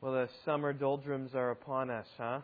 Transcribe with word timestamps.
Well, 0.00 0.12
the 0.12 0.28
summer 0.44 0.72
doldrums 0.72 1.34
are 1.34 1.50
upon 1.50 1.90
us, 1.90 2.06
huh? 2.16 2.38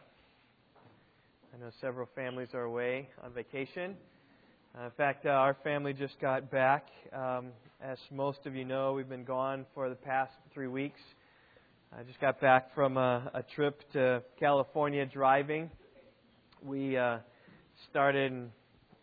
I 1.55 1.61
know 1.61 1.71
several 1.81 2.09
families 2.17 2.49
are 2.53 2.65
away 2.65 3.09
on 3.23 3.33
vacation. 3.33 3.95
Uh, 4.77 4.87
in 4.87 4.91
fact, 4.97 5.25
uh, 5.25 5.29
our 5.29 5.57
family 5.63 5.93
just 5.93 6.19
got 6.21 6.51
back. 6.51 6.89
Um, 7.13 7.51
as 7.81 7.97
most 8.11 8.41
of 8.47 8.57
you 8.57 8.65
know, 8.65 8.95
we've 8.95 9.09
been 9.09 9.23
gone 9.23 9.67
for 9.73 9.89
the 9.89 9.95
past 9.95 10.33
three 10.53 10.67
weeks. 10.67 10.99
I 11.97 12.03
just 12.03 12.21
got 12.21 12.41
back 12.41 12.75
from 12.75 12.97
a, 12.97 13.31
a 13.33 13.45
trip 13.55 13.83
to 13.93 14.25
California 14.41 15.07
driving. 15.07 15.71
We 16.61 16.97
uh, 16.97 17.19
started 17.89 18.33
in 18.33 18.51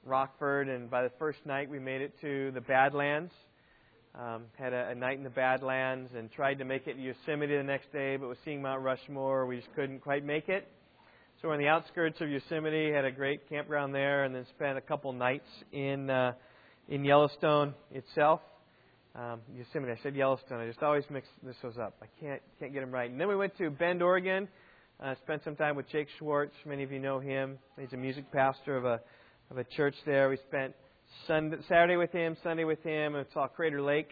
Rockford, 0.06 0.68
and 0.68 0.90
by 0.90 1.04
the 1.04 1.12
first 1.18 1.40
night, 1.46 1.70
we 1.70 1.80
made 1.80 2.02
it 2.02 2.20
to 2.20 2.52
the 2.52 2.60
Badlands. 2.60 3.32
Um, 4.14 4.44
had 4.58 4.74
a, 4.74 4.90
a 4.90 4.96
night 4.96 5.18
in 5.18 5.24
the 5.24 5.30
Badlands 5.30 6.12
and 6.18 6.30
tried 6.30 6.56
to 6.56 6.66
make 6.66 6.86
it 6.86 6.96
to 6.96 7.02
Yosemite 7.02 7.56
the 7.56 7.64
next 7.64 7.94
day, 7.94 8.18
but 8.18 8.28
with 8.28 8.38
seeing 8.44 8.62
Mount 8.62 8.82
Rushmore, 8.82 9.46
we 9.46 9.58
just 9.58 9.74
couldn't 9.74 10.02
quite 10.02 10.26
make 10.26 10.50
it. 10.50 10.68
So 11.42 11.48
we're 11.48 11.54
on 11.54 11.62
the 11.62 11.70
outskirts 11.70 12.20
of 12.20 12.30
Yosemite, 12.30 12.92
had 12.92 13.06
a 13.06 13.12
great 13.12 13.48
campground 13.48 13.96
there, 13.96 14.26
and 14.26 14.36
then 14.36 14.46
spent 14.56 14.78
a 14.78 14.82
couple 14.82 15.14
nights 15.14 15.48
in 15.72 16.10
uh, 16.10 16.34
in 16.90 17.06
Yellowstone 17.06 17.74
itself. 17.92 18.42
Um, 19.16 19.40
Yosemite, 19.56 19.94
I 19.94 20.04
said 20.04 20.16
Yellowstone. 20.16 20.60
I 20.60 20.68
just 20.68 20.84
always 20.84 21.06
mix 21.10 21.28
this 21.42 21.56
those 21.64 21.78
up. 21.78 21.96
I 22.02 22.08
can't 22.20 22.42
can't 22.60 22.74
get 22.74 22.82
them 22.82 22.92
right. 22.92 23.10
And 23.10 23.20
then 23.20 23.30
we 23.30 23.36
went 23.38 23.58
to 23.60 23.70
Bend, 23.70 24.04
Oregon. 24.04 24.50
Uh, 25.02 25.16
spent 25.24 25.44
some 25.44 25.56
time 25.56 25.76
with 25.78 25.90
Jake 25.90 26.08
Schwartz. 26.20 26.54
Many 26.66 26.84
of 26.84 26.92
you 26.92 27.00
know 27.00 27.20
him. 27.20 27.58
He's 27.80 27.94
a 27.94 27.98
music 27.98 28.32
pastor 28.32 28.76
of 28.76 28.84
a 28.84 29.00
of 29.50 29.58
a 29.58 29.64
church 29.64 29.96
there. 30.06 30.30
We 30.30 30.38
spent 30.48 30.76
Sunday, 31.28 31.58
Saturday 31.68 31.98
with 31.98 32.12
him, 32.12 32.38
Sunday 32.44 32.64
with 32.64 32.82
him, 32.84 33.16
and 33.16 33.26
saw 33.34 33.48
Crater 33.48 33.82
Lake. 33.82 34.10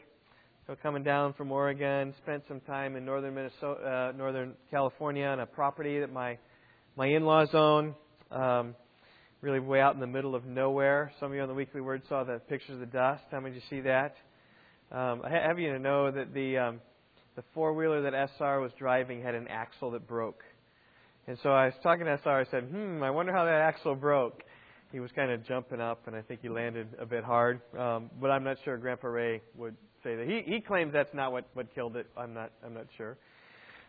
So 0.68 0.76
coming 0.82 1.04
down 1.04 1.34
from 1.34 1.52
Oregon, 1.52 2.14
spent 2.22 2.44
some 2.48 2.60
time 2.62 2.96
in 2.96 3.06
northern 3.06 3.36
Minnesota, 3.36 4.12
uh, 4.14 4.18
northern 4.18 4.54
California, 4.70 5.26
on 5.26 5.40
a 5.40 5.46
property 5.46 6.00
that 6.00 6.12
my 6.12 6.38
my 6.96 7.08
in-laws 7.08 7.50
own. 7.54 7.96
Um, 8.32 8.76
really 9.42 9.60
way 9.60 9.80
out 9.80 9.94
in 9.94 10.02
the 10.02 10.08
middle 10.08 10.36
of 10.36 10.46
nowhere. 10.46 11.12
Some 11.20 11.32
of 11.32 11.36
you 11.36 11.42
on 11.42 11.48
the 11.48 11.54
weekly 11.54 11.82
word 11.82 12.02
saw 12.10 12.24
the 12.24 12.40
pictures 12.50 12.74
of 12.74 12.80
the 12.80 12.86
dust. 12.86 13.24
How 13.32 13.40
many 13.40 13.56
did 13.56 13.64
you 13.64 13.70
see 13.70 13.82
that? 13.82 14.16
Um, 14.92 15.22
I 15.24 15.30
have 15.30 15.60
you 15.60 15.72
to 15.72 15.80
know 15.80 16.12
that 16.12 16.34
the 16.34 16.58
um, 16.58 16.82
the 17.36 17.44
four 17.54 17.74
wheeler 17.74 18.02
that 18.02 18.30
SR 18.38 18.60
was 18.60 18.72
driving 18.78 19.22
had 19.22 19.36
an 19.36 19.48
axle 19.48 19.92
that 19.92 20.08
broke. 20.08 20.44
And 21.26 21.38
so 21.42 21.50
I 21.52 21.66
was 21.66 21.76
talking 21.84 22.06
to 22.06 22.20
SR. 22.22 22.42
I 22.42 22.46
said, 22.52 22.64
"Hmm, 22.66 23.02
I 23.02 23.12
wonder 23.12 23.32
how 23.32 23.46
that 23.46 23.62
axle 23.62 23.96
broke." 23.96 24.44
He 24.92 25.00
was 25.00 25.12
kind 25.12 25.32
of 25.32 25.46
jumping 25.46 25.80
up, 25.80 26.08
and 26.08 26.16
I 26.16 26.22
think 26.24 26.42
he 26.42 26.50
landed 26.50 26.88
a 27.00 27.06
bit 27.06 27.24
hard. 27.24 27.62
Um, 27.78 28.10
but 28.20 28.32
I'm 28.32 28.44
not 28.44 28.58
sure 28.66 28.76
Grandpa 28.78 29.08
Ray 29.08 29.42
would 29.56 29.76
say 30.04 30.16
that. 30.16 30.28
He 30.28 30.42
he 30.52 30.62
claims 30.62 30.94
that's 30.94 31.14
not 31.14 31.32
what 31.32 31.46
what 31.54 31.74
killed 31.76 31.96
it. 31.96 32.08
I'm 32.18 32.34
not 32.34 32.52
I'm 32.66 32.74
not 32.74 32.88
sure. 32.98 33.18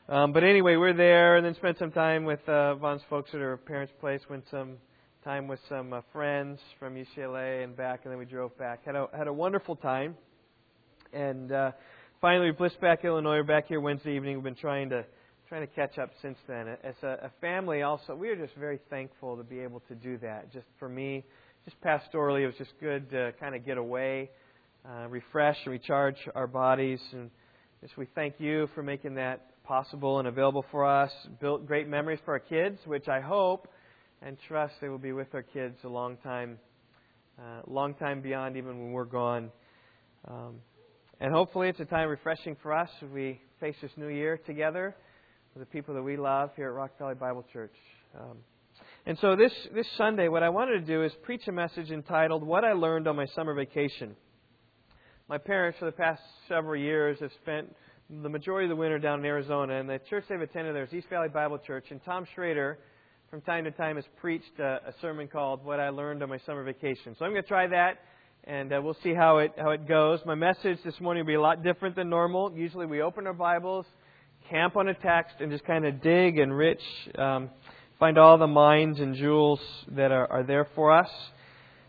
Um, 0.08 0.32
but 0.32 0.44
anyway, 0.44 0.76
we're 0.76 0.92
there, 0.92 1.36
and 1.36 1.46
then 1.46 1.54
spent 1.54 1.78
some 1.78 1.92
time 1.92 2.24
with 2.24 2.40
uh, 2.48 2.74
Yvonne's 2.76 3.02
folks 3.08 3.30
at 3.32 3.40
her 3.40 3.56
parents' 3.56 3.92
place. 4.00 4.20
Went 4.28 4.44
some 4.50 4.76
time 5.24 5.46
with 5.46 5.60
some 5.68 5.92
uh, 5.92 6.02
friends 6.12 6.58
from 6.78 6.96
UCLA 6.96 7.64
and 7.64 7.74
back, 7.76 8.00
and 8.04 8.12
then 8.12 8.18
we 8.18 8.26
drove 8.26 8.56
back. 8.58 8.84
had 8.84 8.94
a 8.94 9.06
had 9.16 9.26
a 9.26 9.32
wonderful 9.32 9.76
time, 9.76 10.16
and 11.14 11.50
uh, 11.50 11.72
finally 12.20 12.46
we 12.46 12.52
blissed 12.52 12.80
back 12.80 13.04
Illinois. 13.04 13.36
We're 13.36 13.44
back 13.44 13.68
here 13.68 13.80
Wednesday 13.80 14.16
evening. 14.16 14.36
We've 14.36 14.44
been 14.44 14.54
trying 14.54 14.90
to 14.90 15.06
trying 15.50 15.66
to 15.66 15.74
catch 15.74 15.98
up 15.98 16.10
since 16.22 16.38
then. 16.46 16.68
As 16.84 16.94
a, 17.02 17.08
a 17.24 17.30
family, 17.40 17.82
also, 17.82 18.14
we 18.14 18.28
are 18.28 18.36
just 18.36 18.54
very 18.54 18.78
thankful 18.88 19.36
to 19.36 19.42
be 19.42 19.58
able 19.58 19.80
to 19.88 19.96
do 19.96 20.16
that. 20.18 20.52
Just 20.52 20.66
for 20.78 20.88
me, 20.88 21.24
just 21.64 21.76
pastorally, 21.80 22.44
it 22.44 22.46
was 22.46 22.54
just 22.56 22.70
good 22.78 23.10
to 23.10 23.32
kind 23.40 23.56
of 23.56 23.66
get 23.66 23.76
away, 23.76 24.30
uh, 24.88 25.08
refresh, 25.08 25.56
and 25.64 25.72
recharge 25.72 26.14
our 26.36 26.46
bodies. 26.46 27.00
And 27.12 27.32
just 27.82 27.96
we 27.96 28.06
thank 28.14 28.34
you 28.38 28.68
for 28.76 28.84
making 28.84 29.16
that 29.16 29.64
possible 29.64 30.20
and 30.20 30.28
available 30.28 30.64
for 30.70 30.86
us. 30.86 31.10
Built 31.40 31.66
great 31.66 31.88
memories 31.88 32.20
for 32.24 32.34
our 32.34 32.38
kids, 32.38 32.78
which 32.86 33.08
I 33.08 33.18
hope 33.18 33.66
and 34.22 34.36
trust 34.46 34.74
they 34.80 34.88
will 34.88 34.98
be 34.98 35.12
with 35.12 35.34
our 35.34 35.42
kids 35.42 35.78
a 35.82 35.88
long 35.88 36.16
time, 36.18 36.60
uh, 37.40 37.62
long 37.66 37.94
time 37.94 38.20
beyond 38.20 38.56
even 38.56 38.78
when 38.78 38.92
we're 38.92 39.04
gone. 39.04 39.50
Um, 40.28 40.60
and 41.20 41.32
hopefully, 41.32 41.68
it's 41.68 41.80
a 41.80 41.86
time 41.86 42.08
refreshing 42.08 42.56
for 42.62 42.72
us 42.72 42.88
as 43.02 43.10
we 43.10 43.40
face 43.58 43.74
this 43.82 43.90
new 43.96 44.10
year 44.10 44.38
together 44.46 44.94
the 45.56 45.66
people 45.66 45.94
that 45.94 46.02
we 46.02 46.16
love 46.16 46.50
here 46.54 46.68
at 46.68 46.74
Rock 46.74 46.96
Valley 46.98 47.16
Bible 47.16 47.44
Church. 47.52 47.74
Um, 48.14 48.38
and 49.04 49.18
so 49.20 49.34
this, 49.34 49.52
this 49.74 49.86
Sunday, 49.98 50.28
what 50.28 50.42
I 50.44 50.48
wanted 50.48 50.72
to 50.72 50.86
do 50.86 51.02
is 51.02 51.12
preach 51.22 51.42
a 51.48 51.52
message 51.52 51.90
entitled 51.90 52.44
What 52.44 52.64
I 52.64 52.72
Learned 52.72 53.08
on 53.08 53.16
My 53.16 53.26
Summer 53.34 53.52
Vacation. 53.54 54.14
My 55.28 55.38
parents, 55.38 55.78
for 55.80 55.86
the 55.86 55.92
past 55.92 56.22
several 56.48 56.80
years, 56.80 57.18
have 57.20 57.32
spent 57.42 57.74
the 58.22 58.28
majority 58.28 58.66
of 58.66 58.70
the 58.70 58.76
winter 58.76 58.98
down 58.98 59.18
in 59.20 59.24
Arizona, 59.24 59.80
and 59.80 59.88
the 59.88 60.00
church 60.08 60.24
they've 60.28 60.40
attended 60.40 60.74
there 60.74 60.84
is 60.84 60.92
East 60.92 61.08
Valley 61.10 61.28
Bible 61.28 61.58
Church. 61.58 61.86
And 61.90 62.00
Tom 62.04 62.26
Schrader, 62.34 62.78
from 63.28 63.40
time 63.40 63.64
to 63.64 63.72
time, 63.72 63.96
has 63.96 64.04
preached 64.20 64.58
a, 64.60 64.80
a 64.86 64.94
sermon 65.00 65.26
called 65.26 65.64
What 65.64 65.80
I 65.80 65.88
Learned 65.88 66.22
on 66.22 66.28
My 66.28 66.38
Summer 66.46 66.62
Vacation. 66.62 67.16
So 67.18 67.24
I'm 67.24 67.32
going 67.32 67.42
to 67.42 67.48
try 67.48 67.66
that, 67.66 67.98
and 68.44 68.72
uh, 68.72 68.80
we'll 68.82 68.96
see 69.02 69.14
how 69.14 69.38
it, 69.38 69.52
how 69.58 69.70
it 69.70 69.88
goes. 69.88 70.20
My 70.24 70.36
message 70.36 70.78
this 70.84 71.00
morning 71.00 71.24
will 71.24 71.28
be 71.28 71.34
a 71.34 71.40
lot 71.40 71.64
different 71.64 71.96
than 71.96 72.08
normal. 72.08 72.52
Usually 72.54 72.86
we 72.86 73.02
open 73.02 73.26
our 73.26 73.34
Bibles 73.34 73.86
camp 74.50 74.76
on 74.76 74.88
a 74.88 74.94
text 74.94 75.36
and 75.38 75.50
just 75.50 75.64
kind 75.64 75.86
of 75.86 76.02
dig 76.02 76.38
and 76.38 76.54
rich, 76.54 76.82
um, 77.16 77.48
find 78.00 78.18
all 78.18 78.36
the 78.36 78.46
mines 78.46 78.98
and 78.98 79.14
jewels 79.14 79.60
that 79.92 80.10
are, 80.10 80.26
are 80.26 80.42
there 80.42 80.66
for 80.74 80.90
us. 80.90 81.08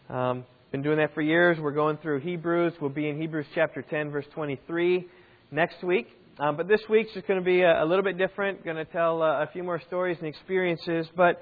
Um, 0.10 0.46
been 0.72 0.84
doing 0.84 0.98
that 0.98 1.14
for 1.16 1.22
years. 1.22 1.58
We're 1.60 1.72
going 1.72 1.98
through 1.98 2.20
Hebrews. 2.20 2.74
We'll 2.80 2.92
be 2.92 3.10
in 3.10 3.20
Hebrews 3.20 3.48
chapter 3.56 3.82
10, 3.82 4.12
verse 4.12 4.26
23 4.36 5.08
next 5.50 5.84
week. 5.84 6.08
Um, 6.40 6.56
but 6.56 6.68
this 6.68 6.82
week's 6.88 7.12
just 7.14 7.28
going 7.28 7.40
to 7.40 7.46
be 7.46 7.62
a, 7.62 7.84
a 7.84 7.86
little 7.86 8.04
bit 8.04 8.18
different. 8.18 8.64
Going 8.64 8.78
to 8.78 8.86
tell 8.86 9.24
uh, 9.24 9.44
a 9.44 9.50
few 9.52 9.64
more 9.64 9.82
stories 9.88 10.18
and 10.20 10.28
experiences. 10.28 11.08
But 11.18 11.42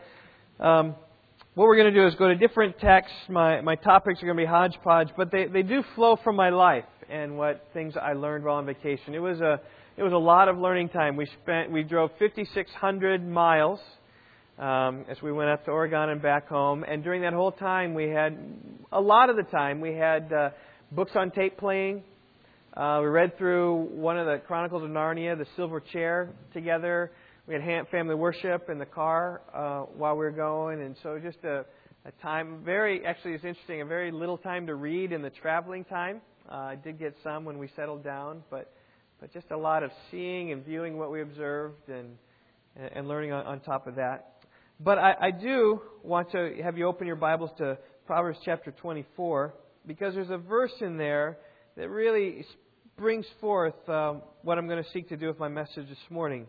um, 0.60 0.96
what 1.54 1.66
we're 1.66 1.78
going 1.78 1.94
to 1.94 2.00
do 2.00 2.08
is 2.08 2.16
go 2.16 2.30
to 2.30 2.36
different 2.36 2.80
texts. 2.80 3.18
My, 3.28 3.60
my 3.62 3.76
topics 3.76 4.24
are 4.24 4.26
going 4.26 4.38
to 4.38 4.44
be 4.44 4.48
hodgepodge, 4.48 5.10
but 5.18 5.32
they, 5.32 5.48
they 5.48 5.64
do 5.64 5.84
flow 5.96 6.18
from 6.24 6.36
my 6.36 6.50
life 6.50 6.86
and 7.10 7.38
what 7.38 7.68
things 7.74 7.96
I 8.02 8.14
learned 8.14 8.46
while 8.46 8.56
on 8.56 8.66
vacation. 8.66 9.14
It 9.14 9.20
was 9.20 9.42
a 9.42 9.60
it 10.00 10.04
was 10.04 10.14
a 10.14 10.18
lot 10.18 10.48
of 10.48 10.58
learning 10.58 10.88
time. 10.88 11.18
We 11.18 11.26
spent 11.44 11.74
we 11.74 11.84
drove 11.84 12.12
5,600 12.20 13.28
miles 13.28 13.82
um, 14.58 15.04
as 15.10 15.22
we 15.22 15.34
went 15.34 15.50
up 15.50 15.66
to 15.66 15.72
Oregon 15.72 16.08
and 16.08 16.22
back 16.22 16.48
home. 16.48 16.86
And 16.88 17.04
during 17.04 17.24
that 17.24 17.34
whole 17.34 17.52
time, 17.52 17.94
we 17.94 18.08
had 18.08 18.38
a 18.94 19.02
lot 19.02 19.30
of 19.30 19.36
the 19.36 19.44
time 19.44 19.82
we 19.82 19.94
had 19.94 20.32
uh, 20.32 20.52
books 20.90 21.12
on 21.16 21.32
tape 21.32 21.58
playing. 21.58 22.04
Uh, 22.78 23.00
we 23.02 23.10
read 23.10 23.38
through 23.38 23.90
one 23.92 24.18
of 24.18 24.26
the 24.26 24.38
Chronicles 24.48 24.84
of 24.84 24.90
Narnia, 24.90 25.38
The 25.38 25.48
Silver 25.58 25.82
Chair, 25.82 26.30
together. 26.54 27.12
We 27.46 27.56
had 27.56 27.90
family 27.92 28.16
worship 28.16 28.70
in 28.70 28.80
the 28.80 28.86
car 28.86 29.42
uh, 29.54 29.82
while 29.98 30.14
we 30.14 30.20
were 30.20 30.32
going, 30.32 30.82
and 30.82 30.96
so 31.04 31.20
just 31.22 31.44
a, 31.44 31.66
a 32.06 32.12
time. 32.22 32.62
Very 32.64 33.06
actually, 33.06 33.34
it's 33.34 33.44
interesting. 33.44 33.82
A 33.82 33.86
very 33.86 34.12
little 34.12 34.38
time 34.38 34.66
to 34.68 34.76
read 34.76 35.12
in 35.12 35.22
the 35.22 35.30
traveling 35.30 35.84
time. 35.84 36.22
Uh, 36.50 36.56
I 36.56 36.76
did 36.76 36.98
get 36.98 37.16
some 37.22 37.44
when 37.44 37.58
we 37.58 37.68
settled 37.76 38.02
down, 38.02 38.44
but 38.50 38.72
but 39.20 39.34
just 39.34 39.52
a 39.52 39.58
lot 39.58 39.84
of 39.84 39.92
seeing 40.12 40.52
and 40.52 40.66
viewing 40.66 40.98
what 40.98 41.12
we 41.12 41.22
observed 41.22 41.90
and, 41.90 42.18
and 42.76 43.08
learning 43.08 43.32
on, 43.32 43.46
on 43.46 43.60
top 43.60 43.88
of 43.88 43.96
that. 43.96 44.44
But 44.80 44.98
I, 44.98 45.14
I 45.20 45.32
do 45.32 45.82
want 46.04 46.32
to 46.32 46.56
have 46.64 46.78
you 46.78 46.88
open 46.88 47.06
your 47.06 47.18
Bibles 47.18 47.52
to 47.58 47.78
Proverbs 48.06 48.40
chapter 48.46 48.72
24 48.72 49.54
because 49.86 50.14
there's 50.14 50.30
a 50.30 50.38
verse 50.38 50.72
in 50.82 50.98
there 50.98 51.38
that 51.76 51.90
really 51.90 52.46
brings 52.98 53.26
forth 53.42 53.76
um, 53.90 54.22
what 54.42 54.58
I'm 54.58 54.68
going 54.68 54.82
to 54.84 54.90
seek 54.92 55.10
to 55.10 55.18
do 55.18 55.28
with 55.28 55.40
my 55.40 55.50
message 55.50 55.88
this 55.90 55.98
morning. 56.10 56.48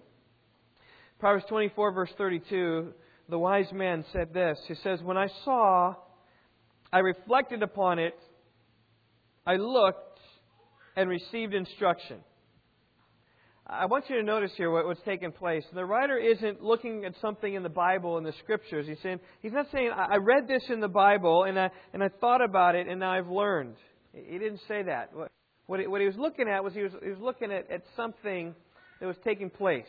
Proverbs 1.19 1.45
24, 1.49 1.93
verse 1.93 2.11
32, 2.17 2.93
the 3.29 3.39
wise 3.39 3.71
man 3.73 4.05
said 4.13 4.33
this. 4.33 4.59
He 4.69 4.75
says, 4.83 5.01
When 5.03 5.17
I 5.17 5.29
saw, 5.45 5.95
I 6.93 7.01
reflected 7.01 7.63
upon 7.63 7.99
it, 7.99 8.15
I 9.47 9.57
looked, 9.57 10.19
and 10.97 11.09
received 11.09 11.55
instruction. 11.55 12.19
I 13.73 13.87
want 13.87 14.11
you 14.11 14.17
to 14.17 14.23
notice 14.25 14.51
here 14.57 14.69
what, 14.69 14.85
what's 14.85 15.01
taking 15.05 15.31
place. 15.31 15.63
The 15.73 15.85
writer 15.85 16.19
isn't 16.19 16.61
looking 16.61 17.05
at 17.05 17.15
something 17.21 17.55
in 17.55 17.63
the 17.63 17.69
Bible 17.69 18.19
in 18.19 18.25
the 18.25 18.33
Scriptures. 18.43 18.87
He's 18.89 18.99
saying 19.01 19.21
he's 19.43 19.53
not 19.53 19.67
saying 19.73 19.93
I 19.97 20.17
read 20.17 20.49
this 20.49 20.65
in 20.71 20.81
the 20.81 20.89
Bible 20.89 21.45
and 21.45 21.57
I 21.59 21.71
and 21.93 22.03
I 22.03 22.09
thought 22.21 22.43
about 22.43 22.75
it 22.75 22.89
and 22.89 22.99
now 22.99 23.13
I've 23.13 23.29
learned. 23.29 23.77
He 24.13 24.39
didn't 24.39 24.61
say 24.67 24.83
that. 24.83 25.15
What, 25.15 25.31
what, 25.67 25.79
he, 25.79 25.87
what 25.87 26.01
he 26.01 26.09
was 26.09 26.17
looking 26.17 26.49
at 26.49 26.65
was 26.65 26.75
he 26.75 26.83
was 26.83 26.91
he 27.01 27.11
was 27.11 27.21
looking 27.21 27.53
at, 27.53 27.71
at 27.71 27.83
something 27.97 28.57
that 28.99 29.07
was 29.07 29.17
taking 29.23 29.51
place, 29.51 29.85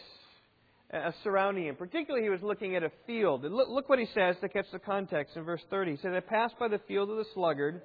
surrounding 1.24 1.66
him. 1.66 1.76
Particularly, 1.76 2.24
he 2.24 2.30
was 2.30 2.44
looking 2.44 2.76
at 2.76 2.84
a 2.84 2.92
field. 3.08 3.44
Look, 3.44 3.68
look 3.68 3.90
what 3.90 3.98
he 3.98 4.08
says 4.14 4.36
to 4.42 4.50
catch 4.50 4.68
the 4.72 4.80
context 4.80 5.36
in 5.36 5.44
verse 5.44 5.62
30. 5.72 5.92
He 5.92 5.98
said, 5.98 6.14
"I 6.14 6.20
passed 6.20 6.60
by 6.60 6.68
the 6.68 6.80
field 6.88 7.10
of 7.10 7.18
the 7.18 7.26
sluggard, 7.34 7.82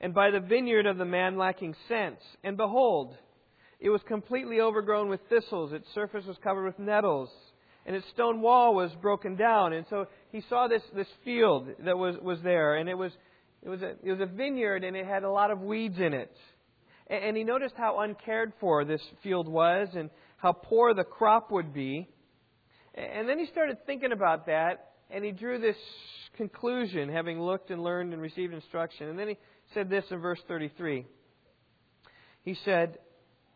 and 0.00 0.14
by 0.14 0.30
the 0.30 0.40
vineyard 0.40 0.86
of 0.86 0.98
the 0.98 1.04
man 1.04 1.36
lacking 1.36 1.74
sense, 1.88 2.20
and 2.44 2.56
behold." 2.56 3.16
It 3.80 3.90
was 3.90 4.00
completely 4.06 4.60
overgrown 4.60 5.08
with 5.08 5.20
thistles. 5.28 5.72
Its 5.72 5.86
surface 5.94 6.24
was 6.26 6.36
covered 6.42 6.64
with 6.64 6.78
nettles. 6.78 7.30
And 7.86 7.94
its 7.94 8.06
stone 8.12 8.40
wall 8.42 8.74
was 8.74 8.90
broken 9.00 9.36
down. 9.36 9.72
And 9.72 9.86
so 9.88 10.06
he 10.30 10.42
saw 10.48 10.68
this, 10.68 10.82
this 10.94 11.06
field 11.24 11.68
that 11.84 11.96
was, 11.96 12.16
was 12.20 12.38
there. 12.42 12.76
And 12.76 12.88
it 12.88 12.94
was, 12.94 13.12
it, 13.62 13.68
was 13.68 13.80
a, 13.82 13.94
it 14.02 14.10
was 14.10 14.20
a 14.20 14.26
vineyard 14.26 14.84
and 14.84 14.96
it 14.96 15.06
had 15.06 15.22
a 15.22 15.30
lot 15.30 15.50
of 15.50 15.60
weeds 15.60 15.98
in 15.98 16.12
it. 16.12 16.34
And 17.08 17.36
he 17.36 17.44
noticed 17.44 17.74
how 17.76 18.00
uncared 18.00 18.52
for 18.60 18.84
this 18.84 19.00
field 19.22 19.48
was 19.48 19.88
and 19.94 20.10
how 20.36 20.52
poor 20.52 20.92
the 20.92 21.04
crop 21.04 21.50
would 21.50 21.72
be. 21.72 22.08
And 22.94 23.28
then 23.28 23.38
he 23.38 23.46
started 23.46 23.78
thinking 23.86 24.12
about 24.12 24.46
that, 24.46 24.90
and 25.10 25.24
he 25.24 25.30
drew 25.30 25.60
this 25.60 25.76
conclusion, 26.36 27.08
having 27.08 27.40
looked 27.40 27.70
and 27.70 27.82
learned 27.82 28.12
and 28.12 28.20
received 28.20 28.52
instruction. 28.52 29.08
And 29.08 29.18
then 29.18 29.28
he 29.28 29.38
said 29.72 29.88
this 29.88 30.04
in 30.10 30.18
verse 30.18 30.40
33. 30.48 31.06
He 32.42 32.56
said, 32.64 32.98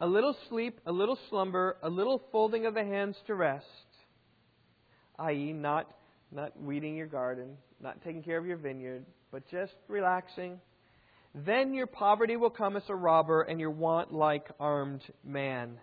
A 0.03 0.07
little 0.07 0.37
sleep, 0.49 0.81
a 0.85 0.91
little 0.91 1.17
slumber, 1.31 1.77
a 1.81 1.89
little 1.89 2.21
folding 2.33 2.67
of 2.67 2.75
the 2.75 2.83
hands 2.83 3.15
to 3.29 3.37
rest, 3.37 3.67
i.e., 5.21 5.53
not, 5.53 5.89
not 6.33 6.61
weeding 6.61 6.97
your 6.97 7.07
garden, 7.07 7.57
not 7.81 8.03
taking 8.03 8.21
care 8.21 8.37
of 8.37 8.45
your 8.45 8.57
vineyard, 8.57 9.07
but 9.31 9.49
just 9.49 9.75
relaxing. 9.87 10.59
Then 11.37 11.73
your 11.73 11.87
poverty 11.87 12.35
will 12.35 12.51
come 12.51 12.77
as 12.77 12.83
a 12.89 12.97
robber, 12.97 13.43
and 13.43 13.61
your 13.61 13.71
want 13.71 14.13
like 14.13 14.49
armed 14.59 15.03
man. 15.23 15.79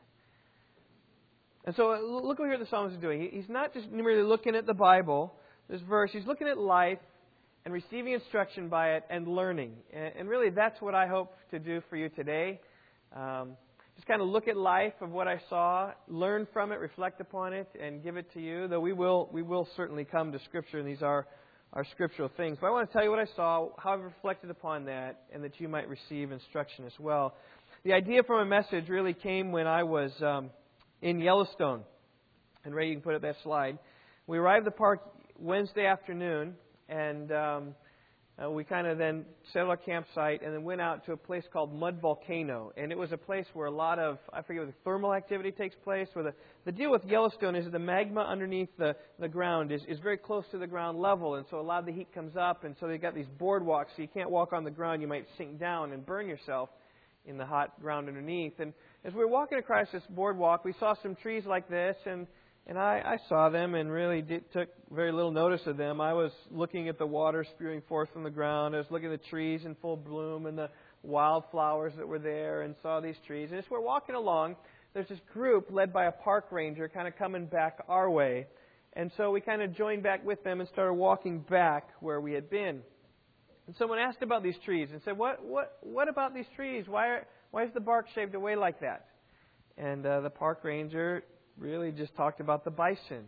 And 1.64 1.74
so 1.78 1.94
uh, 1.94 2.02
look 2.02 2.40
what 2.40 2.50
here 2.50 2.58
the 2.58 2.68
psalmist 2.70 2.98
is 2.98 3.02
doing. 3.02 3.30
He's 3.32 3.48
not 3.48 3.74
just 3.74 3.90
merely 3.90 4.24
looking 4.24 4.54
at 4.54 4.66
the 4.66 4.74
Bible, 4.74 5.34
this 5.70 5.80
verse, 5.88 6.10
he's 6.12 6.26
looking 6.26 6.50
at 6.50 6.58
life 6.58 7.00
and 7.64 7.74
receiving 7.74 8.12
instruction 8.12 8.68
by 8.68 8.96
it 8.96 9.06
and 9.10 9.30
learning. 9.30 9.76
And 9.94 10.28
really, 10.28 10.50
that's 10.50 10.82
what 10.82 10.94
I 10.94 11.08
hope 11.08 11.38
to 11.52 11.60
do 11.60 11.82
for 11.90 11.96
you 11.96 12.10
today. 12.10 12.60
Um, 13.16 13.52
just 14.00 14.08
kind 14.08 14.22
of 14.22 14.30
look 14.30 14.48
at 14.48 14.56
life 14.56 14.94
of 15.02 15.12
what 15.12 15.28
I 15.28 15.42
saw, 15.50 15.92
learn 16.08 16.48
from 16.54 16.72
it, 16.72 16.80
reflect 16.80 17.20
upon 17.20 17.52
it, 17.52 17.68
and 17.78 18.02
give 18.02 18.16
it 18.16 18.32
to 18.32 18.40
you. 18.40 18.66
Though 18.70 18.80
we 18.80 18.94
will, 18.94 19.28
we 19.34 19.42
will 19.42 19.68
certainly 19.76 20.06
come 20.06 20.32
to 20.32 20.40
Scripture, 20.46 20.80
and 20.80 20.88
these 20.88 21.02
are, 21.02 21.28
are 21.74 21.86
scriptural 21.92 22.32
things. 22.38 22.58
But 22.62 22.68
I 22.68 22.70
want 22.70 22.88
to 22.90 22.94
tell 22.94 23.04
you 23.04 23.10
what 23.10 23.20
I 23.20 23.26
saw, 23.36 23.68
how 23.78 23.96
I've 23.96 24.00
reflected 24.00 24.52
upon 24.52 24.86
that, 24.86 25.24
and 25.34 25.44
that 25.44 25.60
you 25.60 25.68
might 25.68 25.90
receive 25.90 26.32
instruction 26.32 26.86
as 26.86 26.94
well. 26.98 27.36
The 27.84 27.92
idea 27.92 28.24
for 28.24 28.38
my 28.38 28.46
message 28.46 28.88
really 28.88 29.14
came 29.14 29.52
when 29.52 29.68
I 29.68 29.84
was 29.84 30.14
um, 30.22 30.52
in 31.02 31.20
Yellowstone. 31.20 31.82
And 32.64 32.74
Ray, 32.74 32.88
you 32.88 32.94
can 32.94 33.02
put 33.02 33.16
up 33.16 33.24
that 33.24 33.36
slide. 33.44 33.80
We 34.28 34.38
arrived 34.38 34.66
at 34.66 34.72
the 34.72 34.78
park 34.78 35.02
Wednesday 35.38 35.86
afternoon, 35.86 36.56
and 36.88 37.34
um, 37.34 37.76
uh, 38.42 38.50
we 38.50 38.64
kind 38.64 38.88
of 38.88 38.98
then 38.98 39.26
settled 39.52 39.70
our 39.70 39.78
campsite 39.78 40.42
and 40.42 40.54
then 40.54 40.64
went 40.64 40.80
out 40.80 41.06
to 41.06 41.12
a 41.12 41.18
place 41.18 41.44
called 41.52 41.74
Mud 41.74 42.00
Volcano. 42.02 42.72
And 42.78 42.92
it 42.92 42.98
was 42.98 43.12
a 43.12 43.18
place 43.18 43.46
where 43.54 43.68
a 43.68 43.72
lot 43.72 44.00
of, 44.00 44.18
I 44.32 44.42
forget 44.42 44.66
the 44.66 44.74
thermal 44.86 45.14
activity 45.14 45.52
takes 45.52 45.76
place. 45.84 46.08
Where 46.14 46.24
the, 46.24 46.34
the 46.64 46.72
deal 46.72 46.92
with 46.92 47.04
Yellowstone 47.06 47.56
is 47.56 47.66
that 47.66 47.72
the 47.72 47.80
magma 47.80 48.22
underneath 48.22 48.70
the, 48.78 48.96
the 49.20 49.28
ground 49.28 49.72
is, 49.72 49.82
is 49.88 50.00
very 50.00 50.18
close 50.18 50.46
to 50.52 50.58
the 50.58 50.68
ground 50.68 51.00
level. 51.00 51.36
And 51.36 51.46
so 51.50 51.60
a 51.60 51.62
lot 51.62 51.80
of 51.80 51.86
the 51.86 51.92
heat 51.92 52.14
comes 52.14 52.38
up. 52.38 52.64
And 52.64 52.76
so 52.80 52.88
they've 52.88 53.02
got 53.02 53.14
these 53.14 53.28
boardwalks, 53.40 53.88
so 53.96 54.02
you 54.02 54.08
can't 54.08 54.30
walk 54.30 54.54
on 54.54 54.64
the 54.64 54.72
ground. 54.72 55.02
You 55.02 55.08
might 55.08 55.26
sink 55.38 55.60
down 55.60 55.92
and 55.92 56.06
burn 56.06 56.28
yourself 56.28 56.70
in 57.26 57.38
the 57.38 57.46
hot 57.46 57.80
ground 57.82 58.08
underneath. 58.08 58.60
And 58.60 58.74
as 59.04 59.14
we 59.14 59.20
were 59.20 59.28
walking 59.28 59.58
across 59.58 59.88
this 59.92 60.04
boardwalk, 60.10 60.64
we 60.64 60.74
saw 60.80 60.96
some 61.02 61.16
trees 61.16 61.46
like 61.46 61.70
this, 61.70 61.96
and 62.06 62.26
and 62.70 62.78
I, 62.78 63.02
I 63.04 63.18
saw 63.28 63.50
them 63.50 63.74
and 63.74 63.92
really 63.92 64.22
did, 64.22 64.54
took 64.54 64.70
very 64.92 65.12
little 65.12 65.32
notice 65.32 65.62
of 65.66 65.76
them. 65.76 66.00
I 66.00 66.14
was 66.14 66.32
looking 66.52 66.88
at 66.88 67.00
the 67.00 67.06
water 67.06 67.44
spewing 67.56 67.82
forth 67.90 68.10
from 68.14 68.24
the 68.24 68.30
ground. 68.30 68.76
I 68.76 68.78
was 68.78 68.92
looking 68.92 69.12
at 69.12 69.20
the 69.20 69.28
trees 69.28 69.66
in 69.66 69.74
full 69.82 69.98
bloom 69.98 70.46
and 70.46 70.56
the 70.56 70.70
wildflowers 71.02 71.94
that 71.98 72.08
were 72.08 72.20
there, 72.20 72.62
and 72.62 72.76
saw 72.84 73.00
these 73.00 73.16
trees. 73.26 73.50
And 73.50 73.58
as 73.58 73.66
we're 73.72 73.82
walking 73.82 74.14
along, 74.14 74.56
there's 74.94 75.08
this 75.08 75.20
group 75.34 75.70
led 75.72 75.92
by 75.92 76.06
a 76.06 76.12
park 76.12 76.52
ranger, 76.52 76.88
kind 76.88 77.08
of 77.08 77.16
coming 77.18 77.48
back 77.48 77.80
our 77.88 78.08
way. 78.08 78.46
And 78.94 79.12
so 79.18 79.32
we 79.32 79.42
kind 79.42 79.64
of 79.64 79.76
joined 79.76 80.04
back 80.04 80.24
with 80.24 80.44
them 80.44 80.60
and 80.60 80.70
started 80.70 80.94
walking 80.94 81.40
back 81.40 81.90
where 82.02 82.22
we 82.22 82.34
had 82.34 82.52
been. 82.52 82.84
And 83.66 83.76
someone 83.78 83.98
asked 83.98 84.22
about 84.22 84.44
these 84.44 84.58
trees 84.64 84.90
and 84.92 85.02
said, 85.04 85.18
"What, 85.18 85.44
what, 85.44 85.80
what 85.82 86.08
about 86.08 86.36
these 86.36 86.48
trees? 86.56 86.86
Why, 86.88 87.08
are, 87.08 87.28
why 87.50 87.64
is 87.64 87.74
the 87.74 87.80
bark 87.80 88.06
shaved 88.14 88.36
away 88.36 88.56
like 88.56 88.80
that?" 88.82 89.08
And 89.76 90.06
uh, 90.06 90.22
the 90.22 90.30
park 90.30 90.64
ranger 90.64 91.24
really 91.60 91.92
just 91.92 92.16
talked 92.16 92.40
about 92.40 92.64
the 92.64 92.72
bison 92.72 93.26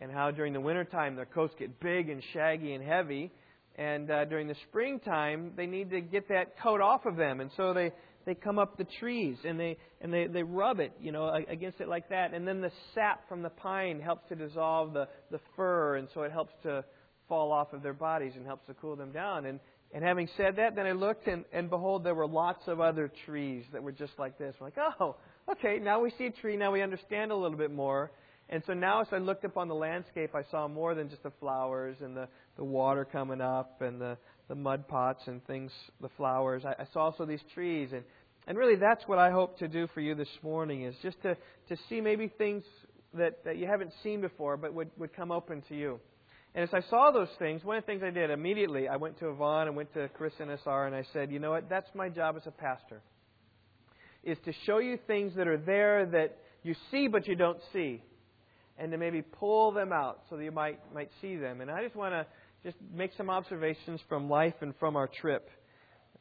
and 0.00 0.12
how 0.12 0.30
during 0.30 0.52
the 0.52 0.60
wintertime 0.60 1.16
their 1.16 1.26
coats 1.26 1.54
get 1.58 1.80
big 1.80 2.08
and 2.08 2.22
shaggy 2.32 2.74
and 2.74 2.84
heavy, 2.84 3.32
and 3.76 4.10
uh, 4.10 4.24
during 4.24 4.48
the 4.48 4.56
springtime 4.68 5.52
they 5.56 5.66
need 5.66 5.90
to 5.90 6.00
get 6.00 6.28
that 6.28 6.58
coat 6.60 6.80
off 6.80 7.06
of 7.06 7.16
them, 7.16 7.40
and 7.40 7.50
so 7.56 7.72
they 7.72 7.92
they 8.26 8.34
come 8.34 8.58
up 8.58 8.76
the 8.76 8.86
trees 9.00 9.36
and 9.44 9.58
they 9.58 9.76
and 10.00 10.12
they 10.12 10.26
they 10.26 10.42
rub 10.42 10.80
it, 10.80 10.92
you 11.00 11.12
know, 11.12 11.28
against 11.48 11.80
it 11.80 11.88
like 11.88 12.08
that, 12.10 12.34
and 12.34 12.46
then 12.46 12.60
the 12.60 12.70
sap 12.94 13.28
from 13.28 13.42
the 13.42 13.50
pine 13.50 14.00
helps 14.00 14.28
to 14.28 14.34
dissolve 14.34 14.92
the 14.92 15.08
the 15.30 15.40
fur, 15.56 15.96
and 15.96 16.08
so 16.14 16.22
it 16.22 16.32
helps 16.32 16.52
to 16.62 16.84
fall 17.28 17.52
off 17.52 17.72
of 17.72 17.82
their 17.82 17.92
bodies 17.92 18.32
and 18.36 18.46
helps 18.46 18.66
to 18.66 18.74
cool 18.74 18.96
them 18.96 19.12
down. 19.12 19.46
And 19.46 19.60
and 19.92 20.04
having 20.04 20.28
said 20.36 20.56
that, 20.56 20.76
then 20.76 20.86
I 20.86 20.92
looked 20.92 21.26
and, 21.28 21.44
and 21.52 21.70
behold, 21.70 22.04
there 22.04 22.14
were 22.14 22.26
lots 22.26 22.68
of 22.68 22.80
other 22.80 23.10
trees 23.24 23.64
that 23.72 23.82
were 23.82 23.92
just 23.92 24.12
like 24.18 24.36
this. 24.38 24.54
I'm 24.60 24.66
like, 24.66 24.76
oh, 25.00 25.16
okay, 25.52 25.78
now 25.78 26.00
we 26.00 26.12
see 26.18 26.26
a 26.26 26.30
tree, 26.30 26.56
now 26.56 26.72
we 26.72 26.82
understand 26.82 27.30
a 27.32 27.36
little 27.36 27.56
bit 27.56 27.72
more. 27.72 28.10
And 28.50 28.62
so 28.66 28.72
now 28.72 29.02
as 29.02 29.08
I 29.12 29.18
looked 29.18 29.44
up 29.44 29.56
on 29.56 29.68
the 29.68 29.74
landscape, 29.74 30.34
I 30.34 30.42
saw 30.50 30.68
more 30.68 30.94
than 30.94 31.10
just 31.10 31.22
the 31.22 31.32
flowers 31.38 31.96
and 32.00 32.16
the, 32.16 32.28
the 32.56 32.64
water 32.64 33.04
coming 33.04 33.40
up 33.40 33.82
and 33.82 34.00
the, 34.00 34.16
the 34.48 34.54
mud 34.54 34.88
pots 34.88 35.22
and 35.26 35.44
things, 35.46 35.70
the 36.00 36.08
flowers. 36.16 36.62
I, 36.64 36.82
I 36.82 36.86
saw 36.92 37.00
also 37.00 37.26
these 37.26 37.42
trees. 37.52 37.90
And, 37.92 38.02
and 38.46 38.56
really 38.56 38.76
that's 38.76 39.06
what 39.06 39.18
I 39.18 39.30
hope 39.30 39.58
to 39.58 39.68
do 39.68 39.86
for 39.92 40.00
you 40.00 40.14
this 40.14 40.28
morning 40.42 40.84
is 40.84 40.94
just 41.02 41.20
to, 41.22 41.36
to 41.68 41.76
see 41.88 42.00
maybe 42.00 42.28
things 42.38 42.64
that, 43.14 43.44
that 43.44 43.58
you 43.58 43.66
haven't 43.66 43.92
seen 44.02 44.20
before 44.22 44.56
but 44.56 44.72
would, 44.72 44.90
would 44.96 45.14
come 45.14 45.30
open 45.30 45.62
to 45.68 45.76
you. 45.76 46.00
And 46.54 46.64
as 46.64 46.70
I 46.72 46.80
saw 46.88 47.10
those 47.10 47.28
things, 47.38 47.62
one 47.62 47.76
of 47.76 47.84
the 47.84 47.86
things 47.86 48.02
I 48.02 48.10
did 48.10 48.30
immediately, 48.30 48.88
I 48.88 48.96
went 48.96 49.18
to 49.18 49.28
Yvonne 49.28 49.66
and 49.66 49.76
went 49.76 49.92
to 49.92 50.08
Chris 50.14 50.32
and 50.40 50.50
SR 50.50 50.86
and 50.86 50.96
I 50.96 51.04
said, 51.12 51.30
you 51.30 51.38
know 51.38 51.50
what, 51.50 51.68
that's 51.68 51.88
my 51.94 52.08
job 52.08 52.36
as 52.36 52.46
a 52.46 52.50
pastor. 52.50 53.02
Is 54.24 54.38
to 54.44 54.52
show 54.66 54.78
you 54.78 54.98
things 55.06 55.34
that 55.36 55.46
are 55.46 55.56
there 55.56 56.06
that 56.06 56.36
you 56.62 56.74
see 56.90 57.08
but 57.08 57.26
you 57.26 57.34
don't 57.34 57.60
see. 57.72 58.02
And 58.78 58.92
to 58.92 58.98
maybe 58.98 59.22
pull 59.22 59.72
them 59.72 59.92
out 59.92 60.20
so 60.30 60.36
that 60.36 60.44
you 60.44 60.52
might 60.52 60.78
might 60.94 61.10
see 61.20 61.36
them. 61.36 61.60
And 61.60 61.70
I 61.70 61.82
just 61.82 61.96
want 61.96 62.14
to 62.14 62.26
just 62.62 62.76
make 62.94 63.12
some 63.16 63.30
observations 63.30 64.00
from 64.08 64.28
life 64.28 64.54
and 64.60 64.74
from 64.78 64.96
our 64.96 65.08
trip 65.08 65.48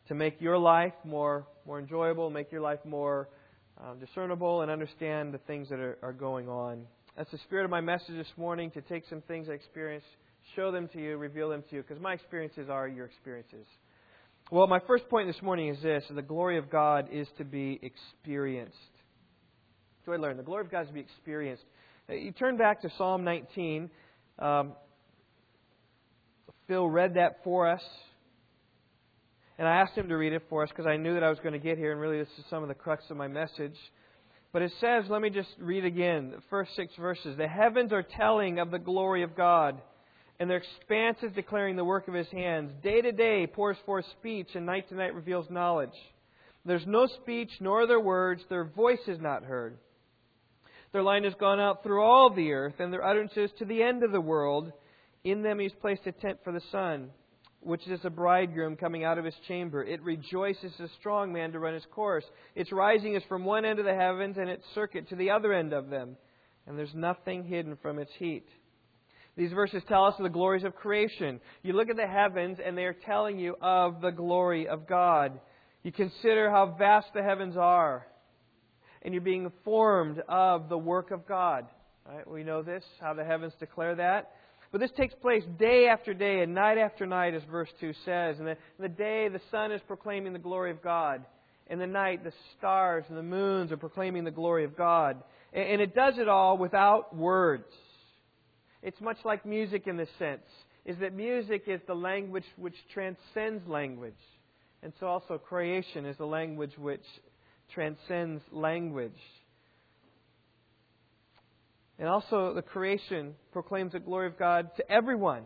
to 0.08 0.16
make 0.16 0.40
your 0.42 0.58
life 0.58 0.94
more 1.04 1.48
more 1.66 1.80
enjoyable, 1.80 2.30
make 2.30 2.52
your 2.52 2.62
life 2.62 2.80
more 2.86 3.30
um, 3.80 4.00
discernible, 4.00 4.62
and 4.62 4.72
understand 4.72 5.34
the 5.34 5.40
things 5.40 5.70
that 5.70 5.80
are, 5.80 5.98
are 6.02 6.14
going 6.14 6.50
on 6.50 6.86
that's 7.18 7.32
the 7.32 7.40
spirit 7.40 7.66
of 7.66 7.72
my 7.72 7.82
message 7.82 8.16
this 8.16 8.32
morning 8.38 8.70
to 8.72 8.82
take 8.82 9.04
some 9.10 9.22
things 9.22 9.50
I 9.50 9.54
experienced, 9.54 10.06
show 10.56 10.72
them 10.72 10.88
to 10.90 11.02
you, 11.02 11.18
reveal 11.18 11.50
them 11.50 11.64
to 11.72 11.76
you, 11.78 11.82
because 11.82 12.00
my 12.00 12.14
experiences 12.14 12.70
are 12.70 12.88
your 12.88 13.08
experiences. 13.08 13.66
Well, 14.50 14.66
my 14.68 14.80
first 14.88 15.10
point 15.10 15.28
this 15.28 15.42
morning 15.42 15.68
is 15.68 15.82
this 15.84 16.06
the 16.10 16.22
glory 16.22 16.58
of 16.58 16.70
God 16.70 17.10
is 17.12 17.28
to 17.38 17.44
be 17.44 17.82
experienced. 17.82 18.78
So 20.06 20.14
I 20.14 20.16
learned 20.16 20.40
the 20.40 20.44
glory 20.44 20.64
of 20.64 20.72
God 20.72 20.84
is 20.84 20.88
to 20.88 20.94
be 20.94 21.02
experienced. 21.02 21.66
Uh, 22.10 22.14
you 22.14 22.31
turn 22.31 22.56
back 22.56 22.81
to 22.83 22.90
Psalm 22.98 23.26
19. 23.26 23.90
Um, 24.40 24.71
Phil 26.66 26.88
read 26.88 27.16
that 27.16 27.44
for 27.44 27.68
us. 27.69 27.81
And 29.57 29.68
I 29.68 29.81
asked 29.81 29.98
him 29.98 30.07
to 30.07 30.16
read 30.16 30.31
it 30.31 30.44
for 30.50 30.64
us 30.64 30.69
because 30.69 30.86
I 30.86 30.95
knew 30.95 31.16
that 31.16 31.24
I 31.24 31.30
was 31.30 31.40
going 31.40 31.52
to 31.52 31.60
get 31.60 31.78
here, 31.78 31.92
and 31.92 32.00
really 32.00 32.19
this 32.19 32.30
is 32.38 32.45
some 32.50 32.64
of 32.64 32.69
the 32.69 32.76
crux 32.76 33.04
of 33.10 33.18
my 33.18 33.28
message. 33.28 33.76
But 34.54 34.62
it 34.62 34.71
says, 34.80 35.04
let 35.10 35.21
me 35.21 35.30
just 35.30 35.50
read 35.60 35.83
again, 35.83 36.31
the 36.31 36.42
first 36.50 36.74
six 36.78 36.94
verses. 36.98 37.36
The 37.38 37.50
heavens 37.50 37.92
are 37.92 38.04
telling 38.04 38.60
of 38.60 38.71
the 38.71 38.80
glory 38.80 39.24
of 39.24 39.36
God, 39.36 39.81
and 40.40 40.50
their 40.50 40.58
expanse 40.58 41.18
is 41.24 41.32
declaring 41.34 41.76
the 41.76 41.86
work 41.86 42.08
of 42.08 42.14
his 42.14 42.28
hands. 42.30 42.72
Day 42.84 43.02
to 43.02 43.12
day 43.12 43.48
pours 43.48 43.78
forth 43.86 44.06
speech, 44.20 44.50
and 44.56 44.66
night 44.66 44.88
to 44.90 44.96
night 44.96 45.16
reveals 45.16 45.50
knowledge. 45.50 45.90
There's 46.66 46.86
no 46.86 47.08
speech, 47.22 47.50
nor 47.60 47.88
their 47.88 48.00
words, 48.00 48.42
their 48.50 48.66
voice 48.66 49.08
is 49.08 49.20
not 49.20 49.44
heard. 49.44 49.78
Their 50.94 51.04
line 51.04 51.24
has 51.24 51.34
gone 51.40 51.60
out 51.60 51.84
through 51.84 52.02
all 52.02 52.30
the 52.30 52.52
earth, 52.52 52.76
and 52.80 52.92
their 52.92 53.04
utterances 53.04 53.52
to 53.60 53.66
the 53.66 53.82
end 53.82 54.04
of 54.04 54.12
the 54.12 54.22
world. 54.22 54.72
In 55.24 55.42
them 55.42 55.60
he's 55.60 55.74
placed 55.82 56.06
a 56.06 56.12
tent 56.12 56.40
for 56.44 56.54
the 56.54 56.62
sun 56.72 57.10
which 57.62 57.88
is 57.88 58.00
a 58.04 58.10
bridegroom 58.10 58.76
coming 58.76 59.04
out 59.04 59.18
of 59.18 59.26
his 59.26 59.36
chamber. 59.48 59.84
It 59.84 60.02
rejoices 60.02 60.72
a 60.80 60.88
strong 61.00 61.34
man 61.34 61.52
to 61.52 61.60
run 61.60 61.74
his 61.74 61.86
course. 61.92 62.24
Its 62.56 62.72
rising 62.72 63.16
is 63.16 63.24
from 63.28 63.44
one 63.44 63.66
end 63.66 63.80
of 63.80 63.86
the 63.86 63.96
heavens 63.96 64.38
and 64.38 64.50
its 64.50 64.64
circuit 64.74 65.10
to 65.10 65.16
the 65.16 65.32
other 65.32 65.54
end 65.54 65.74
of 65.74 65.90
them. 65.90 66.16
And 66.66 66.78
there's 66.78 66.94
nothing 66.94 67.44
hidden 67.44 67.78
from 67.82 68.00
its 68.00 68.12
heat. 68.18 68.48
These 69.38 69.52
verses 69.52 69.84
tell 69.88 70.06
us 70.06 70.16
of 70.18 70.24
the 70.24 70.30
glories 70.30 70.64
of 70.64 70.76
creation. 70.76 71.40
You 71.62 71.74
look 71.74 71.90
at 71.90 71.96
the 71.96 72.08
heavens 72.08 72.58
and 72.64 72.76
they 72.76 72.86
are 72.86 72.96
telling 73.06 73.38
you 73.38 73.56
of 73.62 74.02
the 74.02 74.10
glory 74.10 74.68
of 74.68 74.88
God. 74.88 75.40
You 75.84 75.92
consider 75.92 76.50
how 76.50 76.76
vast 76.78 77.14
the 77.14 77.22
heavens 77.22 77.56
are. 77.56 78.08
And 79.04 79.14
you're 79.14 79.22
being 79.22 79.44
informed 79.44 80.20
of 80.28 80.70
the 80.70 80.78
work 80.78 81.12
of 81.12 81.28
God. 81.28 81.68
Right? 82.06 82.28
We 82.28 82.44
know 82.44 82.64
this, 82.64 82.84
how 83.00 83.14
the 83.14 83.24
heavens 83.24 83.54
declare 83.60 83.96
that. 83.96 84.32
But 84.72 84.82
this 84.82 84.92
takes 84.98 85.14
place 85.14 85.44
day 85.60 85.88
after 85.88 86.16
day 86.16 86.42
and 86.42 86.56
night 86.56 86.80
after 86.80 87.06
night, 87.06 87.36
as 87.36 87.44
verse 87.50 87.70
2 87.80 87.94
says. 88.06 88.40
And 88.40 88.48
the, 88.48 88.58
the 88.80 88.90
day, 88.90 89.30
the 89.30 89.42
sun 89.52 89.72
is 89.72 89.82
proclaiming 89.88 90.34
the 90.34 90.40
glory 90.40 90.72
of 90.72 90.82
God. 90.82 91.24
In 91.70 91.78
the 91.78 91.88
night, 91.88 92.24
the 92.24 92.34
stars 92.58 93.06
and 93.08 93.18
the 93.18 93.24
moons 93.24 93.72
are 93.72 93.78
proclaiming 93.78 94.24
the 94.24 94.32
glory 94.32 94.64
of 94.64 94.76
God. 94.76 95.22
And, 95.54 95.64
and 95.64 95.82
it 95.82 95.94
does 95.94 96.18
it 96.18 96.28
all 96.28 96.58
without 96.58 97.16
words. 97.16 97.66
It's 98.88 99.02
much 99.02 99.18
like 99.26 99.46
music 99.46 99.86
in 99.86 99.98
this 99.98 100.08
sense, 100.18 100.48
is 100.86 100.98
that 101.00 101.14
music 101.14 101.64
is 101.68 101.82
the 101.88 101.94
language 101.94 102.46
which 102.56 102.74
transcends 102.94 103.68
language. 103.68 104.14
And 104.82 104.94
so 104.98 105.08
also 105.08 105.38
creation 105.38 106.06
is 106.06 106.16
the 106.16 106.26
language 106.26 106.72
which 106.78 107.04
transcends 107.74 108.42
language. 108.50 109.20
And 112.00 112.08
also, 112.08 112.54
the 112.54 112.62
creation 112.62 113.34
proclaims 113.52 113.92
the 113.92 114.00
glory 114.00 114.28
of 114.28 114.40
God 114.40 114.70
to 114.78 114.90
everyone. 114.90 115.44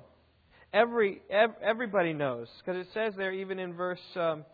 Every, 0.71 1.23
ev- 1.31 1.55
everybody 1.63 2.13
knows. 2.13 2.47
Because 2.63 2.85
it 2.85 2.91
says 2.93 3.15
there, 3.17 3.31
even 3.31 3.57
in 3.57 3.73
verse, 3.73 3.99
um, 4.17 4.45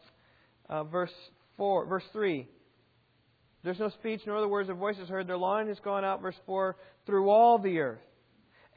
uh, 0.70 0.86
verse, 0.86 1.12
four, 1.58 1.86
verse 1.88 2.06
3, 2.14 2.48
there's 3.66 3.80
no 3.80 3.90
speech 3.90 4.22
nor 4.26 4.40
the 4.40 4.48
words 4.48 4.70
of 4.70 4.78
voices 4.78 5.10
heard. 5.10 5.28
Their 5.28 5.38
line 5.38 5.68
has 5.68 5.80
gone 5.84 6.06
out, 6.06 6.22
verse 6.22 6.40
4, 6.46 6.78
through 7.06 7.30
all 7.30 7.60
the 7.60 7.80
earth. 7.80 8.00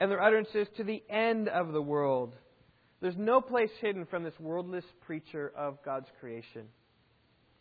And 0.01 0.11
their 0.11 0.23
utterances 0.23 0.67
to 0.77 0.85
the 0.85 1.03
end 1.09 1.49
of 1.49 1.73
the 1.73 1.83
world. 1.83 2.35
There's 3.01 3.17
no 3.17 3.41
place 3.41 3.71
hidden 3.81 4.07
from 4.07 4.25
this 4.25 4.35
worldless 4.41 4.85
preacher 5.07 5.53
of 5.57 5.83
God's 5.85 6.09
creation. 6.21 6.63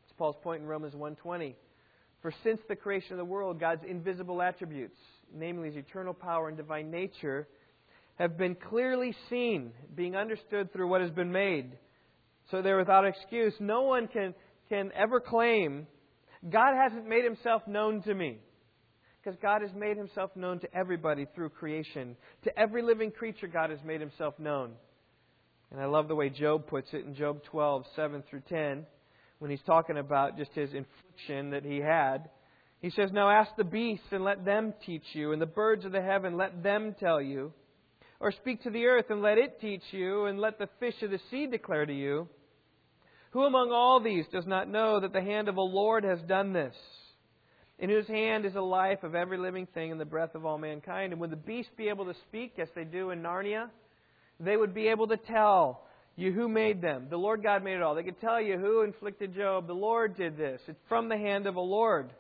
It's 0.04 0.14
Paul's 0.18 0.38
point 0.42 0.62
in 0.62 0.68
Romans 0.68 0.96
1.20. 0.96 1.56
For 2.22 2.34
since 2.44 2.60
the 2.68 2.76
creation 2.76 3.14
of 3.14 3.18
the 3.18 3.26
world, 3.26 3.60
God's 3.60 3.84
invisible 3.88 4.42
attributes, 4.42 4.98
namely 5.34 5.68
his 5.68 5.78
eternal 5.78 6.14
power 6.14 6.48
and 6.48 6.58
divine 6.58 6.92
nature, 6.92 7.48
have 8.16 8.38
been 8.38 8.56
clearly 8.56 9.16
seen, 9.30 9.72
being 9.96 10.16
understood 10.16 10.74
through 10.74 10.90
what 10.90 11.02
has 11.02 11.12
been 11.12 11.32
made. 11.32 11.78
So 12.52 12.62
they're 12.62 12.78
without 12.78 13.06
excuse. 13.06 13.54
No 13.60 13.84
one 13.84 14.08
can, 14.08 14.34
can 14.68 14.92
ever 14.94 15.22
claim, 15.22 15.88
God 16.48 16.74
hasn't 16.76 17.08
made 17.08 17.24
himself 17.24 17.66
known 17.68 18.02
to 18.04 18.14
me. 18.14 18.40
Because 19.30 19.44
God 19.44 19.62
has 19.62 19.70
made 19.80 19.96
himself 19.96 20.32
known 20.36 20.60
to 20.62 20.76
everybody 20.76 21.28
through 21.36 21.50
creation. 21.50 22.16
To 22.46 22.60
every 22.60 22.82
living 22.82 23.12
creature, 23.12 23.46
God 23.46 23.70
has 23.70 23.78
made 23.86 24.02
himself 24.02 24.34
known. 24.40 24.72
And 25.70 25.80
I 25.80 25.86
love 25.86 26.08
the 26.08 26.16
way 26.16 26.30
Job 26.30 26.66
puts 26.66 26.88
it 26.94 27.06
in 27.06 27.14
Job 27.14 27.44
12, 27.44 27.86
7 27.96 28.24
through 28.28 28.42
10, 28.50 28.88
when 29.38 29.52
he's 29.52 29.62
talking 29.68 30.00
about 30.00 30.36
just 30.36 30.50
his 30.54 30.72
infliction 30.74 31.52
that 31.52 31.64
he 31.64 31.78
had. 31.78 32.30
He 32.82 32.90
says, 32.90 33.12
Now 33.14 33.30
ask 33.30 33.52
the 33.56 33.64
beasts 33.64 34.08
and 34.10 34.24
let 34.24 34.46
them 34.46 34.74
teach 34.84 35.06
you, 35.14 35.32
and 35.32 35.40
the 35.40 35.46
birds 35.46 35.86
of 35.86 35.92
the 35.92 36.02
heaven, 36.02 36.36
let 36.36 36.64
them 36.64 36.96
tell 37.00 37.22
you. 37.22 37.54
Or 38.20 38.32
speak 38.32 38.64
to 38.64 38.72
the 38.72 38.86
earth 38.88 39.12
and 39.12 39.22
let 39.22 39.38
it 39.38 39.62
teach 39.62 39.84
you, 39.92 40.26
and 40.26 40.40
let 40.40 40.58
the 40.58 40.70
fish 40.80 40.96
of 41.04 41.12
the 41.12 41.20
sea 41.30 41.46
declare 41.46 41.86
to 41.86 41.94
you. 41.94 42.28
Who 43.34 43.44
among 43.44 43.72
all 43.72 44.00
these 44.00 44.26
does 44.32 44.48
not 44.48 44.68
know 44.68 45.00
that 45.02 45.14
the 45.14 45.22
hand 45.22 45.50
of 45.50 45.56
the 45.56 45.62
Lord 45.62 46.04
has 46.04 46.20
done 46.28 46.52
this? 46.52 46.74
In 47.80 47.90
whose 47.90 48.08
hand 48.08 48.46
is 48.46 48.54
the 48.54 48.62
life 48.62 49.04
of 49.04 49.16
every 49.16 49.38
living 49.38 49.66
thing 49.74 49.92
and 49.92 50.00
the 50.00 50.06
breath 50.06 50.36
of 50.36 50.46
all 50.46 50.58
mankind. 50.58 51.14
And 51.14 51.22
would 51.22 51.32
the 51.32 51.38
beasts 51.38 51.72
be 51.78 51.88
able 51.88 52.06
to 52.06 52.14
speak 52.28 52.60
as 52.60 52.68
they 52.76 52.84
do 52.84 53.12
in 53.12 53.22
Narnia? 53.22 53.70
They 54.40 54.58
would 54.58 54.74
be 54.74 54.90
able 54.90 55.08
to 55.08 55.18
tell 55.18 55.84
you 56.18 56.34
who 56.34 56.50
made 56.50 56.82
them. 56.82 57.08
The 57.10 57.18
Lord 57.18 57.42
God 57.42 57.64
made 57.64 57.76
it 57.76 57.82
all. 57.82 57.96
They 57.96 58.04
could 58.04 58.20
tell 58.20 58.42
you 58.42 58.58
who 58.58 58.82
inflicted 58.82 59.34
Job. 59.34 59.68
The 59.68 59.74
Lord 59.74 60.18
did 60.18 60.38
this. 60.38 60.60
It's 60.68 60.80
from 60.90 61.08
the 61.08 61.18
hand 61.18 61.48
of 61.48 61.56
a 61.56 61.62
Lord. 61.62 62.12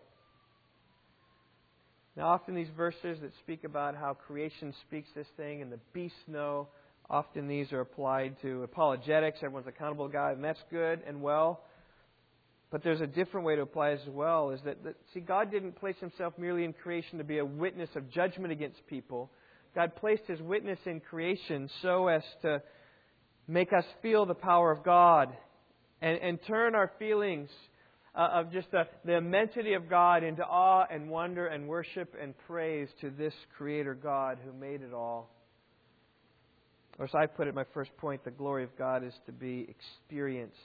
Now, 2.16 2.28
often 2.30 2.56
these 2.56 2.70
verses 2.76 3.20
that 3.22 3.32
speak 3.40 3.66
about 3.66 3.96
how 3.96 4.14
creation 4.14 4.74
speaks 4.88 5.10
this 5.16 5.28
thing 5.36 5.62
and 5.62 5.72
the 5.72 5.80
beasts 5.94 6.18
know, 6.28 6.68
often 7.10 7.48
these 7.48 7.72
are 7.74 7.82
applied 7.82 8.36
to 8.42 8.64
apologetics. 8.64 9.40
Everyone's 9.42 9.68
accountable 9.68 10.08
to 10.08 10.14
God, 10.14 10.36
and 10.36 10.44
that's 10.44 10.64
good 10.72 11.02
and 11.06 11.22
well. 11.22 11.62
But 12.72 12.84
there's 12.84 13.02
a 13.02 13.08
different 13.08 13.46
way 13.46 13.56
to 13.56 13.64
apply 13.64 13.92
as 13.92 14.08
well. 14.08 14.52
Is 14.52 14.62
that, 14.66 14.84
that 14.84 14.96
see, 15.14 15.20
God 15.22 15.52
didn't 15.52 15.80
place 15.80 15.96
Himself 16.00 16.34
merely 16.38 16.64
in 16.64 16.74
creation 16.74 17.18
to 17.18 17.24
be 17.24 17.40
a 17.40 17.46
witness 17.46 17.90
of 17.96 18.12
judgment 18.12 18.52
against 18.52 18.86
people. 18.88 19.32
God 19.74 19.96
placed 19.96 20.24
His 20.28 20.40
witness 20.42 20.80
in 20.86 21.00
creation 21.00 21.70
so 21.82 22.08
as 22.08 22.24
to 22.44 22.62
make 23.48 23.74
us 23.74 23.86
feel 24.02 24.26
the 24.26 24.36
power 24.36 24.72
of 24.72 24.84
God 24.84 25.30
and, 26.02 26.18
and 26.20 26.40
turn 26.46 26.76
our 26.76 26.92
feelings 27.00 27.50
uh, 28.16 28.28
of 28.34 28.52
just 28.52 28.70
the, 28.72 28.84
the 29.06 29.18
immensity 29.18 29.74
of 29.74 29.90
God 29.90 30.24
into 30.24 30.44
awe 30.44 30.86
and 30.90 31.10
wonder 31.10 31.48
and 31.48 31.68
worship 31.68 32.16
and 32.22 32.34
praise 32.48 32.88
to 33.02 33.10
this 33.10 33.34
Creator 33.58 33.96
God 33.96 34.38
who 34.44 34.54
made 34.54 34.82
it 34.82 34.94
all. 34.94 35.30
Or 36.98 37.06
as 37.06 37.16
I 37.16 37.28
put 37.28 37.48
it, 37.48 37.56
my 37.56 37.66
first 37.74 37.96
point, 37.98 38.24
the 38.26 38.32
glory 38.32 38.64
of 38.64 38.78
God 38.78 39.04
is 39.04 39.14
to 39.26 39.32
be 39.32 39.68
experienced. 39.70 40.58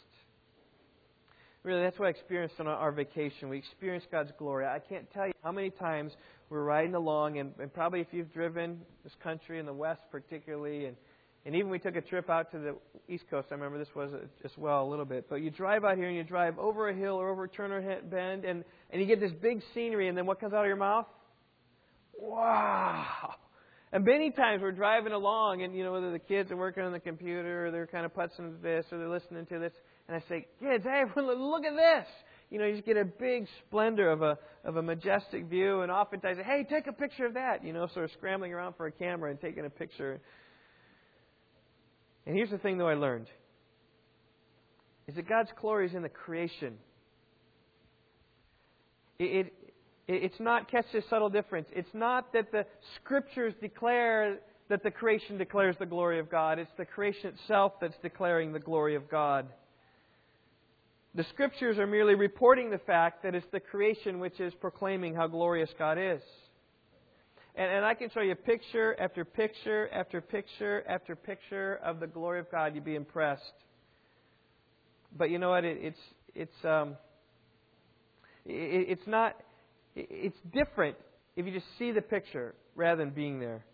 Really, 1.64 1.82
that's 1.82 1.98
what 1.98 2.06
I 2.06 2.10
experienced 2.10 2.56
on 2.60 2.68
our 2.68 2.92
vacation. 2.92 3.48
We 3.48 3.56
experienced 3.56 4.10
God's 4.10 4.30
glory. 4.38 4.66
I 4.66 4.80
can't 4.80 5.10
tell 5.12 5.26
you 5.26 5.32
how 5.42 5.50
many 5.50 5.70
times 5.70 6.12
we're 6.50 6.62
riding 6.62 6.94
along, 6.94 7.38
and, 7.38 7.54
and 7.58 7.72
probably 7.72 8.02
if 8.02 8.08
you've 8.12 8.30
driven 8.34 8.82
this 9.02 9.14
country 9.22 9.58
in 9.58 9.64
the 9.64 9.72
West, 9.72 10.02
particularly, 10.12 10.84
and 10.84 10.96
and 11.46 11.54
even 11.54 11.70
we 11.70 11.78
took 11.78 11.96
a 11.96 12.02
trip 12.02 12.28
out 12.28 12.50
to 12.52 12.58
the 12.58 12.76
East 13.08 13.24
Coast. 13.30 13.48
I 13.50 13.54
remember 13.54 13.78
this 13.78 13.94
was 13.94 14.12
uh, 14.12 14.18
as 14.44 14.50
well 14.56 14.86
a 14.86 14.88
little 14.88 15.04
bit. 15.06 15.26
But 15.28 15.36
you 15.36 15.50
drive 15.50 15.84
out 15.84 15.96
here 15.96 16.08
and 16.08 16.16
you 16.16 16.24
drive 16.24 16.58
over 16.58 16.88
a 16.88 16.94
hill 16.94 17.14
or 17.14 17.30
over 17.30 17.48
Turner 17.48 18.00
Bend, 18.10 18.44
and 18.44 18.62
and 18.90 19.00
you 19.00 19.06
get 19.06 19.20
this 19.20 19.32
big 19.40 19.62
scenery, 19.72 20.08
and 20.08 20.18
then 20.18 20.26
what 20.26 20.40
comes 20.40 20.52
out 20.52 20.60
of 20.60 20.66
your 20.66 20.76
mouth? 20.76 21.06
Wow! 22.18 23.36
And 23.90 24.04
many 24.04 24.32
times 24.32 24.60
we're 24.60 24.72
driving 24.72 25.12
along, 25.12 25.62
and 25.62 25.74
you 25.74 25.82
know 25.82 25.92
whether 25.92 26.12
the 26.12 26.18
kids 26.18 26.50
are 26.50 26.56
working 26.56 26.82
on 26.82 26.92
the 26.92 27.00
computer 27.00 27.66
or 27.66 27.70
they're 27.70 27.86
kind 27.86 28.04
of 28.04 28.12
putzing 28.12 28.60
this 28.60 28.84
or 28.92 28.98
they're 28.98 29.08
listening 29.08 29.46
to 29.46 29.58
this, 29.58 29.72
and 30.08 30.16
I 30.16 30.28
say, 30.28 30.46
kids, 30.60 30.84
hey, 30.88 31.04
look 31.16 31.64
at 31.64 31.74
this. 31.74 32.06
You 32.50 32.58
know, 32.58 32.66
you 32.66 32.74
just 32.74 32.86
get 32.86 32.96
a 32.96 33.04
big 33.04 33.46
splendor 33.66 34.10
of 34.10 34.22
a 34.22 34.38
of 34.64 34.76
a 34.76 34.82
majestic 34.82 35.46
view, 35.46 35.80
and 35.80 35.90
oftentimes, 35.90 36.38
hey, 36.44 36.64
take 36.68 36.86
a 36.86 36.92
picture 36.92 37.26
of 37.26 37.34
that. 37.34 37.64
You 37.64 37.72
know, 37.72 37.88
sort 37.92 38.04
of 38.04 38.12
scrambling 38.12 38.52
around 38.52 38.74
for 38.76 38.86
a 38.86 38.92
camera 38.92 39.30
and 39.30 39.40
taking 39.40 39.64
a 39.64 39.70
picture. 39.70 40.20
And 42.26 42.36
here's 42.36 42.50
the 42.50 42.58
thing, 42.58 42.78
though, 42.78 42.88
I 42.88 42.94
learned 42.94 43.26
is 45.06 45.16
that 45.16 45.28
God's 45.28 45.50
glory 45.60 45.86
is 45.86 45.94
in 45.94 46.02
the 46.02 46.08
creation. 46.08 46.74
It, 49.18 49.46
it, 49.46 49.52
it's 50.08 50.40
not, 50.40 50.70
catch 50.70 50.86
this 50.92 51.04
subtle 51.10 51.28
difference. 51.28 51.68
It's 51.72 51.92
not 51.92 52.32
that 52.32 52.50
the 52.52 52.66
scriptures 52.96 53.54
declare 53.60 54.38
that 54.68 54.82
the 54.82 54.90
creation 54.90 55.36
declares 55.36 55.76
the 55.78 55.86
glory 55.86 56.18
of 56.18 56.30
God. 56.30 56.58
It's 56.58 56.70
the 56.78 56.86
creation 56.86 57.34
itself 57.34 57.74
that's 57.80 57.96
declaring 58.02 58.52
the 58.52 58.58
glory 58.58 58.94
of 58.94 59.10
God. 59.10 59.46
The 61.14 61.24
scriptures 61.32 61.78
are 61.78 61.86
merely 61.86 62.16
reporting 62.16 62.70
the 62.70 62.78
fact 62.78 63.22
that 63.22 63.34
it's 63.34 63.46
the 63.52 63.60
creation 63.60 64.18
which 64.18 64.40
is 64.40 64.52
proclaiming 64.54 65.14
how 65.14 65.28
glorious 65.28 65.70
God 65.78 65.96
is. 65.96 66.20
And, 67.54 67.70
and 67.70 67.84
I 67.84 67.94
can 67.94 68.10
show 68.10 68.20
you 68.20 68.34
picture 68.34 68.96
after 68.98 69.24
picture 69.24 69.88
after 69.92 70.20
picture 70.20 70.82
after 70.88 71.14
picture 71.14 71.78
of 71.84 72.00
the 72.00 72.08
glory 72.08 72.40
of 72.40 72.50
God. 72.50 72.74
You'd 72.74 72.84
be 72.84 72.96
impressed. 72.96 73.42
But 75.16 75.30
you 75.30 75.38
know 75.38 75.50
what? 75.50 75.64
It, 75.64 75.78
it's 75.80 75.98
it's 76.34 76.64
um, 76.64 76.96
it, 78.44 78.98
it's 78.98 79.06
not. 79.06 79.36
It's 79.94 80.36
different 80.52 80.96
if 81.36 81.46
you 81.46 81.52
just 81.52 81.66
see 81.78 81.92
the 81.92 82.02
picture 82.02 82.56
rather 82.74 83.04
than 83.04 83.14
being 83.14 83.38
there. 83.38 83.64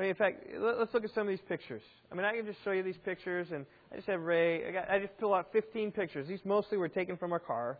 I 0.00 0.02
mean, 0.04 0.10
in 0.10 0.16
fact, 0.16 0.46
let's 0.58 0.94
look 0.94 1.04
at 1.04 1.10
some 1.10 1.24
of 1.24 1.28
these 1.28 1.46
pictures. 1.46 1.82
I 2.10 2.14
mean, 2.14 2.24
I 2.24 2.34
can 2.34 2.46
just 2.46 2.56
show 2.64 2.70
you 2.70 2.82
these 2.82 2.96
pictures, 3.04 3.48
and 3.52 3.66
I 3.92 3.96
just 3.96 4.08
have 4.08 4.22
Ray. 4.22 4.66
I, 4.66 4.70
got, 4.70 4.90
I 4.90 4.98
just 4.98 5.14
pull 5.18 5.34
out 5.34 5.52
15 5.52 5.92
pictures. 5.92 6.26
These 6.26 6.40
mostly 6.46 6.78
were 6.78 6.88
taken 6.88 7.18
from 7.18 7.34
our 7.34 7.38
car. 7.38 7.76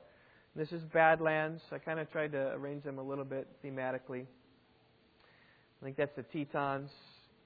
This 0.54 0.70
is 0.70 0.82
Badlands. 0.92 1.62
I 1.72 1.78
kind 1.78 1.98
of 1.98 2.12
tried 2.12 2.32
to 2.32 2.52
arrange 2.52 2.84
them 2.84 2.98
a 2.98 3.02
little 3.02 3.24
bit 3.24 3.48
thematically. 3.64 4.26
I 5.80 5.84
think 5.84 5.96
that's 5.96 6.14
the 6.14 6.24
Tetons 6.24 6.90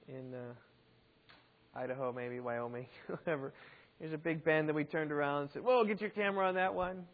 in 0.09 0.33
uh, 0.33 1.79
Idaho, 1.79 2.11
maybe 2.11 2.41
Wyoming, 2.41 2.87
whatever. 3.07 3.53
There's 4.01 4.11
a 4.11 4.17
big 4.17 4.43
bend 4.43 4.67
that 4.67 4.75
we 4.75 4.83
turned 4.83 5.13
around 5.13 5.43
and 5.43 5.51
said, 5.53 5.63
"Whoa, 5.63 5.85
get 5.85 6.01
your 6.01 6.09
camera 6.09 6.49
on 6.49 6.55
that 6.55 6.75
one." 6.75 7.05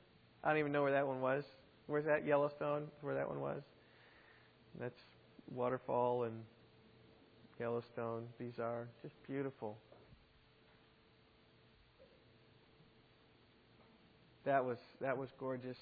I 0.44 0.50
don't 0.50 0.58
even 0.58 0.72
know 0.72 0.82
where 0.82 0.94
that 0.94 1.06
one 1.06 1.22
was. 1.22 1.44
Where's 1.86 2.06
that 2.06 2.26
Yellowstone? 2.26 2.88
Where 3.02 3.14
that 3.14 3.30
one 3.30 3.40
was? 3.40 3.62
That's 4.80 5.00
waterfall 5.54 6.24
and 6.24 6.42
Yellowstone. 7.62 8.24
These 8.40 8.58
are 8.58 8.88
just 9.04 9.14
beautiful. 9.28 9.78
That 14.46 14.66
was 14.66 14.80
that 15.00 15.16
was 15.16 15.30
gorgeous. 15.40 15.78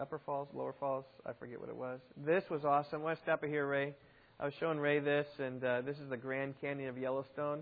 Upper 0.00 0.18
Falls, 0.26 0.48
Lower 0.52 0.74
Falls, 0.80 1.04
I 1.24 1.32
forget 1.32 1.60
what 1.60 1.68
it 1.68 1.76
was. 1.76 2.00
This 2.16 2.42
was 2.50 2.64
awesome. 2.64 3.02
I 3.02 3.04
want 3.04 3.18
to 3.18 3.22
step 3.22 3.44
here, 3.44 3.68
Ray. 3.68 3.94
I 4.40 4.46
was 4.46 4.54
showing 4.58 4.80
Ray 4.80 4.98
this, 4.98 5.28
and 5.38 5.62
uh, 5.62 5.82
this 5.82 5.96
is 5.98 6.10
the 6.10 6.16
Grand 6.16 6.54
Canyon 6.60 6.88
of 6.88 6.98
Yellowstone. 6.98 7.60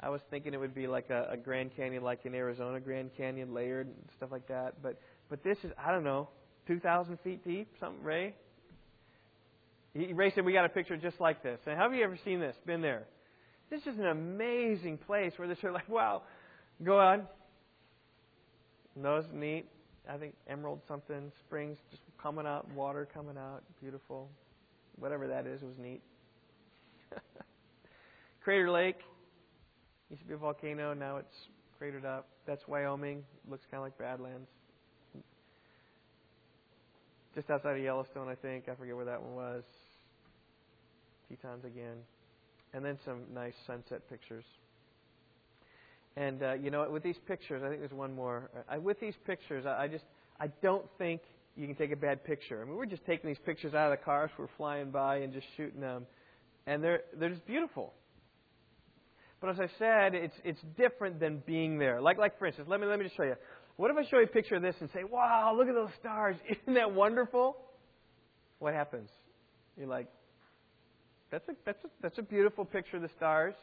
I 0.00 0.08
was 0.08 0.22
thinking 0.30 0.54
it 0.54 0.60
would 0.60 0.74
be 0.74 0.86
like 0.86 1.10
a, 1.10 1.28
a 1.32 1.36
Grand 1.36 1.76
Canyon, 1.76 2.02
like 2.02 2.24
in 2.24 2.34
Arizona 2.34 2.80
Grand 2.80 3.10
Canyon, 3.14 3.52
layered 3.52 3.88
and 3.88 3.96
stuff 4.16 4.32
like 4.32 4.48
that. 4.48 4.82
But 4.82 4.98
but 5.28 5.44
this 5.44 5.58
is 5.64 5.70
I 5.76 5.92
don't 5.92 6.04
know, 6.04 6.30
2,000 6.66 7.18
feet 7.22 7.44
deep, 7.44 7.68
something. 7.78 8.02
Ray. 8.02 8.34
Ray 10.14 10.32
said 10.34 10.44
we 10.44 10.52
got 10.52 10.64
a 10.64 10.68
picture 10.68 10.96
just 10.96 11.20
like 11.20 11.42
this. 11.42 11.58
And 11.66 11.78
have 11.78 11.94
you 11.94 12.04
ever 12.04 12.18
seen 12.24 12.40
this? 12.40 12.56
Been 12.66 12.82
there? 12.82 13.04
This 13.70 13.82
is 13.82 13.98
an 13.98 14.06
amazing 14.06 14.98
place 14.98 15.32
where 15.36 15.48
they're 15.48 15.72
like, 15.72 15.88
wow. 15.88 16.22
Go 16.82 16.98
on. 16.98 17.26
Those 18.96 19.24
neat. 19.32 19.66
I 20.08 20.16
think 20.18 20.34
emerald 20.48 20.80
something 20.86 21.32
springs 21.40 21.78
just 21.90 22.02
coming 22.22 22.46
out, 22.46 22.70
water 22.72 23.08
coming 23.12 23.36
out, 23.36 23.62
beautiful 23.80 24.28
whatever 24.98 25.28
that 25.28 25.46
is, 25.46 25.62
was 25.62 25.74
neat. 25.78 26.00
Crater 28.44 28.70
Lake 28.70 28.98
used 30.10 30.22
to 30.22 30.28
be 30.28 30.34
a 30.34 30.38
volcano. 30.38 30.94
Now 30.94 31.18
it's 31.18 31.36
cratered 31.78 32.04
up. 32.04 32.28
That's 32.46 32.66
Wyoming. 32.66 33.24
Looks 33.48 33.64
kind 33.70 33.78
of 33.78 33.84
like 33.84 33.98
Badlands. 33.98 34.48
just 37.34 37.50
outside 37.50 37.76
of 37.76 37.82
Yellowstone, 37.82 38.28
I 38.28 38.34
think. 38.34 38.68
I 38.68 38.74
forget 38.74 38.96
where 38.96 39.04
that 39.04 39.22
one 39.22 39.34
was. 39.34 39.64
Tetons 41.28 41.64
again. 41.64 41.96
And 42.72 42.84
then 42.84 42.98
some 43.04 43.22
nice 43.34 43.54
sunset 43.66 44.08
pictures. 44.08 44.44
And 46.16 46.42
uh, 46.42 46.54
you 46.54 46.70
know, 46.70 46.88
with 46.90 47.02
these 47.02 47.18
pictures, 47.26 47.62
I 47.64 47.68
think 47.68 47.80
there's 47.80 47.92
one 47.92 48.14
more. 48.14 48.50
I, 48.68 48.78
with 48.78 48.98
these 49.00 49.14
pictures, 49.26 49.66
I, 49.66 49.84
I 49.84 49.88
just 49.88 50.04
I 50.40 50.48
don't 50.62 50.86
think 50.98 51.20
you 51.56 51.66
can 51.66 51.76
take 51.76 51.92
a 51.92 51.96
bad 51.96 52.24
picture. 52.24 52.60
I 52.62 52.64
mean, 52.64 52.76
we're 52.76 52.86
just 52.86 53.04
taking 53.04 53.28
these 53.28 53.38
pictures 53.44 53.74
out 53.74 53.92
of 53.92 53.98
the 53.98 54.04
cars, 54.04 54.30
we're 54.38 54.48
flying 54.56 54.90
by 54.90 55.16
and 55.18 55.32
just 55.32 55.46
shooting 55.56 55.80
them, 55.80 56.06
and 56.66 56.82
they're 56.82 57.00
they're 57.18 57.30
just 57.30 57.46
beautiful. 57.46 57.92
But 59.40 59.50
as 59.50 59.60
I 59.60 59.68
said, 59.78 60.14
it's 60.14 60.36
it's 60.44 60.60
different 60.78 61.20
than 61.20 61.42
being 61.46 61.78
there. 61.78 62.00
Like 62.00 62.18
like 62.18 62.38
for 62.38 62.46
instance, 62.46 62.68
let 62.70 62.80
me 62.80 62.86
let 62.86 62.98
me 62.98 63.04
just 63.04 63.16
show 63.16 63.24
you. 63.24 63.34
What 63.76 63.90
if 63.90 63.96
I 63.98 64.08
show 64.08 64.18
you 64.18 64.24
a 64.24 64.26
picture 64.26 64.54
of 64.54 64.62
this 64.62 64.76
and 64.80 64.88
say, 64.94 65.04
"Wow, 65.04 65.54
look 65.56 65.68
at 65.68 65.74
those 65.74 65.90
stars! 66.00 66.36
Isn't 66.48 66.74
that 66.74 66.92
wonderful?" 66.92 67.58
What 68.58 68.72
happens? 68.72 69.10
You're 69.76 69.86
like, 69.86 70.08
"That's 71.36 71.48
a 71.50 71.52
that's 71.66 71.84
a 71.84 71.88
that's 72.00 72.18
a 72.18 72.22
beautiful 72.22 72.64
picture 72.64 72.96
of 72.96 73.02
the 73.02 73.10
stars." 73.16 73.54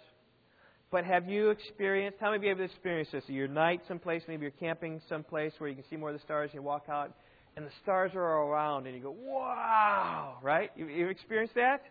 But 0.91 1.05
have 1.05 1.27
you 1.27 1.49
experienced, 1.49 2.19
how 2.19 2.27
many 2.27 2.37
of 2.37 2.43
you 2.43 2.49
have 2.49 2.59
experienced 2.59 3.13
this? 3.13 3.23
You're 3.25 3.47
night 3.47 3.81
someplace, 3.87 4.21
maybe 4.27 4.43
you're 4.43 4.51
camping 4.51 5.01
someplace 5.09 5.51
where 5.57 5.67
you 5.67 5.75
can 5.75 5.83
see 5.89 5.95
more 5.95 6.09
of 6.09 6.15
the 6.15 6.21
stars, 6.21 6.51
and 6.51 6.59
you 6.59 6.61
walk 6.61 6.85
out, 6.87 7.11
and 7.57 7.65
the 7.65 7.71
stars 7.81 8.11
are 8.13 8.37
all 8.37 8.47
around, 8.47 8.85
and 8.85 8.95
you 8.95 9.01
go, 9.01 9.15
wow, 9.19 10.37
right? 10.43 10.69
You, 10.75 10.85
you 10.85 11.07
experienced 11.07 11.55
that? 11.55 11.81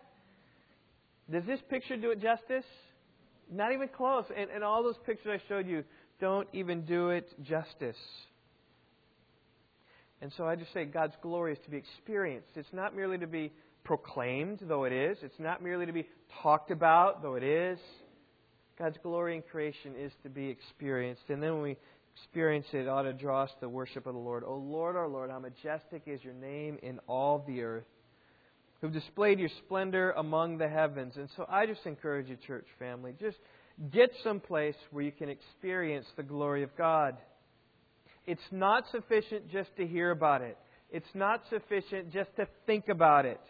Does 1.29 1.43
this 1.45 1.59
picture 1.69 1.97
do 1.97 2.11
it 2.11 2.21
justice? 2.21 2.63
Not 3.51 3.73
even 3.73 3.89
close. 3.89 4.23
And, 4.37 4.49
and 4.49 4.63
all 4.63 4.83
those 4.83 4.95
pictures 5.05 5.41
I 5.43 5.49
showed 5.49 5.67
you 5.67 5.83
don't 6.21 6.47
even 6.53 6.85
do 6.85 7.09
it 7.09 7.27
justice. 7.43 7.99
And 10.21 10.31
so 10.37 10.45
I 10.45 10.55
just 10.55 10.71
say 10.73 10.85
God's 10.85 11.15
glory 11.21 11.51
is 11.51 11.59
to 11.65 11.69
be 11.69 11.75
experienced. 11.75 12.47
It's 12.55 12.71
not 12.71 12.95
merely 12.95 13.17
to 13.17 13.27
be 13.27 13.51
proclaimed, 13.83 14.59
though 14.61 14.85
it 14.85 14.93
is. 14.93 15.17
It's 15.21 15.39
not 15.39 15.61
merely 15.61 15.85
to 15.85 15.93
be 15.93 16.07
talked 16.41 16.71
about, 16.71 17.21
though 17.21 17.35
it 17.35 17.43
is. 17.43 17.79
God's 18.79 18.97
glory 19.03 19.35
in 19.35 19.41
creation 19.41 19.93
is 19.97 20.11
to 20.23 20.29
be 20.29 20.47
experienced. 20.47 21.23
And 21.29 21.41
then 21.41 21.53
when 21.53 21.61
we 21.61 21.77
experience 22.15 22.65
it, 22.73 22.79
it 22.79 22.87
ought 22.87 23.03
to 23.03 23.13
draw 23.13 23.43
us 23.43 23.51
to 23.51 23.61
the 23.61 23.69
worship 23.69 24.07
of 24.07 24.13
the 24.13 24.19
Lord. 24.19 24.43
O 24.43 24.55
Lord, 24.55 24.95
our 24.95 25.07
Lord, 25.07 25.29
how 25.29 25.39
majestic 25.39 26.03
is 26.07 26.23
your 26.23 26.33
name 26.33 26.79
in 26.81 26.99
all 27.07 27.43
the 27.45 27.61
earth, 27.61 27.85
who've 28.81 28.93
displayed 28.93 29.39
your 29.39 29.49
splendor 29.65 30.11
among 30.11 30.57
the 30.57 30.67
heavens. 30.67 31.13
And 31.17 31.29
so 31.35 31.45
I 31.49 31.65
just 31.65 31.85
encourage 31.85 32.29
you, 32.29 32.37
church 32.47 32.67
family, 32.79 33.13
just 33.19 33.37
get 33.91 34.11
someplace 34.23 34.75
where 34.91 35.03
you 35.03 35.11
can 35.11 35.29
experience 35.29 36.05
the 36.15 36.23
glory 36.23 36.63
of 36.63 36.75
God. 36.77 37.17
It's 38.25 38.41
not 38.51 38.85
sufficient 38.91 39.51
just 39.51 39.75
to 39.77 39.85
hear 39.85 40.11
about 40.11 40.41
it. 40.41 40.57
It's 40.91 41.05
not 41.13 41.41
sufficient 41.49 42.11
just 42.11 42.35
to 42.37 42.47
think 42.65 42.87
about 42.87 43.25
it. 43.25 43.41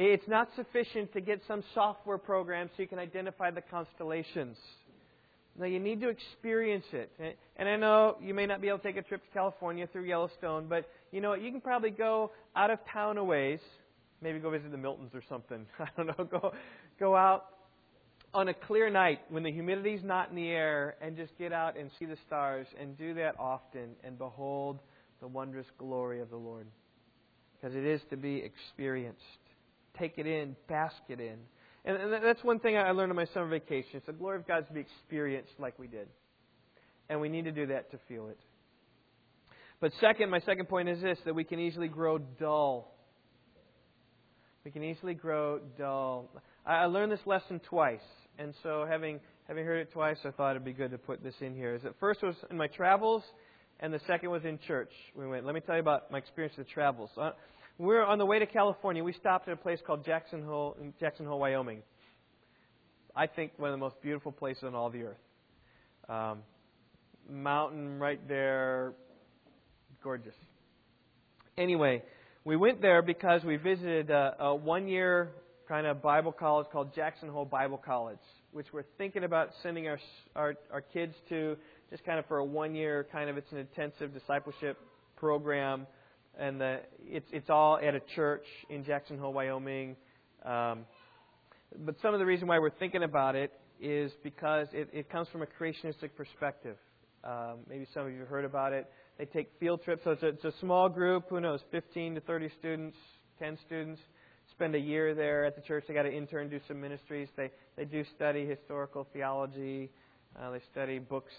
It's 0.00 0.28
not 0.28 0.48
sufficient 0.54 1.12
to 1.14 1.20
get 1.20 1.40
some 1.48 1.64
software 1.74 2.18
program 2.18 2.70
so 2.76 2.82
you 2.82 2.88
can 2.88 3.00
identify 3.00 3.50
the 3.50 3.62
constellations. 3.62 4.56
No, 5.58 5.66
you 5.66 5.80
need 5.80 6.00
to 6.02 6.08
experience 6.08 6.84
it. 6.92 7.10
And 7.56 7.68
I 7.68 7.74
know 7.74 8.16
you 8.22 8.32
may 8.32 8.46
not 8.46 8.60
be 8.60 8.68
able 8.68 8.78
to 8.78 8.84
take 8.84 8.96
a 8.96 9.02
trip 9.02 9.24
to 9.24 9.30
California 9.32 9.88
through 9.92 10.04
Yellowstone, 10.04 10.68
but 10.68 10.88
you 11.10 11.20
know 11.20 11.34
you 11.34 11.50
can 11.50 11.60
probably 11.60 11.90
go 11.90 12.30
out 12.54 12.70
of 12.70 12.78
town 12.92 13.18
a 13.18 13.24
ways. 13.24 13.58
Maybe 14.22 14.38
go 14.38 14.50
visit 14.50 14.70
the 14.70 14.76
Miltons 14.76 15.12
or 15.14 15.22
something. 15.28 15.66
I 15.80 15.88
don't 15.96 16.06
know. 16.06 16.24
Go 16.24 16.52
go 17.00 17.16
out 17.16 17.46
on 18.32 18.46
a 18.46 18.54
clear 18.54 18.88
night 18.90 19.18
when 19.30 19.42
the 19.42 19.50
humidity's 19.50 20.04
not 20.04 20.30
in 20.30 20.36
the 20.36 20.48
air 20.48 20.94
and 21.02 21.16
just 21.16 21.36
get 21.38 21.52
out 21.52 21.76
and 21.76 21.90
see 21.98 22.04
the 22.04 22.18
stars 22.24 22.68
and 22.80 22.96
do 22.96 23.14
that 23.14 23.34
often 23.36 23.96
and 24.04 24.16
behold 24.16 24.78
the 25.20 25.26
wondrous 25.26 25.66
glory 25.76 26.20
of 26.20 26.30
the 26.30 26.36
Lord. 26.36 26.68
Because 27.60 27.74
it 27.74 27.84
is 27.84 28.00
to 28.10 28.16
be 28.16 28.36
experienced 28.36 29.47
take 29.98 30.18
it 30.18 30.26
in, 30.26 30.56
bask 30.68 30.96
it 31.08 31.20
in. 31.20 31.36
And, 31.84 31.96
and 31.96 32.24
that's 32.24 32.42
one 32.44 32.58
thing 32.58 32.76
I 32.76 32.90
learned 32.90 33.10
on 33.10 33.16
my 33.16 33.26
summer 33.32 33.48
vacation. 33.48 33.90
It's 33.94 34.06
the 34.06 34.12
glory 34.12 34.36
of 34.36 34.46
God 34.46 34.66
to 34.66 34.72
be 34.72 34.80
experienced 34.80 35.52
like 35.58 35.78
we 35.78 35.86
did. 35.86 36.08
And 37.08 37.20
we 37.20 37.28
need 37.28 37.44
to 37.44 37.52
do 37.52 37.66
that 37.66 37.90
to 37.92 37.98
feel 38.08 38.28
it. 38.28 38.38
But 39.80 39.92
second, 40.00 40.30
my 40.30 40.40
second 40.40 40.66
point 40.66 40.88
is 40.88 41.00
this 41.00 41.18
that 41.24 41.34
we 41.34 41.44
can 41.44 41.58
easily 41.60 41.88
grow 41.88 42.18
dull. 42.18 42.92
We 44.64 44.70
can 44.70 44.82
easily 44.82 45.14
grow 45.14 45.60
dull. 45.78 46.28
I 46.66 46.86
learned 46.86 47.12
this 47.12 47.26
lesson 47.26 47.60
twice. 47.60 48.00
And 48.38 48.54
so 48.62 48.84
having 48.88 49.20
having 49.46 49.64
heard 49.64 49.80
it 49.80 49.92
twice, 49.92 50.18
I 50.24 50.30
thought 50.30 50.52
it'd 50.52 50.64
be 50.64 50.72
good 50.72 50.90
to 50.90 50.98
put 50.98 51.22
this 51.22 51.34
in 51.40 51.54
here. 51.54 51.74
Is 51.74 51.82
that 51.82 51.98
first 51.98 52.22
was 52.22 52.34
in 52.50 52.56
my 52.56 52.66
travels, 52.66 53.22
and 53.80 53.92
the 53.92 54.00
second 54.06 54.30
was 54.30 54.44
in 54.44 54.58
church. 54.66 54.92
We 55.14 55.26
went. 55.26 55.46
Let 55.46 55.54
me 55.54 55.60
tell 55.60 55.76
you 55.76 55.80
about 55.80 56.10
my 56.10 56.18
experience 56.18 56.56
with 56.56 56.68
travels. 56.68 57.10
So 57.14 57.22
we 57.22 57.30
were 57.86 58.04
on 58.04 58.18
the 58.18 58.26
way 58.26 58.38
to 58.38 58.46
California. 58.46 59.02
We 59.04 59.12
stopped 59.12 59.48
at 59.48 59.54
a 59.54 59.56
place 59.56 59.78
called 59.86 60.04
Jackson 60.04 60.42
Hole, 60.42 60.76
in 60.80 60.92
Jackson 60.98 61.26
Hole, 61.26 61.38
Wyoming. 61.38 61.82
I 63.14 63.26
think 63.26 63.52
one 63.56 63.70
of 63.70 63.74
the 63.74 63.78
most 63.78 64.00
beautiful 64.02 64.32
places 64.32 64.64
on 64.64 64.74
all 64.74 64.90
the 64.90 65.02
earth. 65.04 65.16
Um, 66.08 66.38
mountain 67.28 67.98
right 67.98 68.20
there, 68.28 68.94
gorgeous. 70.02 70.34
Anyway, 71.56 72.02
we 72.44 72.56
went 72.56 72.80
there 72.80 73.02
because 73.02 73.44
we 73.44 73.56
visited 73.56 74.10
a, 74.10 74.36
a 74.40 74.54
one-year 74.54 75.30
kind 75.68 75.86
of 75.86 76.00
Bible 76.00 76.32
college 76.32 76.66
called 76.72 76.94
Jackson 76.94 77.28
Hole 77.28 77.44
Bible 77.44 77.76
College, 77.76 78.18
which 78.52 78.66
we're 78.72 78.86
thinking 78.96 79.24
about 79.24 79.50
sending 79.62 79.86
our, 79.86 79.98
our 80.34 80.54
our 80.72 80.80
kids 80.80 81.14
to, 81.28 81.56
just 81.90 82.04
kind 82.04 82.18
of 82.18 82.26
for 82.26 82.38
a 82.38 82.44
one-year 82.44 83.06
kind 83.12 83.28
of. 83.28 83.36
It's 83.36 83.52
an 83.52 83.58
intensive 83.58 84.14
discipleship 84.14 84.78
program 85.16 85.86
and 86.38 86.60
the, 86.60 86.80
it's 87.04 87.28
it's 87.32 87.50
all 87.50 87.78
at 87.78 87.94
a 87.94 88.00
church 88.14 88.44
in 88.70 88.84
Jackson 88.84 89.18
Hole, 89.18 89.32
Wyoming. 89.32 89.96
Um, 90.44 90.86
but 91.84 91.96
some 92.00 92.14
of 92.14 92.20
the 92.20 92.26
reason 92.26 92.46
why 92.48 92.58
we're 92.58 92.70
thinking 92.70 93.02
about 93.02 93.34
it 93.34 93.52
is 93.80 94.12
because 94.22 94.68
it, 94.72 94.88
it 94.92 95.10
comes 95.10 95.28
from 95.28 95.42
a 95.42 95.46
creationistic 95.46 96.10
perspective. 96.16 96.76
Um, 97.24 97.58
maybe 97.68 97.86
some 97.92 98.06
of 98.06 98.12
you 98.12 98.24
heard 98.24 98.44
about 98.44 98.72
it. 98.72 98.86
They 99.18 99.24
take 99.24 99.50
field 99.58 99.82
trips, 99.82 100.02
so 100.04 100.12
it's 100.12 100.22
a, 100.22 100.28
it's 100.28 100.44
a 100.44 100.54
small 100.60 100.88
group. 100.88 101.24
Who 101.28 101.40
knows, 101.40 101.60
15 101.72 102.14
to 102.14 102.20
30 102.20 102.50
students, 102.58 102.96
10 103.40 103.58
students. 103.66 104.00
Spend 104.52 104.74
a 104.74 104.78
year 104.78 105.14
there 105.14 105.44
at 105.44 105.56
the 105.56 105.62
church. 105.62 105.84
They 105.86 105.94
got 105.94 106.04
to 106.04 106.12
intern, 106.12 106.48
do 106.48 106.58
some 106.66 106.80
ministries. 106.80 107.28
They 107.36 107.50
they 107.76 107.84
do 107.84 108.04
study 108.16 108.46
historical 108.46 109.06
theology. 109.12 109.90
Uh, 110.38 110.50
they 110.50 110.60
study 110.72 110.98
books, 110.98 111.32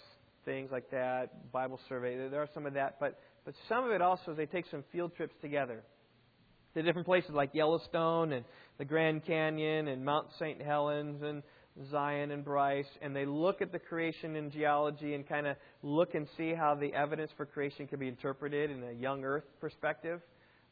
things 0.46 0.72
like 0.72 0.90
that. 0.92 1.52
Bible 1.52 1.80
survey. 1.90 2.30
There 2.30 2.42
are 2.42 2.50
some 2.54 2.66
of 2.66 2.74
that, 2.74 2.98
but 3.00 3.20
but 3.46 3.54
some 3.68 3.86
of 3.86 3.92
it 3.92 4.02
also 4.02 4.32
is 4.32 4.38
they 4.38 4.46
take 4.46 4.66
some 4.70 4.84
field 4.92 5.16
trips 5.16 5.34
together 5.42 5.84
to 6.74 6.82
different 6.82 7.08
places 7.08 7.32
like 7.32 7.54
Yellowstone 7.54 8.34
and 8.34 8.46
the 8.78 8.86
Grand 8.86 9.26
Canyon 9.26 9.88
and 9.88 10.06
Mount 10.06 10.28
St. 10.38 10.62
Helens 10.62 11.22
and 11.24 11.42
Zion 11.90 12.32
and 12.32 12.44
Bryce, 12.44 12.90
and 13.02 13.16
they 13.16 13.26
look 13.26 13.62
at 13.62 13.72
the 13.72 13.80
creation 13.80 14.36
in 14.36 14.52
geology 14.52 15.14
and 15.14 15.28
kind 15.28 15.48
of 15.48 15.56
look 15.82 16.14
and 16.14 16.28
see 16.38 16.54
how 16.54 16.76
the 16.76 16.94
evidence 16.94 17.32
for 17.38 17.46
creation 17.46 17.88
can 17.88 18.00
be 18.00 18.08
interpreted 18.08 18.70
in 18.70 18.84
a 18.84 18.92
young 18.92 19.24
Earth 19.24 19.46
perspective 19.62 20.22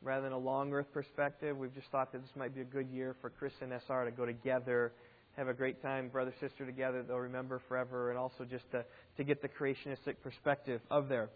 rather 0.02 0.22
than 0.24 0.34
a 0.34 0.38
long 0.38 0.72
Earth 0.74 0.92
perspective. 0.94 1.58
We've 1.58 1.74
just 1.74 1.88
thought 1.92 2.12
that 2.12 2.22
this 2.22 2.36
might 2.36 2.54
be 2.54 2.62
a 2.62 2.66
good 2.66 2.90
year 2.90 3.16
for 3.22 3.30
Chris 3.30 3.54
and 3.62 3.72
SR 3.72 4.06
to 4.06 4.12
go 4.12 4.26
together, 4.26 4.92
have 5.38 5.48
a 5.48 5.54
great 5.54 5.82
time, 5.84 6.10
brother 6.10 6.34
sister 6.40 6.66
together. 6.66 7.04
They'll 7.04 7.18
remember 7.18 7.62
forever, 7.68 8.10
and 8.10 8.18
also 8.18 8.44
just 8.44 8.70
to, 8.72 8.84
to 9.18 9.24
get 9.24 9.42
the 9.42 9.48
creationistic 9.48 10.16
perspective 10.24 10.82
of 10.90 11.10
there. 11.10 11.30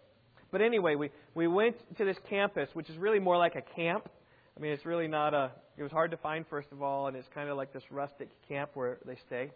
But 0.50 0.60
anyway, 0.60 0.96
we, 0.96 1.10
we 1.34 1.46
went 1.46 1.76
to 1.98 2.04
this 2.04 2.16
campus, 2.28 2.68
which 2.74 2.90
is 2.90 2.98
really 2.98 3.20
more 3.20 3.38
like 3.38 3.54
a 3.54 3.62
camp. 3.62 4.08
I 4.56 4.60
mean, 4.60 4.72
it's 4.72 4.84
really 4.84 5.08
not 5.08 5.34
a, 5.34 5.52
it 5.78 5.82
was 5.82 5.92
hard 5.92 6.10
to 6.10 6.16
find, 6.16 6.44
first 6.50 6.68
of 6.72 6.82
all, 6.82 7.06
and 7.06 7.16
it's 7.16 7.28
kind 7.32 7.48
of 7.48 7.56
like 7.56 7.72
this 7.72 7.84
rustic 7.90 8.28
camp 8.48 8.70
where 8.74 8.98
they 9.06 9.16
stay. 9.26 9.50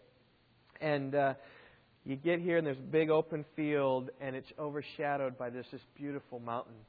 And 0.80 1.14
uh, 1.14 1.34
you 2.04 2.14
get 2.14 2.40
here, 2.40 2.56
and 2.56 2.66
there's 2.66 2.78
a 2.78 2.82
big 2.82 3.10
open 3.10 3.44
field, 3.56 4.10
and 4.20 4.36
it's 4.36 4.50
overshadowed 4.58 5.36
by 5.36 5.50
this, 5.50 5.66
this 5.72 5.82
beautiful 5.96 6.38
mountain. 6.38 6.74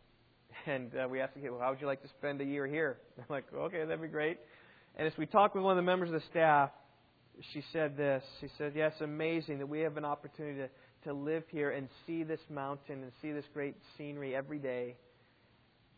And 0.66 0.92
uh, 0.96 1.08
we 1.08 1.22
asked 1.22 1.36
the 1.36 1.42
kid, 1.42 1.52
well, 1.52 1.60
how 1.62 1.70
would 1.70 1.80
you 1.80 1.88
like 1.88 2.02
to 2.02 2.08
spend 2.08 2.42
a 2.42 2.44
year 2.44 2.66
here? 2.66 2.98
I'm 3.18 3.26
like, 3.30 3.46
okay, 3.54 3.80
that'd 3.86 4.02
be 4.02 4.08
great. 4.08 4.40
And 4.96 5.08
as 5.08 5.14
we 5.16 5.28
talked 5.28 5.54
with 5.54 5.64
one 5.64 5.78
of 5.78 5.84
the 5.84 5.90
members 5.90 6.10
of 6.10 6.14
the 6.14 6.28
staff, 6.32 6.72
she 7.54 7.64
said 7.72 7.98
this. 7.98 8.24
She 8.42 8.48
said, 8.58 8.74
yes, 8.76 8.94
amazing 9.02 9.60
that 9.60 9.68
we 9.68 9.82
have 9.82 9.98
an 9.98 10.06
opportunity 10.06 10.60
to 10.60 10.70
to 11.04 11.14
live 11.14 11.44
here 11.52 11.72
and 11.72 11.88
see 12.06 12.24
this 12.24 12.40
mountain 12.50 13.04
and 13.04 13.12
see 13.22 13.32
this 13.32 13.46
great 13.54 13.76
scenery 13.98 14.36
every 14.36 14.60
day. 14.60 14.96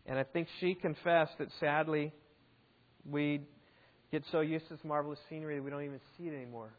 And 0.05 0.17
I 0.17 0.23
think 0.23 0.47
she 0.59 0.75
confessed 0.75 1.33
that 1.39 1.47
sadly, 1.59 2.13
we 3.09 3.41
get 4.11 4.23
so 4.31 4.41
used 4.41 4.67
to 4.67 4.75
this 4.75 4.83
marvelous 4.83 5.19
scenery 5.29 5.55
that 5.55 5.63
we 5.63 5.69
don't 5.69 5.83
even 5.83 5.99
see 6.17 6.25
it 6.25 6.35
anymore. 6.35 6.71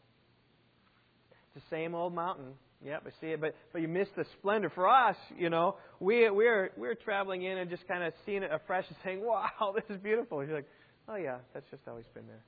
It's 1.31 1.63
the 1.63 1.75
same 1.75 1.95
old 1.95 2.13
mountain. 2.13 2.53
Yep, 2.83 3.03
I 3.05 3.09
see 3.21 3.27
it, 3.27 3.41
but 3.41 3.53
but 3.71 3.81
you 3.81 3.87
miss 3.87 4.07
the 4.15 4.25
splendor. 4.39 4.71
For 4.73 4.89
us, 4.89 5.15
you 5.37 5.51
know, 5.51 5.75
we 5.99 6.29
we're 6.31 6.71
we're 6.77 6.95
traveling 6.95 7.43
in 7.43 7.59
and 7.59 7.69
just 7.69 7.87
kind 7.87 8.03
of 8.03 8.11
seeing 8.25 8.41
it 8.41 8.49
afresh 8.51 8.85
and 8.87 8.97
saying, 9.03 9.21
"Wow, 9.23 9.49
this 9.75 9.83
is 9.95 10.01
beautiful." 10.01 10.43
You're 10.43 10.55
like, 10.55 10.69
"Oh 11.07 11.15
yeah, 11.15 11.37
that's 11.53 11.69
just 11.69 11.83
always 11.87 12.05
been 12.15 12.25
there." 12.25 12.43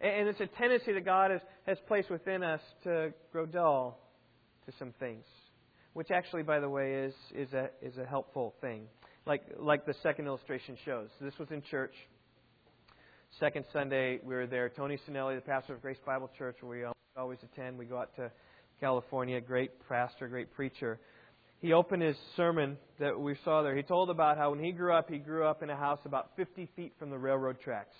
And, 0.00 0.28
it's 0.28 0.40
a 0.40 0.46
tendency 0.46 0.92
that 0.92 1.04
God 1.04 1.30
has 1.30 1.40
has 1.66 1.78
placed 1.86 2.10
within 2.10 2.42
us 2.42 2.60
to 2.84 3.12
grow 3.32 3.46
dull 3.46 3.98
to 4.66 4.72
some 4.78 4.92
things, 4.98 5.24
which 5.92 6.10
actually, 6.10 6.42
by 6.42 6.60
the 6.60 6.68
way, 6.68 6.94
is, 6.94 7.14
is, 7.34 7.52
a, 7.52 7.68
is 7.82 7.96
a 7.98 8.04
helpful 8.04 8.54
thing. 8.60 8.86
like, 9.26 9.42
like 9.58 9.84
the 9.84 9.94
second 10.02 10.26
illustration 10.26 10.76
shows. 10.84 11.08
This 11.20 11.38
was 11.38 11.50
in 11.50 11.62
church. 11.70 11.94
Second 13.38 13.66
Sunday, 13.72 14.18
we 14.24 14.34
were 14.34 14.46
there. 14.46 14.70
Tony 14.70 14.98
Sinelli, 15.06 15.36
the 15.36 15.42
pastor 15.42 15.74
of 15.74 15.82
Grace 15.82 15.98
Bible 16.06 16.30
Church, 16.38 16.56
where 16.60 16.80
we 16.80 17.20
always 17.20 17.38
attend. 17.42 17.78
We 17.78 17.84
go 17.84 17.98
out 17.98 18.16
to 18.16 18.30
California. 18.80 19.40
Great 19.40 19.72
pastor, 19.88 20.28
great 20.28 20.52
preacher. 20.54 20.98
He 21.60 21.72
opened 21.74 22.02
his 22.02 22.16
sermon 22.36 22.78
that 23.00 23.18
we 23.20 23.36
saw 23.44 23.62
there. 23.62 23.76
He 23.76 23.82
told 23.82 24.08
about 24.08 24.38
how 24.38 24.50
when 24.50 24.64
he 24.64 24.72
grew 24.72 24.94
up, 24.94 25.10
he 25.10 25.18
grew 25.18 25.44
up 25.44 25.62
in 25.62 25.68
a 25.68 25.76
house 25.76 25.98
about 26.06 26.30
50 26.36 26.68
feet 26.74 26.94
from 26.98 27.10
the 27.10 27.18
railroad 27.18 27.60
tracks. 27.60 27.94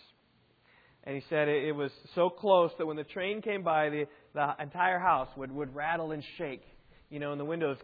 And 1.05 1.15
he 1.15 1.23
said 1.29 1.49
it, 1.49 1.75
was 1.75 1.91
so 2.15 2.29
close 2.29 2.71
that 2.79 2.87
when 2.87 2.97
the 2.97 3.05
train 3.05 3.41
came 3.41 3.63
by, 3.63 3.89
the, 3.89 4.07
the 4.35 4.55
entire 4.61 4.99
house 4.99 5.29
would, 5.37 5.51
would 5.53 5.75
rattle 5.75 6.13
and 6.13 6.23
shake. 6.37 6.63
You 7.09 7.19
know, 7.19 7.33
and 7.33 7.41
the 7.41 7.45
windows 7.45 7.79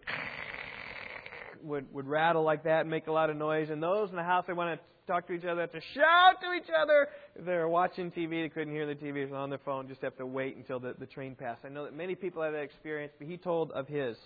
would, 1.62 1.92
would 1.92 2.06
rattle 2.06 2.42
like 2.42 2.64
that 2.64 2.82
and 2.82 2.90
make 2.90 3.06
a 3.06 3.12
lot 3.12 3.30
of 3.30 3.36
noise. 3.36 3.70
And 3.70 3.82
those 3.82 4.10
in 4.10 4.16
the 4.16 4.22
house, 4.22 4.44
they 4.46 4.52
want 4.52 4.78
to 4.78 4.86
talk 5.06 5.26
to 5.28 5.32
each 5.32 5.44
other, 5.44 5.62
have 5.62 5.72
to 5.72 5.80
shout 5.94 6.40
to 6.42 6.52
each 6.52 6.70
other. 6.80 7.08
If 7.36 7.44
they're 7.44 7.68
watching 7.68 8.10
TV, 8.10 8.42
they 8.42 8.48
couldn't 8.48 8.72
hear 8.72 8.86
the 8.86 8.94
TV, 8.94 9.28
so 9.28 9.36
on 9.36 9.50
their 9.50 9.58
phone, 9.64 9.88
just 9.88 10.02
have 10.02 10.16
to 10.16 10.26
wait 10.26 10.56
until 10.56 10.80
the, 10.80 10.94
the 10.98 11.06
train 11.06 11.34
passed. 11.34 11.60
I 11.64 11.68
know 11.68 11.84
that 11.84 11.94
many 11.94 12.14
people 12.14 12.42
have 12.42 12.52
that 12.52 12.62
experience, 12.62 13.12
but 13.18 13.26
he 13.26 13.36
told 13.36 13.70
of 13.72 13.86
his. 13.86 14.16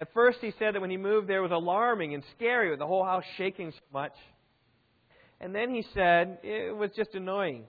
At 0.00 0.12
first, 0.14 0.38
he 0.40 0.52
said 0.58 0.74
that 0.74 0.80
when 0.80 0.90
he 0.90 0.96
moved 0.96 1.28
there, 1.28 1.38
it 1.38 1.42
was 1.42 1.52
alarming 1.52 2.14
and 2.14 2.22
scary 2.36 2.70
with 2.70 2.78
the 2.78 2.86
whole 2.86 3.04
house 3.04 3.24
shaking 3.36 3.70
so 3.70 3.78
much. 3.92 4.14
And 5.40 5.54
then 5.54 5.74
he 5.74 5.84
said 5.94 6.38
it 6.42 6.76
was 6.76 6.90
just 6.96 7.14
annoying. 7.14 7.64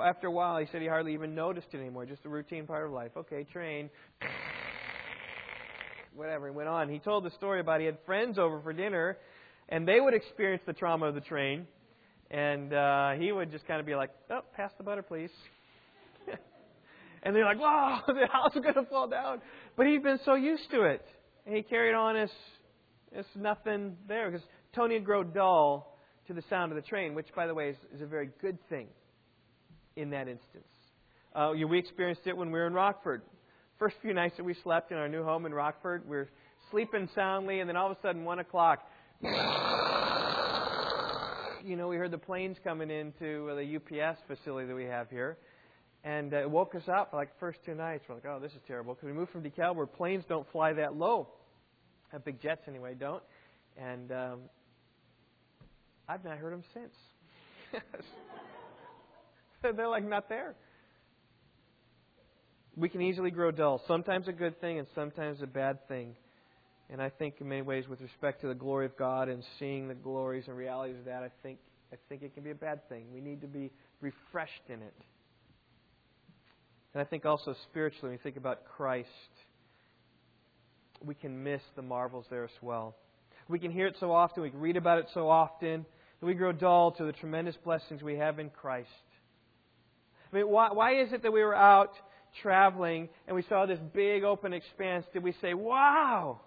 After 0.00 0.26
a 0.26 0.30
while, 0.30 0.58
he 0.58 0.66
said 0.72 0.80
he 0.80 0.88
hardly 0.88 1.12
even 1.12 1.34
noticed 1.34 1.68
it 1.72 1.76
anymore, 1.76 2.06
just 2.06 2.24
a 2.24 2.28
routine 2.28 2.66
part 2.66 2.86
of 2.86 2.92
life. 2.92 3.10
Okay, 3.14 3.44
train. 3.44 3.90
Whatever, 6.14 6.48
he 6.48 6.54
went 6.54 6.68
on. 6.68 6.88
He 6.88 6.98
told 6.98 7.24
the 7.24 7.30
story 7.30 7.60
about 7.60 7.80
he 7.80 7.86
had 7.86 7.98
friends 8.06 8.38
over 8.38 8.60
for 8.62 8.72
dinner, 8.72 9.18
and 9.68 9.86
they 9.86 10.00
would 10.00 10.14
experience 10.14 10.62
the 10.66 10.72
trauma 10.72 11.06
of 11.06 11.14
the 11.14 11.20
train, 11.20 11.66
and 12.30 12.72
uh, 12.72 13.12
he 13.12 13.32
would 13.32 13.50
just 13.50 13.66
kind 13.66 13.80
of 13.80 13.86
be 13.86 13.94
like, 13.94 14.10
oh, 14.30 14.40
pass 14.56 14.70
the 14.78 14.84
butter, 14.84 15.02
please. 15.02 15.30
and 17.22 17.36
they're 17.36 17.44
like, 17.44 17.60
wow, 17.60 18.00
the 18.06 18.26
house 18.32 18.54
is 18.54 18.62
going 18.62 18.74
to 18.74 18.84
fall 18.84 19.08
down. 19.08 19.42
But 19.76 19.86
he'd 19.86 20.02
been 20.02 20.20
so 20.24 20.34
used 20.34 20.70
to 20.70 20.84
it. 20.84 21.04
And 21.44 21.54
he 21.54 21.62
carried 21.62 21.94
on 21.94 22.16
as, 22.16 22.30
as 23.14 23.26
nothing 23.34 23.96
there, 24.08 24.30
because 24.30 24.46
Tony 24.74 24.94
would 24.94 25.04
grow 25.04 25.22
dull 25.22 25.98
to 26.28 26.32
the 26.32 26.42
sound 26.48 26.72
of 26.72 26.76
the 26.76 26.88
train, 26.88 27.14
which, 27.14 27.28
by 27.36 27.46
the 27.46 27.54
way, 27.54 27.70
is, 27.70 27.76
is 27.94 28.00
a 28.00 28.06
very 28.06 28.30
good 28.40 28.56
thing 28.70 28.86
in 29.96 30.10
that 30.10 30.28
instance. 30.28 30.64
Uh, 31.34 31.52
we 31.68 31.78
experienced 31.78 32.22
it 32.26 32.36
when 32.36 32.48
we 32.48 32.58
were 32.58 32.66
in 32.66 32.74
Rockford. 32.74 33.22
First 33.78 33.96
few 34.02 34.14
nights 34.14 34.36
that 34.36 34.44
we 34.44 34.54
slept 34.62 34.92
in 34.92 34.98
our 34.98 35.08
new 35.08 35.24
home 35.24 35.46
in 35.46 35.54
Rockford, 35.54 36.02
we 36.04 36.16
were 36.16 36.28
sleeping 36.70 37.08
soundly, 37.14 37.60
and 37.60 37.68
then 37.68 37.76
all 37.76 37.90
of 37.90 37.96
a 37.96 38.00
sudden, 38.00 38.24
one 38.24 38.38
o'clock, 38.38 38.80
you 41.64 41.76
know, 41.76 41.88
we 41.88 41.96
heard 41.96 42.10
the 42.10 42.18
planes 42.18 42.56
coming 42.64 42.90
into 42.90 43.46
the 43.54 43.76
UPS 43.76 44.18
facility 44.26 44.66
that 44.66 44.74
we 44.74 44.84
have 44.84 45.08
here, 45.10 45.38
and 46.04 46.34
uh, 46.34 46.38
it 46.38 46.50
woke 46.50 46.74
us 46.74 46.88
up. 46.88 47.12
Like 47.12 47.28
first 47.38 47.60
two 47.64 47.74
nights, 47.74 48.04
we're 48.08 48.16
like, 48.16 48.26
"Oh, 48.26 48.40
this 48.40 48.52
is 48.52 48.60
terrible," 48.66 48.94
because 48.94 49.06
we 49.06 49.12
moved 49.12 49.30
from 49.30 49.42
DeKalb 49.42 49.76
where 49.76 49.86
planes 49.86 50.24
don't 50.28 50.50
fly 50.50 50.72
that 50.72 50.96
low. 50.96 51.28
Big 52.24 52.42
jets 52.42 52.62
anyway, 52.68 52.94
don't. 52.98 53.22
And 53.78 54.12
um, 54.12 54.40
I've 56.08 56.24
not 56.24 56.36
heard 56.38 56.52
them 56.52 56.64
since. 56.74 56.92
They're 59.76 59.88
like 59.88 60.04
not 60.04 60.28
there. 60.28 60.54
We 62.76 62.88
can 62.88 63.02
easily 63.02 63.30
grow 63.30 63.50
dull. 63.50 63.82
Sometimes 63.86 64.28
a 64.28 64.32
good 64.32 64.60
thing 64.60 64.78
and 64.78 64.88
sometimes 64.94 65.42
a 65.42 65.46
bad 65.46 65.86
thing. 65.88 66.16
And 66.90 67.00
I 67.00 67.10
think 67.10 67.36
in 67.40 67.48
many 67.48 67.62
ways 67.62 67.86
with 67.88 68.00
respect 68.00 68.40
to 68.42 68.48
the 68.48 68.54
glory 68.54 68.86
of 68.86 68.96
God 68.96 69.28
and 69.28 69.42
seeing 69.58 69.88
the 69.88 69.94
glories 69.94 70.44
and 70.48 70.56
realities 70.56 70.96
of 70.98 71.04
that, 71.06 71.22
I 71.22 71.30
think 71.42 71.58
I 71.92 71.96
think 72.08 72.22
it 72.22 72.34
can 72.34 72.42
be 72.42 72.50
a 72.50 72.54
bad 72.54 72.88
thing. 72.88 73.04
We 73.12 73.20
need 73.20 73.42
to 73.42 73.46
be 73.46 73.70
refreshed 74.00 74.62
in 74.68 74.80
it. 74.80 74.94
And 76.94 77.02
I 77.02 77.04
think 77.04 77.26
also 77.26 77.54
spiritually, 77.70 78.08
when 78.08 78.12
we 78.12 78.18
think 78.18 78.36
about 78.38 78.64
Christ, 78.64 79.08
we 81.04 81.14
can 81.14 81.42
miss 81.42 81.60
the 81.76 81.82
marvels 81.82 82.24
there 82.30 82.44
as 82.44 82.50
well. 82.62 82.96
We 83.48 83.58
can 83.58 83.70
hear 83.70 83.86
it 83.86 83.96
so 84.00 84.12
often, 84.12 84.42
we 84.42 84.50
can 84.50 84.60
read 84.60 84.76
about 84.78 84.98
it 84.98 85.06
so 85.12 85.28
often, 85.28 85.84
that 86.20 86.26
we 86.26 86.32
grow 86.32 86.52
dull 86.52 86.92
to 86.92 87.04
the 87.04 87.12
tremendous 87.12 87.56
blessings 87.62 88.02
we 88.02 88.16
have 88.16 88.38
in 88.38 88.48
Christ. 88.48 88.88
I 90.32 90.44
why, 90.44 90.72
why 90.72 91.00
is 91.00 91.12
it 91.12 91.22
that 91.22 91.32
we 91.32 91.42
were 91.42 91.54
out 91.54 91.92
traveling 92.40 93.08
and 93.26 93.36
we 93.36 93.42
saw 93.48 93.66
this 93.66 93.78
big 93.92 94.24
open 94.24 94.52
expanse? 94.52 95.04
Did 95.12 95.22
we 95.22 95.34
say, 95.40 95.54
wow? 95.54 96.40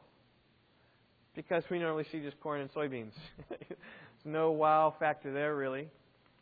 Because 1.36 1.64
we 1.70 1.80
normally 1.80 2.06
see 2.12 2.20
just 2.20 2.40
corn 2.40 2.62
and 2.62 2.74
soybeans. 2.74 3.12
There's 3.50 3.80
no 4.24 4.52
wow 4.52 4.96
factor 5.00 5.34
there, 5.34 5.56
really. 5.56 5.90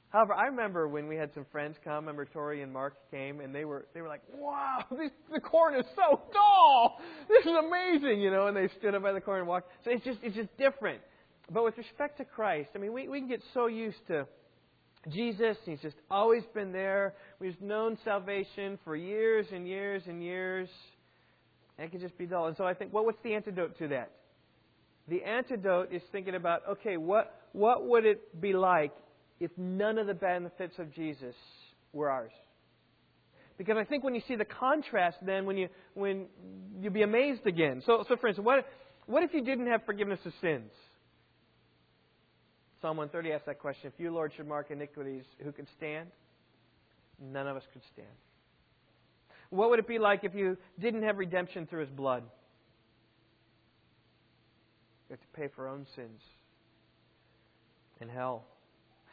However, 0.10 0.36
I 0.36 0.46
remember 0.46 0.88
when 0.88 1.08
we 1.08 1.16
had 1.16 1.34
some 1.34 1.46
friends 1.52 1.76
come. 1.84 2.06
Remember 2.06 2.26
Tori 2.26 2.62
and 2.62 2.72
Mark 2.72 2.94
came, 3.10 3.40
and 3.40 3.54
they 3.54 3.66
were 3.66 3.88
they 3.96 4.02
were 4.02 4.08
like, 4.08 4.22
"Wow, 4.32 4.86
this, 4.92 5.10
the 5.34 5.40
corn 5.40 5.74
is 5.74 5.86
so 5.96 6.22
tall! 6.32 7.00
This 7.28 7.44
is 7.44 7.52
amazing!" 7.52 8.22
You 8.22 8.30
know, 8.30 8.46
and 8.46 8.56
they 8.56 8.70
stood 8.78 8.94
up 8.94 9.02
by 9.02 9.12
the 9.12 9.22
corn 9.22 9.40
and 9.40 9.48
walked. 9.48 9.72
So 9.84 9.90
it's 9.90 10.06
just 10.06 10.20
it's 10.22 10.36
just 10.36 10.56
different. 10.56 11.02
But 11.52 11.64
with 11.64 11.76
respect 11.80 12.20
to 12.20 12.26
Christ, 12.26 12.70
I 12.76 12.78
mean, 12.78 12.94
we 12.94 13.08
we 13.08 13.20
can 13.22 13.28
get 13.28 13.42
so 13.56 13.66
used 13.66 14.06
to 14.10 14.28
Jesus, 15.10 15.58
He's 15.66 15.82
just 15.82 15.98
always 16.10 16.44
been 16.54 16.72
there. 16.72 17.14
We've 17.40 17.60
known 17.62 17.98
salvation 18.04 18.80
for 18.84 18.96
years 18.96 19.48
and 19.54 19.68
years 19.68 20.04
and 20.08 20.24
years. 20.24 20.70
And 21.78 21.86
it 21.88 21.92
can 21.92 22.00
just 22.00 22.18
be 22.18 22.26
dull. 22.26 22.48
And 22.48 22.58
so 22.58 22.66
I 22.66 22.74
think, 22.74 22.94
well, 22.94 23.06
what's 23.06 23.22
the 23.24 23.34
antidote 23.34 23.78
to 23.80 23.88
that? 23.90 24.12
The 25.08 25.24
antidote 25.24 25.92
is 25.92 26.02
thinking 26.12 26.36
about, 26.36 26.62
okay, 26.70 26.98
what, 26.98 27.36
what 27.52 27.86
would 27.86 28.06
it 28.06 28.40
be 28.40 28.54
like 28.54 28.94
if 29.40 29.52
none 29.58 29.98
of 29.98 30.08
the 30.08 30.14
benefits 30.14 30.76
of 30.80 30.94
Jesus 30.94 31.36
were 31.92 32.10
ours? 32.10 32.32
Because 33.58 33.76
I 33.78 33.84
think 33.84 34.04
when 34.04 34.16
you 34.16 34.22
see 34.28 34.36
the 34.36 34.46
contrast, 34.46 35.18
then 35.22 35.46
when 35.46 35.58
you 35.58 35.70
when 35.94 36.26
you'll 36.82 36.94
be 36.94 37.04
amazed 37.04 37.46
again. 37.46 37.84
So, 37.86 38.04
so 38.08 38.16
for 38.18 38.28
instance, 38.28 38.46
what 38.46 38.66
what 39.06 39.24
if 39.24 39.34
you 39.34 39.44
didn't 39.44 39.68
have 39.68 39.86
forgiveness 39.86 40.20
of 40.26 40.34
sins? 40.42 40.72
Psalm 42.84 42.98
130 42.98 43.32
asks 43.34 43.46
that 43.46 43.60
question 43.60 43.90
If 43.94 43.98
you, 43.98 44.12
Lord, 44.12 44.34
should 44.36 44.46
mark 44.46 44.70
iniquities, 44.70 45.24
who 45.42 45.54
could 45.54 45.68
stand? 45.78 46.10
None 47.18 47.48
of 47.48 47.56
us 47.56 47.64
could 47.72 47.82
stand. 47.94 48.10
What 49.52 49.70
would 49.70 49.80
it 49.80 49.88
be 49.88 50.00
like 50.00 50.26
if 50.26 50.36
you 50.36 50.58
didn't 50.82 51.04
have 51.04 51.18
redemption 51.18 51.66
through 51.66 51.80
his 51.80 51.90
blood? 51.90 52.24
You 55.08 55.14
have 55.14 55.22
to 55.22 55.28
pay 55.28 55.48
for 55.56 55.66
our 55.66 55.74
own 55.74 55.88
sins 55.96 56.20
in 58.02 58.10
hell. 58.10 58.44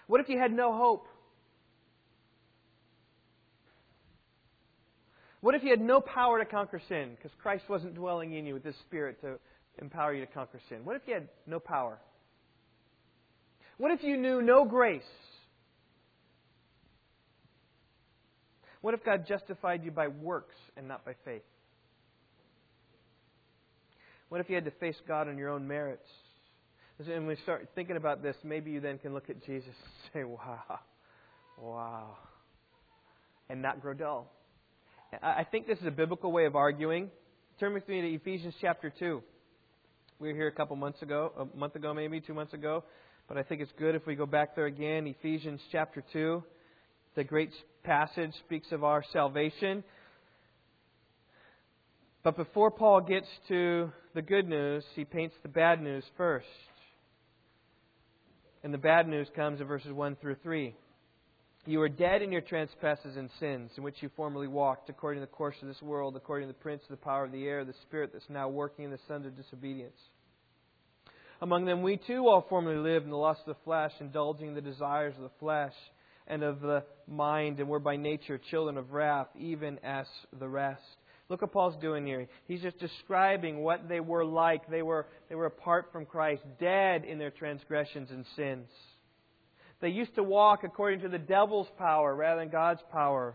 What 0.09 0.21
if 0.21 0.29
you 0.29 0.37
had 0.37 0.53
no 0.53 0.77
hope? 0.77 1.07
What 5.43 5.55
if 5.55 5.63
you 5.63 5.71
had 5.71 5.81
no 5.81 6.01
power 6.01 6.41
to 6.41 6.45
conquer 6.45 6.81
sin 6.89 7.11
because 7.15 7.31
Christ 7.41 7.69
wasn't 7.69 7.95
dwelling 7.95 8.35
in 8.35 8.47
you 8.47 8.55
with 8.55 8.65
His 8.65 8.75
Spirit 8.89 9.21
to 9.21 9.39
empower 9.81 10.13
you 10.13 10.27
to 10.27 10.33
conquer 10.33 10.59
sin? 10.69 10.79
What 10.83 10.97
if 10.97 11.03
you 11.07 11.15
had 11.15 11.29
no 11.47 11.61
power? 11.61 12.01
What 13.81 13.93
if 13.93 14.05
you 14.05 14.19
knew 14.19 14.43
no 14.43 14.67
grace? 14.67 15.01
What 18.83 18.93
if 18.93 19.03
God 19.03 19.25
justified 19.27 19.83
you 19.83 19.91
by 19.91 20.09
works 20.09 20.55
and 20.77 20.87
not 20.87 21.03
by 21.03 21.15
faith? 21.25 21.41
What 24.29 24.43
if 24.43 24.51
you 24.51 24.55
had 24.55 24.67
to 24.67 24.71
face 24.73 24.97
God 25.09 25.29
on 25.29 25.39
your 25.39 25.49
own 25.49 25.67
merits? 25.67 26.07
And 26.99 27.27
we 27.27 27.37
start 27.37 27.71
thinking 27.75 27.97
about 27.97 28.23
this, 28.23 28.37
maybe 28.45 28.71
you 28.71 28.81
then 28.81 28.99
can 28.99 29.15
look 29.15 29.31
at 29.31 29.43
Jesus 29.47 29.73
and 29.73 30.13
say, 30.13 30.25
wow, 30.25 30.81
wow, 31.59 32.19
and 33.49 33.63
not 33.63 33.81
grow 33.81 33.95
dull. 33.95 34.31
I 35.23 35.47
think 35.51 35.67
this 35.67 35.79
is 35.79 35.87
a 35.87 35.91
biblical 35.91 36.33
way 36.33 36.45
of 36.45 36.55
arguing. 36.55 37.09
Turn 37.59 37.73
with 37.73 37.89
me 37.89 38.03
to 38.03 38.09
Ephesians 38.09 38.53
chapter 38.61 38.93
2. 38.99 39.23
We 40.19 40.29
were 40.29 40.35
here 40.35 40.49
a 40.49 40.53
couple 40.53 40.77
months 40.77 41.01
ago, 41.01 41.33
a 41.55 41.57
month 41.57 41.77
ago 41.77 41.95
maybe, 41.95 42.21
two 42.21 42.35
months 42.35 42.53
ago. 42.53 42.85
But 43.31 43.39
I 43.39 43.45
think 43.45 43.61
it's 43.61 43.71
good 43.79 43.95
if 43.95 44.09
we 44.09 44.17
go 44.17 44.27
back 44.27 44.57
there 44.57 44.67
again. 44.67 45.07
Ephesians 45.07 45.61
chapter 45.71 46.03
2. 46.13 46.43
The 47.15 47.23
great 47.23 47.53
passage 47.85 48.33
speaks 48.45 48.73
of 48.73 48.83
our 48.83 49.05
salvation. 49.13 49.85
But 52.25 52.37
before 52.37 52.73
Paul 52.73 53.03
gets 53.03 53.29
to 53.47 53.93
the 54.17 54.23
good 54.23 54.49
news, 54.49 54.83
he 54.97 55.05
paints 55.05 55.37
the 55.45 55.49
bad 55.49 55.81
news 55.81 56.03
first. 56.17 56.49
And 58.65 58.75
the 58.75 58.79
bad 58.79 59.07
news 59.07 59.29
comes 59.37 59.61
in 59.61 59.67
verses 59.69 59.93
1 59.93 60.17
through 60.17 60.39
3. 60.43 60.75
You 61.67 61.83
are 61.83 61.89
dead 61.89 62.23
in 62.23 62.33
your 62.33 62.41
trespasses 62.41 63.17
and 63.17 63.31
sins, 63.39 63.71
in 63.77 63.85
which 63.85 64.03
you 64.03 64.11
formerly 64.17 64.49
walked, 64.49 64.91
according 64.91 65.23
to 65.23 65.27
the 65.27 65.33
course 65.33 65.55
of 65.63 65.69
this 65.69 65.81
world, 65.81 66.17
according 66.17 66.49
to 66.49 66.53
the 66.53 66.59
prince 66.59 66.83
of 66.83 66.89
the 66.89 67.05
power 67.05 67.27
of 67.27 67.31
the 67.31 67.47
air, 67.47 67.65
the 67.65 67.75
spirit 67.83 68.11
that's 68.13 68.29
now 68.29 68.49
working 68.49 68.87
in 68.87 68.91
the 68.91 68.99
sons 69.07 69.25
of 69.25 69.37
disobedience 69.37 69.95
among 71.41 71.65
them 71.65 71.83
we 71.83 71.97
too 71.97 72.29
all 72.29 72.47
formerly 72.49 72.79
lived 72.79 73.05
in 73.05 73.11
the 73.11 73.17
lust 73.17 73.41
of 73.47 73.57
the 73.57 73.63
flesh, 73.65 73.93
indulging 74.01 74.55
the 74.55 74.61
desires 74.61 75.15
of 75.17 75.23
the 75.23 75.31
flesh 75.39 75.75
and 76.27 76.43
of 76.43 76.61
the 76.61 76.85
mind, 77.09 77.59
and 77.59 77.69
were 77.69 77.81
by 77.81 77.97
nature 77.97 78.39
children 78.51 78.77
of 78.77 78.93
wrath, 78.93 79.29
even 79.39 79.79
as 79.83 80.07
the 80.39 80.49
rest. 80.49 80.83
Look 81.29 81.43
what 81.43 81.53
Paul's 81.53 81.81
doing 81.81 82.05
here. 82.07 82.27
He's 82.47 82.61
just 82.61 82.79
describing 82.79 83.63
what 83.63 83.89
they 83.89 84.01
were 84.01 84.25
like. 84.25 84.69
They 84.69 84.83
were, 84.83 85.07
they 85.29 85.37
were 85.37 85.47
apart 85.47 85.91
from 85.93 86.05
Christ, 86.05 86.43
dead 86.59 87.05
in 87.05 87.19
their 87.19 87.31
transgressions 87.31 88.11
and 88.11 88.25
sins. 88.35 88.69
They 89.81 89.91
used 89.91 90.15
to 90.17 90.23
walk 90.23 90.65
according 90.65 91.01
to 91.01 91.09
the 91.09 91.19
devil's 91.19 91.69
power 91.79 92.15
rather 92.15 92.41
than 92.41 92.51
God's 92.51 92.83
power. 92.93 93.35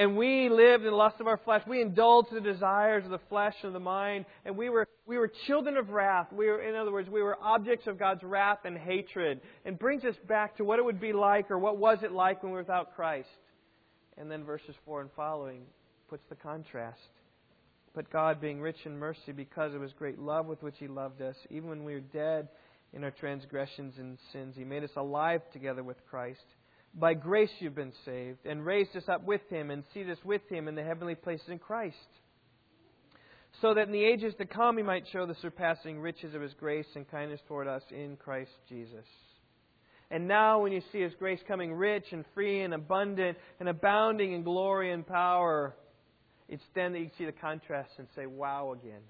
And 0.00 0.16
we 0.16 0.48
lived 0.48 0.82
in 0.82 0.92
the 0.92 0.96
lust 0.96 1.20
of 1.20 1.26
our 1.26 1.36
flesh. 1.36 1.60
We 1.66 1.82
indulged 1.82 2.32
the 2.32 2.40
desires 2.40 3.04
of 3.04 3.10
the 3.10 3.20
flesh 3.28 3.54
and 3.62 3.74
the 3.74 3.80
mind. 3.80 4.24
And 4.46 4.56
we 4.56 4.70
were, 4.70 4.88
we 5.04 5.18
were 5.18 5.30
children 5.46 5.76
of 5.76 5.90
wrath. 5.90 6.28
We 6.32 6.46
were, 6.46 6.62
in 6.62 6.74
other 6.74 6.90
words, 6.90 7.10
we 7.10 7.22
were 7.22 7.36
objects 7.38 7.86
of 7.86 7.98
God's 7.98 8.22
wrath 8.22 8.60
and 8.64 8.78
hatred. 8.78 9.42
And 9.66 9.78
brings 9.78 10.02
us 10.06 10.14
back 10.26 10.56
to 10.56 10.64
what 10.64 10.78
it 10.78 10.86
would 10.86 11.02
be 11.02 11.12
like 11.12 11.50
or 11.50 11.58
what 11.58 11.76
was 11.76 11.98
it 12.02 12.12
like 12.12 12.42
when 12.42 12.50
we 12.50 12.54
were 12.54 12.62
without 12.62 12.96
Christ. 12.96 13.28
And 14.16 14.30
then 14.30 14.42
verses 14.42 14.74
4 14.86 15.02
and 15.02 15.10
following 15.14 15.64
puts 16.08 16.24
the 16.30 16.34
contrast. 16.34 16.98
But 17.94 18.10
God, 18.10 18.40
being 18.40 18.62
rich 18.62 18.78
in 18.86 18.96
mercy 18.96 19.32
because 19.32 19.74
of 19.74 19.82
his 19.82 19.92
great 19.92 20.18
love 20.18 20.46
with 20.46 20.62
which 20.62 20.76
he 20.78 20.88
loved 20.88 21.20
us, 21.20 21.36
even 21.50 21.68
when 21.68 21.84
we 21.84 21.92
were 21.92 22.00
dead 22.00 22.48
in 22.94 23.04
our 23.04 23.10
transgressions 23.10 23.98
and 23.98 24.16
sins, 24.32 24.56
he 24.56 24.64
made 24.64 24.82
us 24.82 24.96
alive 24.96 25.42
together 25.52 25.82
with 25.82 25.98
Christ. 26.08 26.46
By 26.94 27.14
grace 27.14 27.50
you've 27.60 27.74
been 27.74 27.92
saved, 28.04 28.44
and 28.44 28.64
raised 28.64 28.96
us 28.96 29.08
up 29.08 29.24
with 29.24 29.42
him, 29.48 29.70
and 29.70 29.84
seated 29.94 30.10
us 30.10 30.24
with 30.24 30.42
him 30.48 30.68
in 30.68 30.74
the 30.74 30.82
heavenly 30.82 31.14
places 31.14 31.48
in 31.48 31.58
Christ. 31.58 31.96
So 33.60 33.74
that 33.74 33.86
in 33.86 33.92
the 33.92 34.04
ages 34.04 34.34
to 34.38 34.46
come 34.46 34.76
he 34.76 34.82
might 34.82 35.06
show 35.12 35.26
the 35.26 35.36
surpassing 35.42 36.00
riches 36.00 36.34
of 36.34 36.40
his 36.40 36.54
grace 36.54 36.86
and 36.94 37.08
kindness 37.10 37.40
toward 37.46 37.68
us 37.68 37.82
in 37.90 38.16
Christ 38.16 38.52
Jesus. 38.68 39.04
And 40.10 40.26
now, 40.26 40.60
when 40.60 40.72
you 40.72 40.82
see 40.90 41.00
His 41.00 41.14
grace 41.14 41.38
coming 41.46 41.72
rich 41.72 42.06
and 42.10 42.24
free 42.34 42.62
and 42.62 42.74
abundant 42.74 43.38
and 43.60 43.68
abounding 43.68 44.32
in 44.32 44.42
glory 44.42 44.92
and 44.92 45.06
power, 45.06 45.76
it's 46.48 46.64
then 46.74 46.92
that 46.92 46.98
you 46.98 47.10
see 47.16 47.26
the 47.26 47.32
contrast 47.32 47.90
and 47.98 48.08
say, 48.16 48.26
wow, 48.26 48.72
again. 48.72 49.02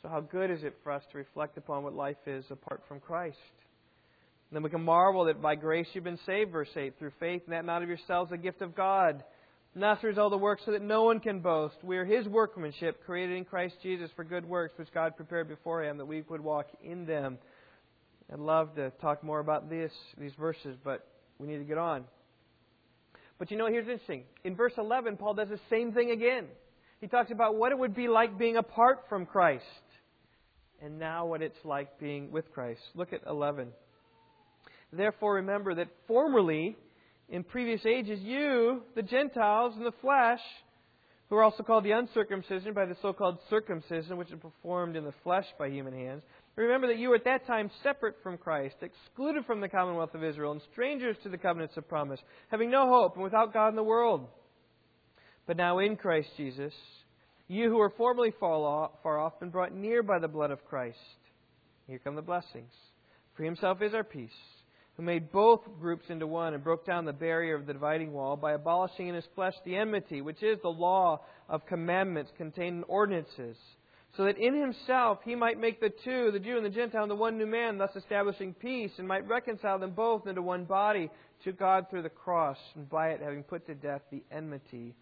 So, 0.00 0.08
how 0.08 0.20
good 0.20 0.50
is 0.50 0.62
it 0.62 0.76
for 0.84 0.92
us 0.92 1.02
to 1.10 1.18
reflect 1.18 1.58
upon 1.58 1.82
what 1.82 1.92
life 1.92 2.16
is 2.26 2.44
apart 2.50 2.82
from 2.86 3.00
Christ? 3.00 3.36
Then 4.54 4.62
we 4.62 4.70
can 4.70 4.84
marvel 4.84 5.24
that 5.24 5.42
by 5.42 5.56
grace 5.56 5.88
you've 5.94 6.04
been 6.04 6.20
saved, 6.24 6.52
verse 6.52 6.68
8, 6.76 6.96
through 6.96 7.10
faith, 7.18 7.42
and 7.44 7.52
that 7.52 7.64
not 7.64 7.82
of 7.82 7.88
yourselves, 7.88 8.30
a 8.30 8.36
gift 8.36 8.62
of 8.62 8.76
God. 8.76 9.24
Not 9.74 10.00
result 10.04 10.32
of 10.32 10.38
the 10.38 10.42
works, 10.42 10.62
so 10.64 10.70
that 10.70 10.80
no 10.80 11.02
one 11.02 11.18
can 11.18 11.40
boast. 11.40 11.74
We 11.82 11.96
are 11.96 12.04
His 12.04 12.28
workmanship, 12.28 13.04
created 13.04 13.36
in 13.36 13.44
Christ 13.44 13.74
Jesus 13.82 14.10
for 14.14 14.22
good 14.22 14.44
works, 14.44 14.74
which 14.78 14.92
God 14.94 15.16
prepared 15.16 15.48
beforehand 15.48 15.98
that 15.98 16.04
we 16.04 16.22
would 16.28 16.40
walk 16.40 16.68
in 16.84 17.04
them. 17.04 17.38
I'd 18.32 18.38
love 18.38 18.76
to 18.76 18.90
talk 19.00 19.24
more 19.24 19.40
about 19.40 19.68
this, 19.68 19.90
these 20.16 20.30
verses, 20.38 20.76
but 20.84 21.04
we 21.40 21.48
need 21.48 21.58
to 21.58 21.64
get 21.64 21.78
on. 21.78 22.04
But 23.40 23.50
you 23.50 23.56
know, 23.56 23.66
here's 23.66 23.88
interesting. 23.88 24.22
In 24.44 24.54
verse 24.54 24.74
11, 24.78 25.16
Paul 25.16 25.34
does 25.34 25.48
the 25.48 25.58
same 25.68 25.90
thing 25.90 26.12
again. 26.12 26.46
He 27.00 27.08
talks 27.08 27.32
about 27.32 27.56
what 27.56 27.72
it 27.72 27.78
would 27.78 27.96
be 27.96 28.06
like 28.06 28.38
being 28.38 28.56
apart 28.56 29.00
from 29.08 29.26
Christ, 29.26 29.64
and 30.80 31.00
now 31.00 31.26
what 31.26 31.42
it's 31.42 31.58
like 31.64 31.98
being 31.98 32.30
with 32.30 32.52
Christ. 32.52 32.80
Look 32.94 33.12
at 33.12 33.22
11. 33.26 33.72
Therefore, 34.96 35.34
remember 35.34 35.74
that 35.76 35.88
formerly, 36.06 36.76
in 37.28 37.44
previous 37.44 37.84
ages, 37.86 38.20
you, 38.22 38.82
the 38.94 39.02
Gentiles 39.02 39.74
in 39.76 39.84
the 39.84 39.92
flesh, 40.00 40.40
who 41.28 41.36
are 41.36 41.42
also 41.42 41.62
called 41.62 41.84
the 41.84 41.92
uncircumcision 41.92 42.74
by 42.74 42.84
the 42.84 42.96
so 43.02 43.12
called 43.12 43.38
circumcision, 43.50 44.16
which 44.16 44.30
is 44.30 44.38
performed 44.40 44.96
in 44.96 45.04
the 45.04 45.14
flesh 45.22 45.46
by 45.58 45.68
human 45.68 45.94
hands, 45.94 46.22
Remember 46.56 46.86
that 46.86 46.98
you 46.98 47.08
were 47.08 47.16
at 47.16 47.24
that 47.24 47.46
time 47.46 47.70
separate 47.82 48.14
from 48.22 48.38
Christ, 48.38 48.76
excluded 48.80 49.44
from 49.44 49.60
the 49.60 49.68
commonwealth 49.68 50.14
of 50.14 50.22
Israel, 50.22 50.52
and 50.52 50.60
strangers 50.72 51.16
to 51.22 51.28
the 51.28 51.38
covenants 51.38 51.76
of 51.76 51.88
promise, 51.88 52.20
having 52.48 52.70
no 52.70 52.88
hope 52.88 53.14
and 53.14 53.24
without 53.24 53.52
God 53.52 53.68
in 53.68 53.76
the 53.76 53.82
world. 53.82 54.28
But 55.46 55.56
now 55.56 55.80
in 55.80 55.96
Christ 55.96 56.28
Jesus, 56.36 56.72
you 57.48 57.68
who 57.68 57.76
were 57.76 57.90
formerly 57.90 58.32
far 58.38 59.18
off, 59.18 59.40
been 59.40 59.50
brought 59.50 59.74
near 59.74 60.02
by 60.02 60.20
the 60.20 60.28
blood 60.28 60.52
of 60.52 60.64
Christ. 60.64 60.96
Here 61.88 61.98
come 61.98 62.14
the 62.14 62.22
blessings. 62.22 62.72
For 63.36 63.42
himself 63.42 63.82
is 63.82 63.92
our 63.92 64.04
peace, 64.04 64.30
who 64.96 65.02
made 65.02 65.32
both 65.32 65.60
groups 65.80 66.04
into 66.08 66.26
one 66.26 66.54
and 66.54 66.62
broke 66.62 66.86
down 66.86 67.04
the 67.04 67.12
barrier 67.12 67.54
of 67.54 67.66
the 67.66 67.72
dividing 67.72 68.12
wall 68.12 68.36
by 68.36 68.52
abolishing 68.52 69.08
in 69.08 69.14
his 69.14 69.26
flesh 69.34 69.54
the 69.64 69.76
enmity, 69.76 70.22
which 70.22 70.42
is 70.42 70.58
the 70.62 70.68
law 70.68 71.20
of 71.48 71.66
commandments 71.66 72.30
contained 72.36 72.78
in 72.78 72.84
ordinances 72.84 73.56
so 74.16 74.24
that 74.24 74.38
in 74.38 74.54
himself 74.54 75.18
he 75.24 75.34
might 75.34 75.58
make 75.58 75.80
the 75.80 75.92
two, 76.04 76.30
the 76.30 76.38
Jew 76.38 76.56
and 76.56 76.64
the 76.64 76.70
Gentile, 76.70 77.06
the 77.06 77.14
one 77.14 77.36
new 77.36 77.46
man, 77.46 77.78
thus 77.78 77.94
establishing 77.96 78.54
peace, 78.54 78.92
and 78.98 79.08
might 79.08 79.26
reconcile 79.26 79.78
them 79.78 79.90
both 79.90 80.26
into 80.26 80.42
one 80.42 80.64
body 80.64 81.10
to 81.44 81.52
God 81.52 81.86
through 81.90 82.02
the 82.02 82.08
cross, 82.08 82.58
and 82.76 82.88
by 82.88 83.08
it 83.08 83.20
having 83.20 83.42
put 83.42 83.66
to 83.66 83.74
death 83.74 84.02
the 84.10 84.22
enmity, 84.30 84.94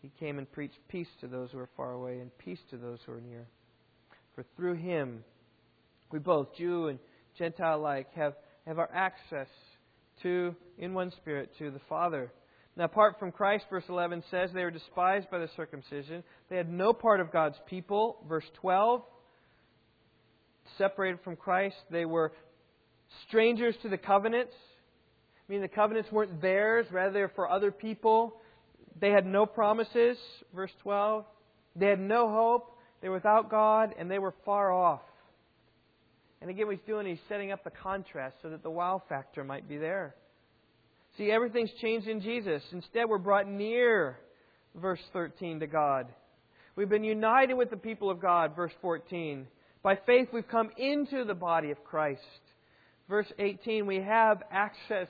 he 0.00 0.10
came 0.18 0.38
and 0.38 0.50
preached 0.50 0.78
peace 0.88 1.08
to 1.20 1.26
those 1.26 1.50
who 1.50 1.58
are 1.58 1.68
far 1.76 1.92
away 1.92 2.20
and 2.20 2.36
peace 2.38 2.58
to 2.70 2.76
those 2.76 2.98
who 3.04 3.12
are 3.12 3.20
near. 3.20 3.46
For 4.34 4.44
through 4.56 4.74
him 4.74 5.24
we 6.10 6.18
both, 6.18 6.56
Jew 6.56 6.88
and 6.88 6.98
Gentile 7.36 7.78
alike, 7.78 8.08
have, 8.14 8.34
have 8.66 8.78
our 8.78 8.90
access 8.92 9.48
to, 10.22 10.54
in 10.78 10.94
one 10.94 11.10
spirit, 11.12 11.50
to 11.58 11.70
the 11.70 11.80
Father. 11.88 12.32
Now, 12.76 12.84
apart 12.84 13.18
from 13.18 13.30
Christ, 13.30 13.66
verse 13.70 13.84
11 13.88 14.24
says 14.30 14.50
they 14.52 14.64
were 14.64 14.70
despised 14.70 15.30
by 15.30 15.38
the 15.38 15.48
circumcision. 15.56 16.24
They 16.50 16.56
had 16.56 16.70
no 16.70 16.92
part 16.92 17.20
of 17.20 17.30
God's 17.30 17.56
people. 17.68 18.18
Verse 18.28 18.44
12, 18.60 19.02
separated 20.78 21.20
from 21.22 21.36
Christ, 21.36 21.76
they 21.90 22.04
were 22.04 22.32
strangers 23.28 23.76
to 23.82 23.88
the 23.88 23.98
covenants. 23.98 24.54
I 25.48 25.52
mean, 25.52 25.60
the 25.60 25.68
covenants 25.68 26.10
weren't 26.10 26.40
theirs, 26.40 26.86
rather, 26.90 27.12
they 27.12 27.20
were 27.20 27.32
for 27.34 27.48
other 27.48 27.70
people. 27.70 28.40
They 29.00 29.10
had 29.10 29.26
no 29.26 29.46
promises, 29.46 30.16
verse 30.54 30.72
12. 30.82 31.24
They 31.76 31.86
had 31.86 32.00
no 32.00 32.28
hope. 32.30 32.78
They 33.02 33.08
were 33.08 33.16
without 33.16 33.50
God, 33.50 33.94
and 33.98 34.10
they 34.10 34.18
were 34.18 34.34
far 34.44 34.72
off. 34.72 35.02
And 36.44 36.50
again, 36.50 36.66
what 36.66 36.76
he's 36.76 36.84
doing, 36.86 37.06
he's 37.06 37.16
setting 37.26 37.52
up 37.52 37.64
the 37.64 37.70
contrast 37.70 38.36
so 38.42 38.50
that 38.50 38.62
the 38.62 38.68
wow 38.68 39.02
factor 39.08 39.42
might 39.42 39.66
be 39.66 39.78
there. 39.78 40.14
See, 41.16 41.30
everything's 41.30 41.70
changed 41.80 42.06
in 42.06 42.20
Jesus. 42.20 42.62
Instead, 42.70 43.08
we're 43.08 43.16
brought 43.16 43.48
near, 43.48 44.18
verse 44.74 45.00
13, 45.14 45.60
to 45.60 45.66
God. 45.66 46.06
We've 46.76 46.90
been 46.90 47.02
united 47.02 47.54
with 47.54 47.70
the 47.70 47.78
people 47.78 48.10
of 48.10 48.20
God, 48.20 48.54
verse 48.54 48.74
14. 48.82 49.46
By 49.82 49.98
faith, 50.04 50.28
we've 50.34 50.46
come 50.46 50.68
into 50.76 51.24
the 51.24 51.32
body 51.32 51.70
of 51.70 51.82
Christ. 51.82 52.20
Verse 53.08 53.32
18, 53.38 53.86
we 53.86 54.02
have 54.02 54.42
access 54.50 55.08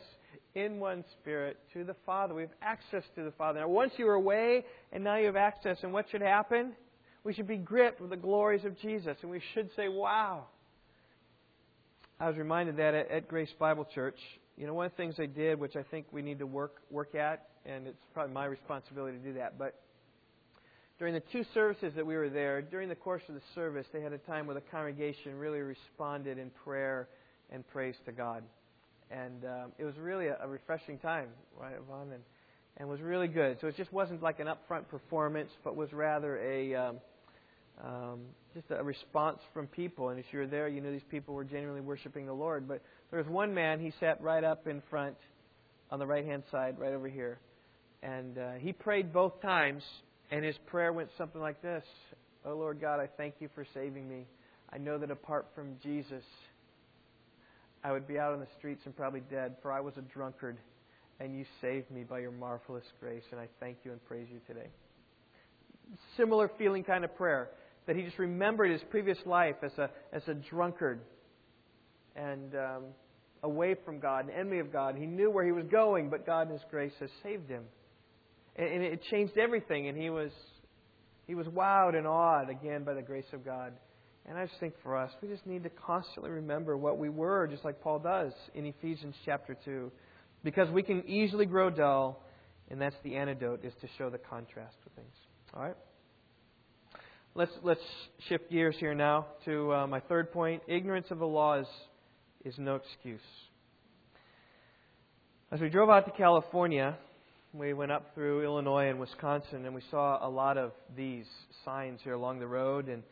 in 0.54 0.78
one 0.78 1.04
spirit 1.20 1.58
to 1.72 1.82
the 1.82 1.96
Father. 2.06 2.32
We 2.32 2.42
have 2.42 2.54
access 2.62 3.02
to 3.16 3.24
the 3.24 3.32
Father. 3.32 3.58
Now, 3.58 3.68
once 3.68 3.94
you 3.96 4.04
were 4.04 4.14
away, 4.14 4.64
and 4.92 5.02
now 5.02 5.16
you 5.16 5.26
have 5.26 5.34
access. 5.34 5.78
And 5.82 5.92
what 5.92 6.06
should 6.12 6.22
happen? 6.22 6.74
We 7.24 7.34
should 7.34 7.48
be 7.48 7.56
gripped 7.56 8.00
with 8.00 8.10
the 8.10 8.16
glories 8.16 8.64
of 8.64 8.78
Jesus. 8.78 9.16
And 9.22 9.32
we 9.32 9.42
should 9.52 9.70
say, 9.74 9.88
wow. 9.88 10.44
I 12.20 12.28
was 12.28 12.36
reminded 12.36 12.76
that 12.76 12.94
at 12.94 13.28
Grace 13.28 13.52
Bible 13.58 13.86
Church 13.94 14.18
you 14.56 14.66
know, 14.66 14.74
one 14.74 14.86
of 14.86 14.92
the 14.92 14.96
things 14.96 15.16
they 15.16 15.26
did, 15.26 15.58
which 15.58 15.76
I 15.76 15.82
think 15.82 16.06
we 16.12 16.22
need 16.22 16.38
to 16.38 16.46
work 16.46 16.76
work 16.90 17.14
at, 17.14 17.48
and 17.66 17.86
it's 17.86 18.04
probably 18.12 18.32
my 18.32 18.44
responsibility 18.44 19.18
to 19.18 19.24
do 19.24 19.32
that, 19.34 19.58
but 19.58 19.74
during 20.98 21.14
the 21.14 21.22
two 21.32 21.44
services 21.52 21.92
that 21.96 22.06
we 22.06 22.16
were 22.16 22.30
there, 22.30 22.62
during 22.62 22.88
the 22.88 22.94
course 22.94 23.22
of 23.28 23.34
the 23.34 23.40
service, 23.54 23.84
they 23.92 24.00
had 24.00 24.12
a 24.12 24.18
time 24.18 24.46
where 24.46 24.54
the 24.54 24.60
congregation 24.60 25.36
really 25.36 25.58
responded 25.58 26.38
in 26.38 26.50
prayer 26.64 27.08
and 27.50 27.66
praise 27.68 27.96
to 28.06 28.12
God. 28.12 28.44
And 29.10 29.44
um, 29.44 29.72
it 29.76 29.84
was 29.84 29.96
really 29.98 30.28
a, 30.28 30.38
a 30.40 30.46
refreshing 30.46 30.98
time, 30.98 31.28
right, 31.60 31.74
Yvonne? 31.76 32.12
And, 32.12 32.22
and 32.76 32.88
was 32.88 33.00
really 33.00 33.26
good. 33.26 33.58
So 33.60 33.66
it 33.66 33.76
just 33.76 33.92
wasn't 33.92 34.22
like 34.22 34.38
an 34.38 34.46
upfront 34.46 34.86
performance, 34.88 35.50
but 35.64 35.74
was 35.74 35.92
rather 35.92 36.38
a 36.38 36.74
um, 36.76 36.96
um, 37.82 38.20
just 38.54 38.66
a 38.70 38.82
response 38.82 39.38
from 39.52 39.66
people. 39.66 40.10
And 40.10 40.18
as 40.18 40.24
you 40.30 40.38
were 40.38 40.46
there, 40.46 40.68
you 40.68 40.80
knew 40.80 40.92
these 40.92 41.02
people 41.10 41.34
were 41.34 41.44
genuinely 41.44 41.80
worshiping 41.80 42.26
the 42.26 42.32
Lord. 42.32 42.68
But 42.68 42.82
there 43.10 43.18
was 43.18 43.28
one 43.28 43.54
man, 43.54 43.80
he 43.80 43.92
sat 44.00 44.20
right 44.22 44.44
up 44.44 44.66
in 44.66 44.82
front 44.90 45.16
on 45.90 45.98
the 45.98 46.06
right 46.06 46.24
hand 46.24 46.44
side, 46.50 46.78
right 46.78 46.92
over 46.92 47.08
here. 47.08 47.38
And 48.02 48.38
uh, 48.38 48.52
he 48.58 48.72
prayed 48.72 49.12
both 49.12 49.40
times, 49.40 49.82
and 50.30 50.44
his 50.44 50.56
prayer 50.66 50.92
went 50.92 51.08
something 51.16 51.40
like 51.40 51.62
this 51.62 51.84
Oh 52.46 52.54
Lord 52.54 52.78
God, 52.78 53.00
I 53.00 53.08
thank 53.16 53.36
you 53.40 53.48
for 53.54 53.66
saving 53.72 54.06
me. 54.06 54.26
I 54.70 54.76
know 54.76 54.98
that 54.98 55.10
apart 55.10 55.46
from 55.54 55.76
Jesus, 55.82 56.22
I 57.82 57.92
would 57.92 58.06
be 58.06 58.18
out 58.18 58.32
on 58.32 58.40
the 58.40 58.46
streets 58.58 58.82
and 58.84 58.94
probably 58.94 59.22
dead, 59.30 59.56
for 59.62 59.72
I 59.72 59.80
was 59.80 59.94
a 59.96 60.02
drunkard, 60.02 60.58
and 61.20 61.34
you 61.34 61.46
saved 61.62 61.90
me 61.90 62.02
by 62.02 62.18
your 62.18 62.32
marvelous 62.32 62.84
grace, 63.00 63.22
and 63.30 63.40
I 63.40 63.48
thank 63.60 63.78
you 63.84 63.92
and 63.92 64.04
praise 64.04 64.26
you 64.30 64.40
today. 64.46 64.68
Similar 66.16 66.50
feeling 66.58 66.84
kind 66.84 67.04
of 67.04 67.14
prayer 67.16 67.48
that 67.86 67.96
he 67.96 68.02
just 68.02 68.18
remembered 68.18 68.70
his 68.70 68.80
previous 68.90 69.18
life 69.26 69.56
as 69.62 69.72
a, 69.78 69.90
as 70.12 70.22
a 70.28 70.34
drunkard 70.34 71.00
and 72.16 72.54
um, 72.54 72.82
away 73.42 73.76
from 73.84 74.00
God, 74.00 74.24
an 74.26 74.30
enemy 74.30 74.58
of 74.58 74.72
God. 74.72 74.96
He 74.96 75.06
knew 75.06 75.30
where 75.30 75.44
he 75.44 75.52
was 75.52 75.66
going, 75.70 76.10
but 76.10 76.26
God 76.26 76.48
in 76.48 76.52
His 76.54 76.62
grace 76.70 76.92
has 77.00 77.10
saved 77.22 77.48
him. 77.48 77.64
And, 78.56 78.68
and 78.68 78.82
it 78.82 79.02
changed 79.10 79.36
everything, 79.36 79.88
and 79.88 79.96
he 79.96 80.10
was, 80.10 80.30
he 81.26 81.34
was 81.34 81.46
wowed 81.46 81.96
and 81.96 82.06
awed 82.06 82.50
again 82.50 82.84
by 82.84 82.94
the 82.94 83.02
grace 83.02 83.26
of 83.32 83.44
God. 83.44 83.72
And 84.26 84.38
I 84.38 84.46
just 84.46 84.58
think 84.58 84.74
for 84.82 84.96
us, 84.96 85.10
we 85.20 85.28
just 85.28 85.46
need 85.46 85.64
to 85.64 85.70
constantly 85.70 86.30
remember 86.30 86.76
what 86.76 86.98
we 86.98 87.10
were, 87.10 87.46
just 87.46 87.64
like 87.64 87.80
Paul 87.82 87.98
does 87.98 88.32
in 88.54 88.64
Ephesians 88.64 89.14
chapter 89.26 89.56
2. 89.64 89.92
Because 90.42 90.70
we 90.70 90.82
can 90.82 91.06
easily 91.06 91.44
grow 91.44 91.68
dull, 91.68 92.22
and 92.70 92.80
that's 92.80 92.96
the 93.02 93.16
antidote, 93.16 93.64
is 93.64 93.72
to 93.82 93.88
show 93.98 94.08
the 94.08 94.18
contrast 94.18 94.76
with 94.84 94.94
things. 94.94 95.14
All 95.52 95.62
right? 95.62 95.76
Let's 97.34 97.52
let's 97.62 97.80
shift 98.28 98.50
gears 98.50 98.76
here 98.78 98.94
now 98.94 99.26
to 99.44 99.72
uh, 99.72 99.86
my 99.86 100.00
third 100.00 100.32
point. 100.32 100.62
Ignorance 100.68 101.06
of 101.10 101.18
the 101.18 101.26
law 101.26 101.60
is 101.60 101.66
is 102.44 102.54
no 102.58 102.76
excuse. 102.76 103.20
As 105.50 105.60
we 105.60 105.68
drove 105.68 105.90
out 105.90 106.04
to 106.06 106.12
California, 106.12 106.96
we 107.52 107.72
went 107.72 107.92
up 107.92 108.14
through 108.14 108.44
Illinois 108.44 108.88
and 108.88 109.00
Wisconsin, 109.00 109.64
and 109.64 109.74
we 109.74 109.82
saw 109.90 110.24
a 110.26 110.28
lot 110.28 110.58
of 110.58 110.72
these 110.96 111.26
signs 111.64 112.00
here 112.02 112.14
along 112.14 112.38
the 112.38 112.46
road. 112.46 112.88
And 112.88 113.02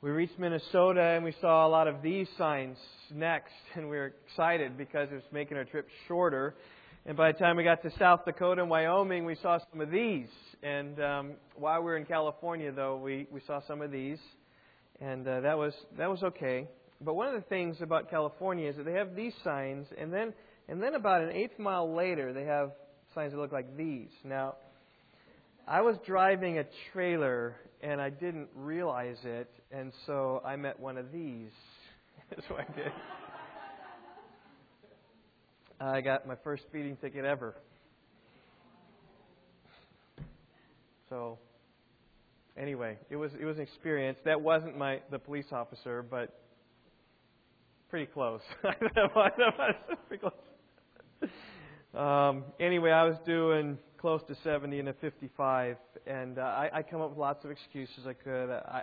we 0.00 0.10
reached 0.10 0.38
Minnesota, 0.38 1.02
and 1.02 1.24
we 1.24 1.34
saw 1.40 1.66
a 1.66 1.70
lot 1.70 1.88
of 1.88 2.02
these 2.02 2.28
signs 2.38 2.76
next, 3.12 3.52
and 3.74 3.88
we 3.88 3.96
were 3.96 4.12
excited 4.28 4.76
because 4.76 5.08
it 5.10 5.14
was 5.14 5.24
making 5.32 5.56
our 5.56 5.64
trip 5.64 5.88
shorter. 6.06 6.54
And 7.06 7.18
by 7.18 7.32
the 7.32 7.38
time 7.38 7.58
we 7.58 7.64
got 7.64 7.82
to 7.82 7.90
South 7.98 8.24
Dakota 8.24 8.62
and 8.62 8.70
Wyoming, 8.70 9.26
we 9.26 9.34
saw 9.34 9.58
some 9.70 9.82
of 9.82 9.90
these. 9.90 10.28
And 10.62 10.98
um, 11.02 11.32
while 11.54 11.80
we 11.80 11.84
were 11.84 11.98
in 11.98 12.06
California, 12.06 12.72
though, 12.72 12.96
we, 12.96 13.26
we 13.30 13.42
saw 13.46 13.60
some 13.68 13.82
of 13.82 13.90
these, 13.90 14.18
and 15.02 15.28
uh, 15.28 15.40
that 15.40 15.58
was 15.58 15.74
that 15.98 16.08
was 16.08 16.22
okay. 16.22 16.66
But 17.02 17.14
one 17.14 17.28
of 17.28 17.34
the 17.34 17.46
things 17.46 17.76
about 17.82 18.08
California 18.08 18.70
is 18.70 18.76
that 18.76 18.86
they 18.86 18.94
have 18.94 19.14
these 19.14 19.34
signs, 19.44 19.86
and 19.98 20.10
then 20.10 20.32
and 20.66 20.82
then 20.82 20.94
about 20.94 21.20
an 21.20 21.30
eighth 21.32 21.58
mile 21.58 21.94
later, 21.94 22.32
they 22.32 22.44
have 22.44 22.70
signs 23.14 23.32
that 23.32 23.38
look 23.38 23.52
like 23.52 23.76
these. 23.76 24.08
Now, 24.24 24.54
I 25.68 25.82
was 25.82 25.96
driving 26.06 26.58
a 26.58 26.64
trailer 26.94 27.56
and 27.82 28.00
I 28.00 28.08
didn't 28.08 28.48
realize 28.54 29.18
it, 29.24 29.50
and 29.70 29.92
so 30.06 30.40
I 30.42 30.56
met 30.56 30.80
one 30.80 30.96
of 30.96 31.12
these. 31.12 31.50
That's 32.30 32.48
what 32.48 32.60
I 32.60 32.72
did. 32.74 32.92
I 35.80 36.00
got 36.00 36.26
my 36.26 36.36
first 36.44 36.64
speeding 36.64 36.96
ticket 36.96 37.24
ever. 37.24 37.54
So 41.08 41.38
anyway, 42.56 42.98
it 43.10 43.16
was 43.16 43.32
it 43.38 43.44
was 43.44 43.56
an 43.56 43.62
experience. 43.62 44.18
That 44.24 44.40
wasn't 44.40 44.76
my 44.78 45.00
the 45.10 45.18
police 45.18 45.46
officer, 45.52 46.02
but 46.02 46.40
pretty 47.90 48.06
close. 48.06 48.40
That 48.62 49.14
was 49.14 49.74
pretty 50.08 50.20
close. 50.20 51.30
Um, 51.94 52.44
anyway, 52.58 52.90
I 52.90 53.04
was 53.04 53.16
doing 53.24 53.78
close 53.98 54.20
to 54.28 54.34
70 54.42 54.80
and 54.80 54.88
a 54.88 54.92
55, 54.94 55.76
and 56.06 56.38
uh, 56.38 56.42
I, 56.42 56.70
I 56.74 56.82
come 56.82 57.00
up 57.00 57.10
with 57.10 57.18
lots 57.18 57.44
of 57.44 57.52
excuses 57.52 58.06
I 58.06 58.12
could. 58.14 58.50
I, 58.50 58.82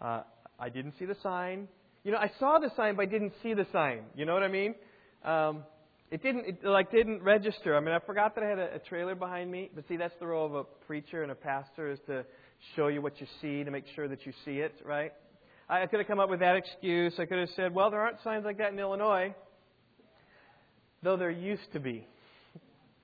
uh, 0.00 0.22
I 0.58 0.68
didn't 0.68 0.94
see 0.98 1.04
the 1.04 1.16
sign. 1.22 1.68
You 2.02 2.10
know, 2.12 2.18
I 2.18 2.30
saw 2.40 2.58
the 2.58 2.70
sign, 2.76 2.96
but 2.96 3.02
I 3.02 3.06
didn't 3.06 3.34
see 3.42 3.54
the 3.54 3.66
sign. 3.72 4.00
You 4.16 4.26
know 4.26 4.34
what 4.34 4.42
I 4.42 4.48
mean? 4.48 4.74
Um, 5.24 5.62
it 6.10 6.22
didn't 6.22 6.46
it, 6.46 6.64
like 6.64 6.90
didn't 6.90 7.22
register. 7.22 7.76
I 7.76 7.80
mean, 7.80 7.94
I 7.94 8.00
forgot 8.00 8.34
that 8.34 8.44
I 8.44 8.48
had 8.48 8.58
a, 8.58 8.74
a 8.74 8.78
trailer 8.78 9.14
behind 9.14 9.50
me. 9.50 9.70
But 9.74 9.86
see, 9.88 9.96
that's 9.96 10.14
the 10.18 10.26
role 10.26 10.46
of 10.46 10.54
a 10.54 10.64
preacher 10.64 11.22
and 11.22 11.30
a 11.30 11.34
pastor 11.34 11.90
is 11.90 11.98
to 12.06 12.24
show 12.74 12.88
you 12.88 13.00
what 13.00 13.20
you 13.20 13.26
see 13.40 13.64
to 13.64 13.70
make 13.70 13.84
sure 13.94 14.08
that 14.08 14.26
you 14.26 14.32
see 14.44 14.58
it, 14.58 14.74
right? 14.84 15.12
I 15.68 15.86
could 15.86 16.00
have 16.00 16.08
come 16.08 16.18
up 16.18 16.28
with 16.28 16.40
that 16.40 16.56
excuse. 16.56 17.14
I 17.18 17.26
could 17.26 17.38
have 17.38 17.48
said, 17.54 17.72
"Well, 17.72 17.90
there 17.90 18.00
aren't 18.00 18.20
signs 18.22 18.44
like 18.44 18.58
that 18.58 18.72
in 18.72 18.78
Illinois, 18.78 19.34
though 21.02 21.16
there 21.16 21.30
used 21.30 21.72
to 21.74 21.80
be." 21.80 22.06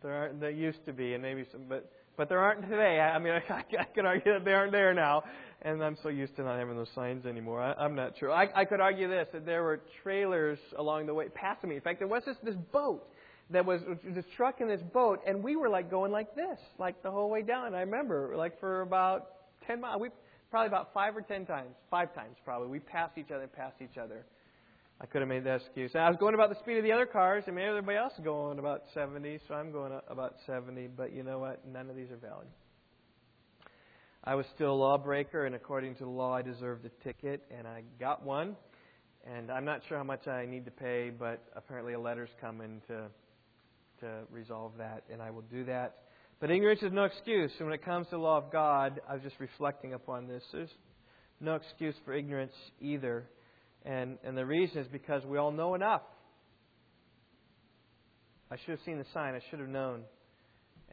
There 0.02 0.12
aren't. 0.12 0.40
There 0.40 0.50
used 0.50 0.84
to 0.86 0.92
be, 0.92 1.14
and 1.14 1.22
maybe 1.22 1.46
some, 1.52 1.62
but 1.68 1.90
but 2.16 2.28
there 2.28 2.40
aren't 2.40 2.62
today. 2.62 3.00
I, 3.00 3.18
mean, 3.18 3.32
I, 3.50 3.64
I 3.78 3.84
could 3.84 4.04
argue 4.04 4.32
that 4.32 4.44
they 4.44 4.52
aren't 4.52 4.72
there 4.72 4.94
now, 4.94 5.24
and 5.62 5.82
I'm 5.82 5.96
so 6.02 6.08
used 6.08 6.36
to 6.36 6.42
not 6.42 6.58
having 6.58 6.76
those 6.76 6.90
signs 6.94 7.26
anymore. 7.26 7.60
I, 7.60 7.72
I'm 7.72 7.94
not 7.94 8.18
sure. 8.18 8.32
I, 8.32 8.48
I 8.54 8.64
could 8.64 8.80
argue 8.80 9.08
this 9.08 9.28
that 9.32 9.46
there 9.46 9.62
were 9.62 9.80
trailers 10.02 10.58
along 10.76 11.06
the 11.06 11.14
way 11.14 11.28
passing 11.28 11.70
me. 11.70 11.76
In 11.76 11.82
fact, 11.82 11.98
there 11.98 12.08
was 12.08 12.22
this 12.24 12.36
this 12.42 12.56
boat 12.72 13.06
that 13.50 13.64
was 13.64 13.80
this 14.04 14.24
truck 14.36 14.60
and 14.60 14.68
this 14.68 14.82
boat, 14.92 15.20
and 15.26 15.42
we 15.42 15.56
were 15.56 15.68
like 15.68 15.90
going 15.90 16.10
like 16.10 16.34
this, 16.34 16.58
like 16.78 17.02
the 17.02 17.10
whole 17.10 17.30
way 17.30 17.42
down. 17.42 17.74
I 17.74 17.80
remember, 17.80 18.34
like 18.36 18.58
for 18.60 18.82
about 18.82 19.28
ten 19.66 19.80
miles, 19.80 20.00
we 20.00 20.08
probably 20.50 20.68
about 20.68 20.92
five 20.92 21.16
or 21.16 21.22
ten 21.22 21.46
times, 21.46 21.74
five 21.90 22.14
times 22.14 22.36
probably, 22.44 22.68
we 22.68 22.80
passed 22.80 23.18
each 23.18 23.30
other, 23.30 23.46
passed 23.46 23.76
each 23.80 23.98
other. 23.98 24.24
I 25.00 25.06
could 25.06 25.20
have 25.20 25.28
made 25.28 25.44
that 25.44 25.60
excuse. 25.60 25.94
I 25.94 26.08
was 26.08 26.16
going 26.18 26.34
about 26.34 26.48
the 26.48 26.58
speed 26.60 26.78
of 26.78 26.84
the 26.84 26.92
other 26.92 27.06
cars, 27.06 27.44
and 27.46 27.54
maybe 27.54 27.68
everybody 27.68 27.98
else 27.98 28.14
is 28.18 28.24
going 28.24 28.58
about 28.58 28.84
70, 28.94 29.40
so 29.46 29.54
I'm 29.54 29.70
going 29.70 29.92
about 30.08 30.34
70. 30.46 30.88
But 30.96 31.12
you 31.12 31.22
know 31.22 31.38
what? 31.38 31.66
None 31.66 31.90
of 31.90 31.96
these 31.96 32.10
are 32.10 32.16
valid. 32.16 32.46
I 34.24 34.34
was 34.34 34.46
still 34.54 34.72
a 34.72 34.74
lawbreaker, 34.74 35.44
and 35.44 35.54
according 35.54 35.96
to 35.96 36.04
the 36.04 36.10
law, 36.10 36.34
I 36.34 36.42
deserved 36.42 36.86
a 36.86 37.04
ticket, 37.04 37.42
and 37.56 37.66
I 37.68 37.82
got 38.00 38.24
one. 38.24 38.56
And 39.26 39.50
I'm 39.50 39.64
not 39.64 39.82
sure 39.88 39.98
how 39.98 40.04
much 40.04 40.26
I 40.26 40.46
need 40.46 40.64
to 40.64 40.70
pay, 40.70 41.10
but 41.10 41.42
apparently 41.54 41.92
a 41.92 42.00
letter's 42.00 42.30
coming 42.40 42.80
to 42.88 43.08
to 44.00 44.20
resolve 44.30 44.72
that, 44.78 45.04
and 45.10 45.22
I 45.22 45.30
will 45.30 45.42
do 45.42 45.64
that. 45.64 45.96
But 46.40 46.50
ignorance 46.50 46.82
is 46.82 46.92
no 46.92 47.04
excuse. 47.04 47.50
And 47.58 47.66
when 47.66 47.74
it 47.74 47.84
comes 47.84 48.06
to 48.08 48.12
the 48.12 48.18
law 48.18 48.36
of 48.36 48.52
God, 48.52 49.00
I 49.08 49.14
was 49.14 49.22
just 49.22 49.40
reflecting 49.40 49.94
upon 49.94 50.26
this. 50.26 50.42
There's 50.52 50.70
no 51.40 51.54
excuse 51.54 51.94
for 52.04 52.12
ignorance 52.12 52.52
either. 52.80 53.24
And, 53.86 54.18
and 54.24 54.36
the 54.36 54.44
reason 54.44 54.78
is 54.78 54.88
because 54.88 55.24
we 55.24 55.38
all 55.38 55.52
know 55.52 55.76
enough. 55.76 56.02
I 58.50 58.56
should 58.56 58.70
have 58.70 58.80
seen 58.84 58.98
the 58.98 59.06
sign. 59.14 59.34
I 59.34 59.40
should 59.48 59.60
have 59.60 59.68
known. 59.68 60.02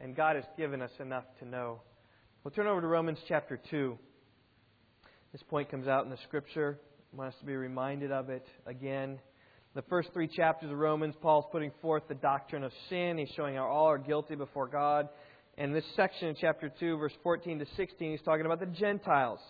And 0.00 0.14
God 0.14 0.36
has 0.36 0.44
given 0.56 0.80
us 0.80 0.92
enough 1.00 1.24
to 1.40 1.44
know. 1.44 1.80
We'll 2.44 2.52
turn 2.52 2.68
over 2.68 2.80
to 2.80 2.86
Romans 2.86 3.18
chapter 3.26 3.60
2. 3.70 3.98
This 5.32 5.42
point 5.42 5.70
comes 5.70 5.88
out 5.88 6.04
in 6.04 6.10
the 6.10 6.18
Scripture. 6.28 6.78
I 7.12 7.16
want 7.16 7.34
us 7.34 7.40
to 7.40 7.46
be 7.46 7.56
reminded 7.56 8.12
of 8.12 8.30
it 8.30 8.46
again. 8.64 9.18
The 9.74 9.82
first 9.82 10.10
three 10.12 10.28
chapters 10.28 10.70
of 10.70 10.78
Romans, 10.78 11.16
Paul's 11.20 11.46
putting 11.50 11.72
forth 11.82 12.04
the 12.08 12.14
doctrine 12.14 12.62
of 12.62 12.70
sin. 12.88 13.18
He's 13.18 13.34
showing 13.34 13.56
how 13.56 13.66
all 13.66 13.86
are 13.86 13.98
guilty 13.98 14.36
before 14.36 14.68
God. 14.68 15.08
And 15.58 15.74
this 15.74 15.84
section 15.96 16.28
in 16.28 16.36
chapter 16.40 16.70
2, 16.78 16.96
verse 16.96 17.12
14 17.24 17.58
to 17.58 17.66
16, 17.76 18.12
he's 18.12 18.22
talking 18.22 18.46
about 18.46 18.60
the 18.60 18.66
Gentiles 18.66 19.40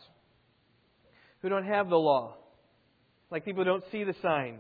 who 1.43 1.51
don't 1.51 1.67
have 1.67 1.91
the 1.91 1.97
law 1.97 2.37
like 3.35 3.45
people 3.45 3.65
don't 3.65 3.83
see 3.91 4.05
the 4.05 4.15
sign. 4.23 4.59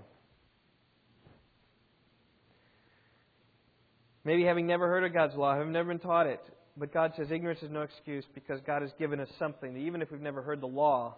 Maybe 4.25 4.43
having 4.43 4.67
never 4.67 4.89
heard 4.89 5.05
of 5.05 5.13
God's 5.13 5.37
law, 5.37 5.55
having 5.57 5.71
never 5.71 5.91
been 5.91 6.01
taught 6.01 6.27
it. 6.27 6.41
But 6.77 6.93
God 6.93 7.13
says 7.17 7.29
ignorance 7.31 7.63
is 7.63 7.71
no 7.71 7.83
excuse 7.83 8.25
because 8.35 8.61
God 8.67 8.83
has 8.83 8.91
given 8.99 9.21
us 9.21 9.29
something 9.39 9.77
even 9.77 10.03
if 10.03 10.11
we've 10.11 10.21
never 10.21 10.43
heard 10.43 10.61
the 10.61 10.67
law, 10.67 11.15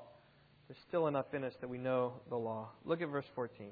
there's 0.68 0.78
still 0.86 1.06
enough 1.06 1.32
in 1.32 1.44
us 1.44 1.54
that 1.62 1.70
we 1.70 1.78
know 1.78 2.20
the 2.28 2.36
law. 2.36 2.68
Look 2.84 3.00
at 3.00 3.08
verse 3.08 3.24
14. 3.34 3.68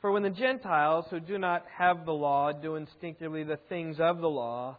For 0.00 0.12
when 0.12 0.22
the 0.22 0.30
Gentiles 0.30 1.06
who 1.10 1.18
do 1.18 1.36
not 1.36 1.64
have 1.76 2.06
the 2.06 2.12
law 2.12 2.52
do 2.52 2.76
instinctively 2.76 3.42
the 3.42 3.58
things 3.68 3.96
of 3.98 4.18
the 4.18 4.28
law, 4.28 4.78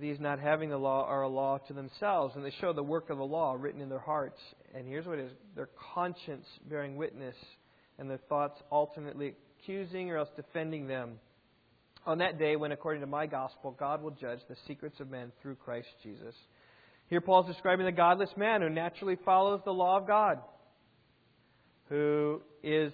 these 0.00 0.20
not 0.20 0.38
having 0.38 0.70
the 0.70 0.76
law 0.76 1.06
are 1.06 1.22
a 1.22 1.28
law 1.28 1.58
to 1.68 1.72
themselves, 1.72 2.34
and 2.36 2.44
they 2.44 2.52
show 2.60 2.72
the 2.72 2.82
work 2.82 3.10
of 3.10 3.18
the 3.18 3.24
law 3.24 3.56
written 3.58 3.80
in 3.80 3.88
their 3.88 3.98
hearts. 3.98 4.38
And 4.74 4.86
here's 4.86 5.06
what 5.06 5.18
it 5.18 5.26
is 5.26 5.32
their 5.54 5.68
conscience 5.94 6.46
bearing 6.68 6.96
witness, 6.96 7.36
and 7.98 8.08
their 8.10 8.20
thoughts 8.28 8.60
alternately 8.70 9.34
accusing 9.60 10.10
or 10.10 10.18
else 10.18 10.28
defending 10.36 10.86
them. 10.86 11.18
On 12.06 12.18
that 12.18 12.38
day, 12.38 12.56
when 12.56 12.72
according 12.72 13.00
to 13.00 13.06
my 13.06 13.26
gospel, 13.26 13.74
God 13.78 14.02
will 14.02 14.12
judge 14.12 14.38
the 14.48 14.56
secrets 14.66 15.00
of 15.00 15.10
men 15.10 15.32
through 15.42 15.56
Christ 15.56 15.88
Jesus. 16.02 16.34
Here, 17.08 17.20
Paul's 17.20 17.46
describing 17.46 17.86
the 17.86 17.92
godless 17.92 18.30
man 18.36 18.62
who 18.62 18.68
naturally 18.68 19.16
follows 19.24 19.60
the 19.64 19.72
law 19.72 19.96
of 19.96 20.06
God, 20.06 20.38
who 21.88 22.42
is 22.62 22.92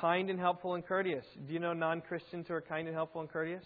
kind 0.00 0.30
and 0.30 0.38
helpful 0.38 0.74
and 0.74 0.86
courteous. 0.86 1.24
Do 1.46 1.52
you 1.52 1.60
know 1.60 1.72
non 1.72 2.00
Christians 2.00 2.46
who 2.48 2.54
are 2.54 2.60
kind 2.60 2.86
and 2.86 2.96
helpful 2.96 3.20
and 3.20 3.30
courteous? 3.30 3.64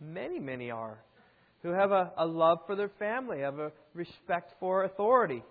Many, 0.00 0.38
many 0.38 0.70
are. 0.70 0.98
Who 1.62 1.70
have 1.70 1.92
a, 1.92 2.12
a 2.16 2.26
love 2.26 2.60
for 2.66 2.74
their 2.74 2.90
family, 2.98 3.40
have 3.40 3.58
a 3.58 3.70
respect 3.94 4.54
for 4.58 4.84
authority. 4.84 5.42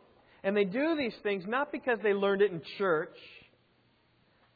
And 0.43 0.55
they 0.55 0.63
do 0.63 0.95
these 0.97 1.13
things 1.21 1.43
not 1.47 1.71
because 1.71 1.99
they 2.01 2.13
learned 2.13 2.41
it 2.41 2.51
in 2.51 2.61
church, 2.77 3.15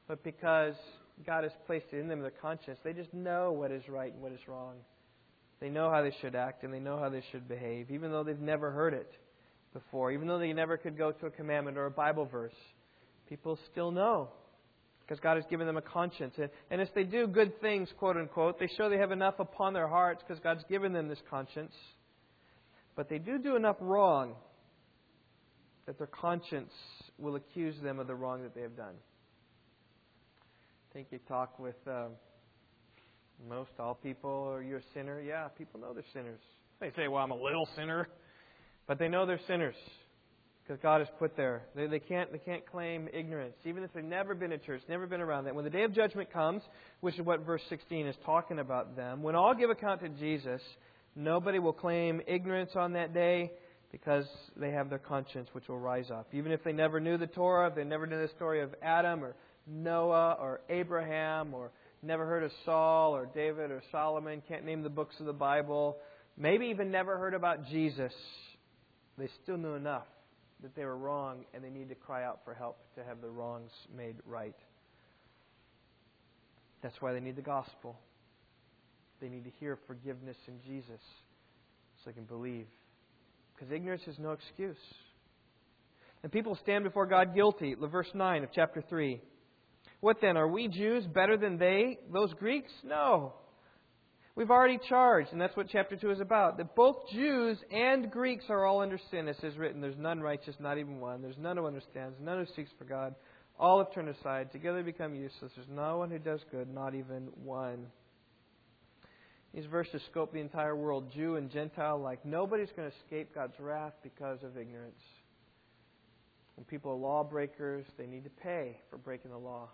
but 0.07 0.23
because 0.23 0.73
God 1.25 1.43
has 1.43 1.51
placed 1.67 1.85
it 1.91 1.99
in 1.99 2.07
them, 2.07 2.21
their 2.21 2.31
conscience. 2.31 2.79
They 2.83 2.93
just 2.93 3.13
know 3.13 3.51
what 3.51 3.71
is 3.71 3.83
right 3.87 4.11
and 4.11 4.21
what 4.21 4.31
is 4.31 4.39
wrong. 4.47 4.75
They 5.59 5.69
know 5.69 5.91
how 5.91 6.01
they 6.01 6.13
should 6.21 6.35
act 6.35 6.63
and 6.63 6.73
they 6.73 6.79
know 6.79 6.97
how 6.97 7.09
they 7.09 7.23
should 7.31 7.47
behave, 7.47 7.91
even 7.91 8.11
though 8.11 8.23
they've 8.23 8.39
never 8.39 8.71
heard 8.71 8.93
it 8.93 9.11
before, 9.73 10.11
even 10.11 10.27
though 10.27 10.39
they 10.39 10.53
never 10.53 10.77
could 10.77 10.97
go 10.97 11.11
to 11.11 11.27
a 11.27 11.31
commandment 11.31 11.77
or 11.77 11.85
a 11.85 11.91
Bible 11.91 12.25
verse. 12.25 12.55
People 13.29 13.57
still 13.71 13.91
know 13.91 14.29
because 15.05 15.19
God 15.19 15.35
has 15.35 15.45
given 15.49 15.67
them 15.67 15.77
a 15.77 15.81
conscience. 15.81 16.33
And, 16.37 16.49
and 16.71 16.81
as 16.81 16.87
they 16.95 17.03
do 17.03 17.27
good 17.27 17.59
things, 17.61 17.89
quote 17.97 18.17
unquote, 18.17 18.59
they 18.59 18.69
show 18.77 18.89
they 18.89 18.97
have 18.97 19.11
enough 19.11 19.35
upon 19.39 19.73
their 19.73 19.87
hearts 19.87 20.23
because 20.25 20.41
God's 20.41 20.63
given 20.69 20.93
them 20.93 21.07
this 21.07 21.21
conscience. 21.29 21.73
But 22.95 23.09
they 23.09 23.17
do 23.17 23.37
do 23.37 23.55
enough 23.55 23.77
wrong 23.79 24.35
that 25.85 25.97
their 25.97 26.07
conscience 26.07 26.71
will 27.17 27.35
accuse 27.35 27.75
them 27.83 27.99
of 27.99 28.07
the 28.07 28.15
wrong 28.15 28.43
that 28.43 28.55
they 28.55 28.61
have 28.61 28.77
done. 28.77 28.95
I 30.89 30.93
think 30.93 31.07
you 31.11 31.19
talk 31.27 31.59
with 31.59 31.75
uh, 31.87 32.05
most 33.49 33.71
all 33.79 33.95
people, 33.95 34.53
are 34.53 34.61
you 34.61 34.77
a 34.77 34.81
sinner? 34.93 35.19
Yeah, 35.19 35.47
people 35.49 35.79
know 35.79 35.93
they're 35.93 36.03
sinners. 36.13 36.39
They 36.79 36.91
say, 36.95 37.07
well, 37.07 37.23
I'm 37.23 37.31
a 37.31 37.41
little 37.41 37.67
sinner. 37.75 38.07
But 38.87 38.99
they 38.99 39.07
know 39.07 39.25
they're 39.25 39.39
sinners 39.47 39.75
because 40.65 40.81
God 40.81 40.99
has 40.99 41.07
put 41.19 41.35
there. 41.35 41.63
They, 41.75 41.87
they, 41.87 41.99
can't, 41.99 42.31
they 42.31 42.37
can't 42.37 42.65
claim 42.65 43.09
ignorance, 43.13 43.55
even 43.65 43.83
if 43.83 43.91
they've 43.93 44.03
never 44.03 44.33
been 44.33 44.51
in 44.51 44.61
church, 44.61 44.81
never 44.87 45.05
been 45.05 45.21
around 45.21 45.45
that. 45.45 45.55
When 45.55 45.65
the 45.65 45.69
day 45.69 45.83
of 45.83 45.93
judgment 45.93 46.31
comes, 46.31 46.61
which 47.01 47.15
is 47.15 47.21
what 47.21 47.45
verse 47.45 47.61
16 47.69 48.07
is 48.07 48.15
talking 48.25 48.59
about 48.59 48.95
them, 48.95 49.23
when 49.23 49.35
all 49.35 49.53
give 49.53 49.69
account 49.69 50.01
to 50.01 50.09
Jesus, 50.09 50.61
nobody 51.15 51.59
will 51.59 51.73
claim 51.73 52.21
ignorance 52.27 52.71
on 52.75 52.93
that 52.93 53.13
day 53.13 53.51
because 53.91 54.25
they 54.55 54.71
have 54.71 54.89
their 54.89 54.99
conscience 54.99 55.49
which 55.51 55.67
will 55.67 55.79
rise 55.79 56.09
up. 56.09 56.27
Even 56.31 56.51
if 56.51 56.63
they 56.63 56.71
never 56.71 56.99
knew 56.99 57.17
the 57.17 57.27
Torah, 57.27 57.67
if 57.67 57.75
they 57.75 57.83
never 57.83 58.07
knew 58.07 58.21
the 58.21 58.33
story 58.35 58.61
of 58.61 58.73
Adam 58.81 59.23
or 59.23 59.35
Noah 59.67 60.37
or 60.39 60.61
Abraham 60.69 61.53
or 61.53 61.71
never 62.01 62.25
heard 62.25 62.43
of 62.43 62.51
Saul 62.65 63.15
or 63.15 63.25
David 63.25 63.69
or 63.69 63.83
Solomon, 63.91 64.41
can't 64.47 64.65
name 64.65 64.81
the 64.81 64.89
books 64.89 65.15
of 65.19 65.25
the 65.25 65.33
Bible, 65.33 65.97
maybe 66.37 66.67
even 66.67 66.89
never 66.89 67.17
heard 67.17 67.33
about 67.33 67.67
Jesus, 67.67 68.13
they 69.17 69.29
still 69.43 69.57
knew 69.57 69.73
enough 69.73 70.05
that 70.63 70.75
they 70.75 70.85
were 70.85 70.97
wrong 70.97 71.45
and 71.53 71.63
they 71.63 71.69
need 71.69 71.89
to 71.89 71.95
cry 71.95 72.23
out 72.23 72.39
for 72.43 72.53
help 72.53 72.77
to 72.95 73.03
have 73.03 73.21
their 73.21 73.29
wrongs 73.29 73.71
made 73.95 74.15
right. 74.25 74.55
That's 76.81 76.95
why 76.99 77.13
they 77.13 77.19
need 77.19 77.35
the 77.35 77.41
gospel. 77.41 77.97
They 79.21 79.29
need 79.29 79.43
to 79.43 79.51
hear 79.59 79.77
forgiveness 79.87 80.37
in 80.47 80.55
Jesus 80.65 81.01
so 81.97 82.09
they 82.09 82.13
can 82.13 82.25
believe. 82.25 82.65
Because 83.53 83.71
ignorance 83.71 84.03
is 84.07 84.17
no 84.19 84.31
excuse. 84.31 84.77
And 86.23 86.31
people 86.31 86.57
stand 86.61 86.83
before 86.85 87.05
God 87.05 87.35
guilty. 87.35 87.75
Verse 87.75 88.09
9 88.13 88.43
of 88.43 88.49
chapter 88.53 88.81
3. 88.89 89.21
What 89.99 90.17
then? 90.21 90.37
Are 90.37 90.47
we 90.47 90.67
Jews 90.67 91.05
better 91.05 91.37
than 91.37 91.57
they, 91.57 91.99
those 92.11 92.33
Greeks? 92.33 92.71
No. 92.83 93.33
We've 94.35 94.49
already 94.49 94.79
charged, 94.89 95.31
and 95.31 95.39
that's 95.39 95.55
what 95.55 95.67
chapter 95.71 95.95
2 95.95 96.09
is 96.09 96.19
about, 96.19 96.57
that 96.57 96.75
both 96.75 97.07
Jews 97.11 97.57
and 97.71 98.09
Greeks 98.09 98.45
are 98.49 98.65
all 98.65 98.81
under 98.81 98.99
sin. 99.11 99.27
As 99.27 99.37
is 99.43 99.57
written, 99.57 99.79
there's 99.79 99.97
none 99.97 100.21
righteous, 100.21 100.55
not 100.59 100.79
even 100.79 100.99
one. 100.99 101.21
There's 101.21 101.37
none 101.37 101.57
who 101.57 101.67
understands, 101.67 102.17
none 102.19 102.39
who 102.39 102.53
seeks 102.55 102.71
for 102.79 102.85
God. 102.85 103.13
All 103.59 103.77
have 103.77 103.93
turned 103.93 104.09
aside. 104.09 104.51
Together 104.51 104.81
become 104.81 105.13
useless. 105.13 105.51
There's 105.55 105.67
no 105.69 105.99
one 105.99 106.09
who 106.09 106.17
does 106.17 106.39
good, 106.49 106.67
not 106.67 106.95
even 106.95 107.29
one. 107.43 107.85
These 109.53 109.65
verses 109.65 110.01
scope 110.09 110.33
the 110.33 110.39
entire 110.39 110.75
world, 110.75 111.11
Jew 111.13 111.35
and 111.35 111.51
Gentile 111.51 111.97
alike. 111.97 112.25
Nobody's 112.25 112.71
going 112.75 112.89
to 112.89 112.97
escape 113.03 113.35
God's 113.35 113.59
wrath 113.59 113.93
because 114.01 114.41
of 114.41 114.57
ignorance. 114.57 114.99
When 116.55 116.65
people 116.65 116.91
are 116.91 116.95
lawbreakers, 116.95 117.85
they 117.99 118.07
need 118.07 118.23
to 118.23 118.31
pay 118.31 118.79
for 118.89 118.97
breaking 118.97 119.29
the 119.29 119.37
law, 119.37 119.69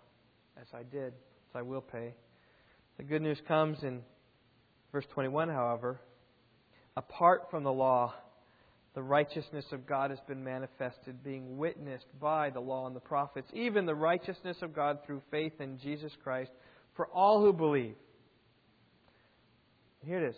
as 0.60 0.66
I 0.74 0.82
did, 0.82 1.14
as 1.14 1.54
I 1.54 1.62
will 1.62 1.80
pay. 1.80 2.14
The 2.98 3.04
good 3.04 3.22
news 3.22 3.40
comes 3.48 3.82
in 3.82 4.02
verse 4.92 5.06
21, 5.14 5.48
however. 5.48 6.00
Apart 6.96 7.48
from 7.50 7.64
the 7.64 7.72
law, 7.72 8.14
the 8.94 9.02
righteousness 9.02 9.64
of 9.72 9.86
God 9.86 10.10
has 10.10 10.18
been 10.26 10.42
manifested, 10.42 11.22
being 11.22 11.56
witnessed 11.58 12.06
by 12.20 12.50
the 12.50 12.60
law 12.60 12.86
and 12.86 12.96
the 12.96 13.00
prophets, 13.00 13.48
even 13.54 13.86
the 13.86 13.94
righteousness 13.94 14.56
of 14.62 14.74
God 14.74 14.98
through 15.06 15.22
faith 15.30 15.60
in 15.60 15.78
Jesus 15.78 16.12
Christ 16.22 16.50
for 16.96 17.06
all 17.06 17.40
who 17.40 17.52
believe. 17.52 17.94
Here 20.04 20.24
it 20.24 20.30
is. 20.30 20.36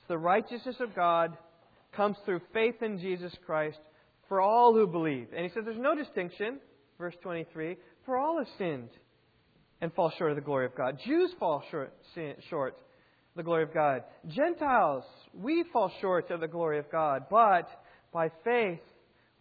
So 0.00 0.14
the 0.14 0.18
righteousness 0.18 0.76
of 0.80 0.94
God 0.94 1.36
comes 1.92 2.16
through 2.24 2.40
faith 2.52 2.82
in 2.82 2.98
Jesus 2.98 3.32
Christ 3.46 3.78
for 4.28 4.40
all 4.40 4.74
who 4.74 4.86
believe. 4.86 5.28
And 5.34 5.44
he 5.44 5.50
says 5.52 5.62
there's 5.64 5.78
no 5.78 5.94
distinction, 5.94 6.58
verse 6.98 7.14
23, 7.22 7.76
for 8.04 8.18
all 8.18 8.38
have 8.38 8.48
sinned 8.58 8.90
and 9.80 9.92
fall 9.92 10.12
short 10.18 10.30
of 10.30 10.36
the 10.36 10.42
glory 10.42 10.66
of 10.66 10.74
God. 10.74 10.98
Jews 11.06 11.30
fall 11.38 11.62
short, 11.70 11.92
short 12.50 12.76
the 13.36 13.42
glory 13.42 13.64
of 13.64 13.74
God. 13.74 14.04
Gentiles, 14.28 15.04
we 15.32 15.64
fall 15.72 15.90
short 16.00 16.30
of 16.30 16.40
the 16.40 16.48
glory 16.48 16.78
of 16.78 16.90
God, 16.90 17.24
but 17.30 17.68
by 18.12 18.30
faith 18.44 18.80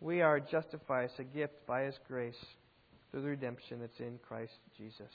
we 0.02 0.22
are 0.22 0.40
justified 0.40 1.06
as 1.06 1.20
a 1.20 1.24
gift 1.24 1.54
by 1.68 1.84
His 1.84 1.96
grace 2.08 2.36
through 3.12 3.22
the 3.22 3.28
redemption 3.28 3.80
that's 3.80 4.00
in 4.00 4.20
Christ 4.28 4.54
Jesus. 4.78 5.12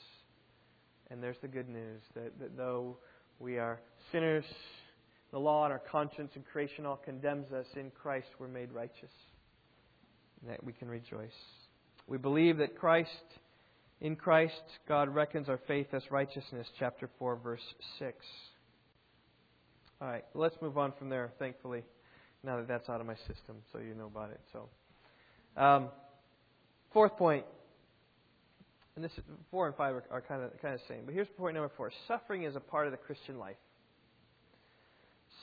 And 1.11 1.22
there's 1.22 1.37
the 1.43 1.49
good 1.49 1.68
news 1.68 2.01
that, 2.14 2.39
that 2.39 2.57
though 2.57 2.99
we 3.41 3.59
are 3.59 3.81
sinners, 4.12 4.45
the 5.33 5.39
law 5.39 5.64
and 5.64 5.72
our 5.72 5.83
conscience 5.91 6.31
and 6.35 6.45
creation 6.47 6.87
all 6.87 6.97
condemns 6.97 7.53
us, 7.53 7.66
in 7.76 7.91
Christ 7.91 8.29
we're 8.39 8.49
made 8.49 8.72
righteous. 8.72 9.12
That 10.47 10.62
we 10.62 10.72
can 10.72 10.89
rejoice. 10.89 11.31
We 12.07 12.16
believe 12.16 12.59
that 12.59 12.79
Christ, 12.79 13.11
in 14.01 14.14
Christ, 14.14 14.62
God 14.87 15.12
reckons 15.12 15.49
our 15.49 15.61
faith 15.66 15.89
as 15.93 16.03
righteousness, 16.11 16.66
chapter 16.79 17.11
4, 17.18 17.37
verse 17.37 17.74
6. 17.99 18.14
All 20.01 20.07
right, 20.07 20.24
let's 20.34 20.55
move 20.62 20.78
on 20.78 20.92
from 20.96 21.09
there, 21.09 21.32
thankfully, 21.40 21.82
now 22.44 22.57
that 22.57 22.68
that's 22.68 22.88
out 22.88 23.01
of 23.01 23.07
my 23.07 23.16
system, 23.16 23.57
so 23.72 23.80
you 23.80 23.94
know 23.94 24.07
about 24.07 24.30
it. 24.30 24.40
So, 24.53 24.68
um, 25.61 25.88
fourth 26.92 27.16
point, 27.16 27.44
and 28.94 29.05
this 29.05 29.11
is, 29.12 29.24
four 29.51 29.66
and 29.66 29.74
five 29.74 29.96
are, 30.09 30.20
kind 30.20 30.44
of 30.44 30.53
kind 30.62 30.74
of 30.74 30.80
the 30.80 30.94
same. 30.94 31.05
But 31.05 31.14
here's 31.14 31.26
point 31.36 31.55
number 31.55 31.72
four: 31.76 31.90
suffering 32.07 32.44
is 32.44 32.55
a 32.55 32.61
part 32.61 32.86
of 32.86 32.92
the 32.92 32.96
Christian 32.96 33.40
life. 33.40 33.57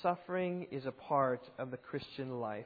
Suffering 0.02 0.68
is 0.72 0.86
a 0.86 0.92
part 0.92 1.42
of 1.60 1.70
the 1.70 1.78
Christian 1.78 2.40
life. 2.40 2.66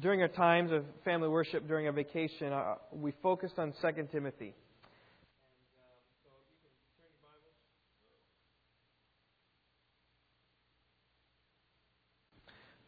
During 0.00 0.20
our 0.20 0.28
times 0.28 0.70
of 0.70 0.84
family 1.02 1.28
worship, 1.28 1.66
during 1.66 1.86
our 1.86 1.92
vacation, 1.92 2.52
uh, 2.52 2.74
we 2.92 3.12
focused 3.22 3.58
on 3.58 3.72
2 3.80 4.08
Timothy. 4.12 4.54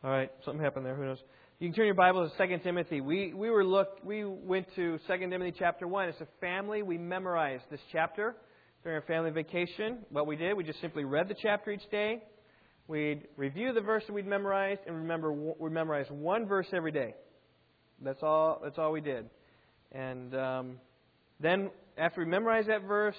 All 0.04 0.10
right, 0.10 0.30
something 0.44 0.62
happened 0.62 0.84
there. 0.84 0.94
Who 0.94 1.06
knows? 1.06 1.16
You 1.58 1.68
can 1.68 1.74
turn 1.74 1.86
your 1.86 1.94
Bible 1.94 2.28
to 2.28 2.46
2 2.46 2.58
Timothy. 2.58 3.00
We, 3.00 3.32
we, 3.32 3.48
were 3.48 3.64
look, 3.64 4.00
we 4.04 4.26
went 4.26 4.66
to 4.76 4.98
2 4.98 5.18
Timothy 5.18 5.54
chapter 5.58 5.88
1. 5.88 6.08
As 6.10 6.14
a 6.20 6.26
family, 6.42 6.82
we 6.82 6.98
memorized 6.98 7.64
this 7.70 7.80
chapter 7.90 8.36
during 8.82 8.96
our 8.96 9.06
family 9.06 9.30
vacation. 9.30 10.00
What 10.10 10.26
we 10.26 10.36
did, 10.36 10.58
we 10.58 10.62
just 10.62 10.78
simply 10.82 11.04
read 11.04 11.28
the 11.28 11.34
chapter 11.40 11.70
each 11.70 11.90
day. 11.90 12.22
We'd 12.86 13.28
review 13.38 13.72
the 13.72 13.80
verse 13.80 14.04
that 14.06 14.12
we'd 14.12 14.26
memorized 14.26 14.82
and 14.86 14.94
remember 14.94 15.32
we 15.32 15.70
memorized 15.70 16.10
one 16.10 16.46
verse 16.46 16.66
every 16.74 16.92
day. 16.92 17.14
That's 18.02 18.22
all. 18.22 18.60
That's 18.62 18.76
all 18.76 18.92
we 18.92 19.00
did. 19.00 19.30
And 19.90 20.34
um, 20.34 20.80
then 21.40 21.70
after 21.96 22.22
we 22.22 22.26
memorized 22.26 22.68
that 22.68 22.82
verse, 22.82 23.16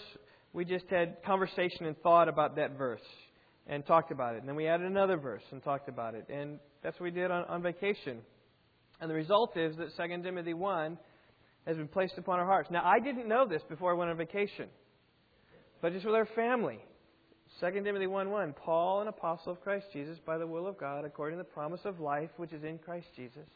we 0.53 0.65
just 0.65 0.85
had 0.91 1.23
conversation 1.25 1.87
and 1.87 1.97
thought 2.03 2.29
about 2.29 2.57
that 2.57 2.77
verse 2.77 3.01
and 3.67 3.85
talked 3.85 4.11
about 4.11 4.35
it. 4.35 4.39
And 4.39 4.47
then 4.47 4.55
we 4.55 4.67
added 4.67 4.85
another 4.85 5.17
verse 5.17 5.41
and 5.51 5.63
talked 5.63 5.89
about 5.89 6.13
it. 6.13 6.27
And 6.29 6.59
that's 6.85 6.99
what 6.99 7.05
we 7.05 7.11
did 7.11 7.31
on, 7.31 7.45
on 7.45 7.63
vacation. 7.63 8.19
And 9.01 9.09
the 9.09 9.15
result 9.15 9.57
is 9.57 9.75
that 9.77 9.89
2 9.97 10.21
Timothy 10.21 10.53
1 10.53 10.97
has 11.65 11.77
been 11.77 11.87
placed 11.87 12.13
upon 12.19 12.39
our 12.39 12.45
hearts. 12.45 12.69
Now, 12.69 12.83
I 12.85 12.99
didn't 12.99 13.27
know 13.27 13.47
this 13.47 13.63
before 13.67 13.91
I 13.91 13.95
went 13.95 14.11
on 14.11 14.17
vacation, 14.17 14.69
but 15.81 15.93
just 15.93 16.05
with 16.05 16.13
our 16.13 16.27
family. 16.35 16.77
2 17.59 17.81
Timothy 17.83 18.05
1 18.05 18.29
1 18.29 18.53
Paul, 18.53 19.01
an 19.01 19.07
apostle 19.07 19.53
of 19.53 19.61
Christ 19.61 19.87
Jesus, 19.93 20.19
by 20.27 20.37
the 20.37 20.45
will 20.45 20.67
of 20.67 20.77
God, 20.77 21.05
according 21.05 21.39
to 21.39 21.43
the 21.43 21.49
promise 21.49 21.81
of 21.85 21.99
life 21.99 22.29
which 22.37 22.53
is 22.53 22.63
in 22.63 22.77
Christ 22.77 23.07
Jesus. 23.15 23.49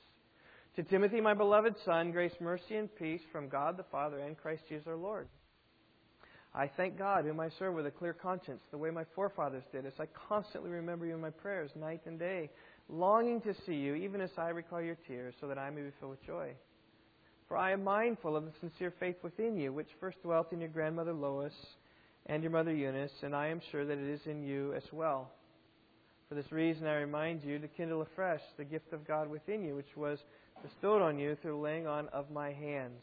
To 0.78 0.84
Timothy, 0.84 1.22
my 1.22 1.36
beloved 1.36 1.76
son, 1.86 2.12
grace, 2.12 2.34
mercy, 2.42 2.78
and 2.78 2.90
peace 2.96 3.22
from 3.32 3.48
God 3.48 3.78
the 3.78 3.86
Father 3.92 4.18
and 4.20 4.38
Christ 4.38 4.64
Jesus 4.70 4.88
our 4.88 4.96
Lord. 4.96 5.28
I 6.54 6.68
thank 6.68 6.98
God, 6.98 7.26
whom 7.26 7.40
I 7.40 7.50
serve 7.60 7.76
with 7.76 7.86
a 7.86 7.92
clear 7.92 8.14
conscience, 8.14 8.62
the 8.72 8.78
way 8.78 8.90
my 8.90 9.04
forefathers 9.14 9.64
did, 9.72 9.86
as 9.86 9.94
I 10.00 10.08
constantly 10.28 10.72
remember 10.72 11.06
you 11.06 11.14
in 11.14 11.22
my 11.22 11.30
prayers, 11.30 11.70
night 11.76 12.02
and 12.06 12.18
day, 12.18 12.50
longing 12.90 13.42
to 13.42 13.54
see 13.66 13.76
you, 13.76 13.96
even 13.96 14.22
as 14.22 14.32
I 14.38 14.50
recall 14.50 14.82
your 14.82 14.98
tears, 15.08 15.36
so 15.40 15.48
that 15.48 15.58
I 15.58 15.70
may 15.70 15.82
be 15.82 15.92
filled 16.00 16.12
with 16.12 16.26
joy. 16.26 16.52
For 17.48 17.58
I 17.58 17.72
am 17.72 17.84
mindful 17.84 18.36
of 18.36 18.46
the 18.46 18.52
sincere 18.60 18.94
faith 19.00 19.18
within 19.24 19.58
you, 19.58 19.74
which 19.74 19.88
first 20.00 20.22
dwelt 20.22 20.52
in 20.52 20.60
your 20.60 20.70
grandmother 20.70 21.14
Lois 21.14 21.54
and 22.26 22.44
your 22.44 22.52
mother 22.52 22.74
Eunice, 22.74 23.12
and 23.24 23.36
I 23.36 23.48
am 23.48 23.62
sure 23.72 23.86
that 23.86 23.98
it 23.98 24.10
is 24.10 24.22
in 24.26 24.44
you 24.44 24.74
as 24.74 24.84
well. 24.92 25.32
For 26.28 26.36
this 26.36 26.52
reason, 26.52 26.86
I 26.86 26.96
remind 26.96 27.44
you 27.44 27.58
to 27.58 27.68
kindle 27.68 28.04
afresh 28.04 28.42
the 28.58 28.64
gift 28.64 28.94
of 28.94 29.08
God 29.08 29.30
within 29.30 29.64
you, 29.64 29.76
which 29.76 29.96
was 29.96 30.20
bestowed 30.62 31.02
on 31.02 31.18
you 31.18 31.36
through 31.42 31.60
laying 31.60 31.88
on 31.88 32.08
of 32.10 32.30
my 32.30 32.52
hands. 32.52 33.02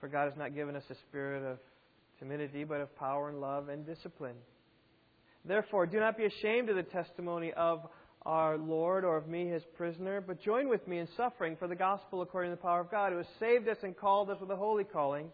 For 0.00 0.08
God 0.08 0.24
has 0.30 0.38
not 0.38 0.54
given 0.54 0.76
us 0.76 0.84
a 0.88 0.94
spirit 1.08 1.42
of 1.42 1.58
timidity, 2.18 2.64
but 2.64 2.80
of 2.80 2.96
power 2.96 3.28
and 3.28 3.40
love 3.40 3.68
and 3.68 3.84
discipline. 3.84 4.36
Therefore, 5.44 5.86
do 5.86 6.00
not 6.00 6.16
be 6.16 6.24
ashamed 6.24 6.70
of 6.70 6.76
the 6.76 6.82
testimony 6.82 7.52
of 7.52 7.86
our 8.26 8.58
Lord 8.58 9.04
or 9.04 9.16
of 9.16 9.28
me, 9.28 9.46
his 9.46 9.62
prisoner, 9.76 10.20
but 10.20 10.42
join 10.42 10.68
with 10.68 10.86
me 10.88 10.98
in 10.98 11.06
suffering 11.16 11.56
for 11.56 11.68
the 11.68 11.76
gospel 11.76 12.22
according 12.22 12.50
to 12.50 12.56
the 12.56 12.62
power 12.62 12.80
of 12.80 12.90
God, 12.90 13.12
who 13.12 13.18
has 13.18 13.26
saved 13.38 13.68
us 13.68 13.76
and 13.84 13.96
called 13.96 14.30
us 14.30 14.40
with 14.40 14.50
a 14.50 14.56
holy 14.56 14.82
calling, 14.82 15.30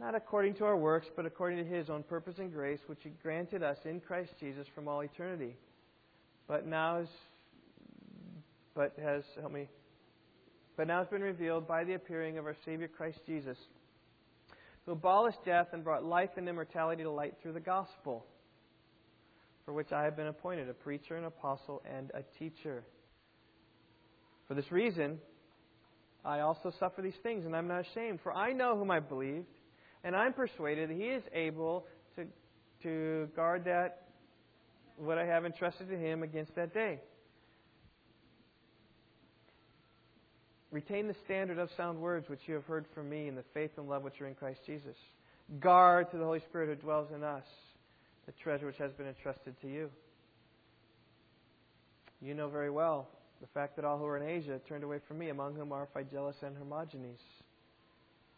not 0.00 0.16
according 0.16 0.54
to 0.54 0.64
our 0.64 0.76
works, 0.76 1.06
but 1.14 1.24
according 1.24 1.58
to 1.58 1.64
his 1.64 1.88
own 1.88 2.02
purpose 2.02 2.34
and 2.38 2.52
grace, 2.52 2.80
which 2.88 2.98
he 3.04 3.10
granted 3.22 3.62
us 3.62 3.78
in 3.84 4.00
Christ 4.00 4.32
Jesus 4.40 4.66
from 4.74 4.88
all 4.88 5.02
eternity. 5.02 5.54
But 6.48 6.66
now 6.66 6.98
is, 6.98 7.08
but 8.74 8.92
has, 9.00 9.22
help 9.38 9.52
me, 9.52 9.68
but 10.76 10.88
now 10.88 10.98
has 10.98 11.08
been 11.08 11.22
revealed 11.22 11.68
by 11.68 11.84
the 11.84 11.94
appearing 11.94 12.38
of 12.38 12.46
our 12.46 12.56
Savior 12.64 12.88
Christ 12.88 13.20
Jesus, 13.24 13.56
who 14.84 14.92
abolished 14.92 15.44
death 15.44 15.68
and 15.72 15.84
brought 15.84 16.04
life 16.04 16.30
and 16.36 16.48
immortality 16.48 17.04
to 17.04 17.10
light 17.10 17.34
through 17.40 17.52
the 17.52 17.60
gospel 17.60 18.26
for 19.70 19.74
which 19.74 19.92
I 19.92 20.02
have 20.02 20.16
been 20.16 20.26
appointed 20.26 20.68
a 20.68 20.74
preacher, 20.74 21.16
an 21.16 21.26
apostle, 21.26 21.80
and 21.88 22.10
a 22.12 22.24
teacher. 22.40 22.82
For 24.48 24.54
this 24.54 24.72
reason, 24.72 25.20
I 26.24 26.40
also 26.40 26.72
suffer 26.80 27.02
these 27.02 27.14
things, 27.22 27.46
and 27.46 27.54
I'm 27.54 27.68
not 27.68 27.86
ashamed, 27.86 28.18
for 28.24 28.32
I 28.32 28.52
know 28.52 28.76
whom 28.76 28.90
I 28.90 28.98
believed, 28.98 29.46
and 30.02 30.16
I'm 30.16 30.32
persuaded 30.32 30.90
that 30.90 30.96
he 30.96 31.04
is 31.04 31.22
able 31.32 31.86
to, 32.16 32.24
to 32.82 33.28
guard 33.36 33.66
that, 33.66 34.08
what 34.96 35.18
I 35.18 35.26
have 35.26 35.44
entrusted 35.44 35.88
to 35.88 35.96
him 35.96 36.24
against 36.24 36.52
that 36.56 36.74
day. 36.74 36.98
Retain 40.72 41.06
the 41.06 41.14
standard 41.26 41.58
of 41.58 41.68
sound 41.76 42.00
words 42.00 42.28
which 42.28 42.40
you 42.46 42.54
have 42.54 42.64
heard 42.64 42.86
from 42.92 43.08
me 43.08 43.28
in 43.28 43.36
the 43.36 43.44
faith 43.54 43.70
and 43.76 43.88
love 43.88 44.02
which 44.02 44.20
are 44.20 44.26
in 44.26 44.34
Christ 44.34 44.62
Jesus. 44.66 44.96
Guard 45.60 46.10
to 46.10 46.18
the 46.18 46.24
Holy 46.24 46.40
Spirit 46.40 46.70
who 46.70 46.74
dwells 46.74 47.12
in 47.14 47.22
us, 47.22 47.44
the 48.30 48.42
treasure 48.44 48.66
which 48.66 48.76
has 48.76 48.92
been 48.92 49.08
entrusted 49.08 49.60
to 49.60 49.66
you. 49.66 49.90
You 52.22 52.34
know 52.34 52.48
very 52.48 52.70
well 52.70 53.08
the 53.40 53.48
fact 53.48 53.74
that 53.74 53.84
all 53.84 53.98
who 53.98 54.04
are 54.04 54.16
in 54.16 54.22
Asia 54.22 54.60
turned 54.68 54.84
away 54.84 54.98
from 55.08 55.18
me, 55.18 55.30
among 55.30 55.56
whom 55.56 55.72
are 55.72 55.88
Phygelus 55.96 56.36
and 56.42 56.56
Hermogenes. 56.56 57.18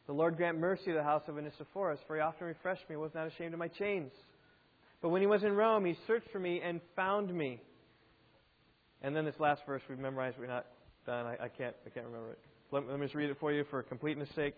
The 0.07 0.15
Lord 0.15 0.39
grant 0.39 0.59
mercy 0.59 0.87
to 0.87 0.95
the 0.95 1.03
house 1.03 1.25
of 1.29 1.37
Onesiphorus, 1.37 1.99
for 2.07 2.17
he 2.17 2.23
often 2.23 2.47
refreshed 2.47 2.89
me, 2.89 2.97
was 2.97 3.11
not 3.15 3.27
ashamed 3.27 3.53
of 3.53 3.59
my 3.59 3.69
chains. 3.69 4.13
But 5.03 5.11
when 5.11 5.21
he 5.21 5.27
was 5.27 5.43
in 5.43 5.53
Rome, 5.53 5.85
he 5.85 5.97
searched 6.07 6.31
for 6.31 6.39
me 6.39 6.63
and 6.65 6.81
found 6.97 7.35
me. 7.35 7.61
And 9.03 9.15
then 9.15 9.27
this 9.27 9.39
last 9.41 9.63
verse 9.67 9.83
we've 9.91 9.99
memorized, 9.99 10.39
we're 10.39 10.47
not 10.47 10.67
done. 11.05 11.27
I, 11.27 11.33
I 11.45 11.49
can't, 11.49 11.75
I 11.85 11.91
can't 11.91 12.07
remember 12.07 12.31
it. 12.31 12.39
Let, 12.71 12.89
let 12.89 12.99
me 12.99 13.07
just 13.07 13.17
read 13.17 13.29
it 13.29 13.37
for 13.41 13.53
you 13.53 13.65
for 13.69 13.83
completeness 13.83 14.31
sake. 14.35 14.55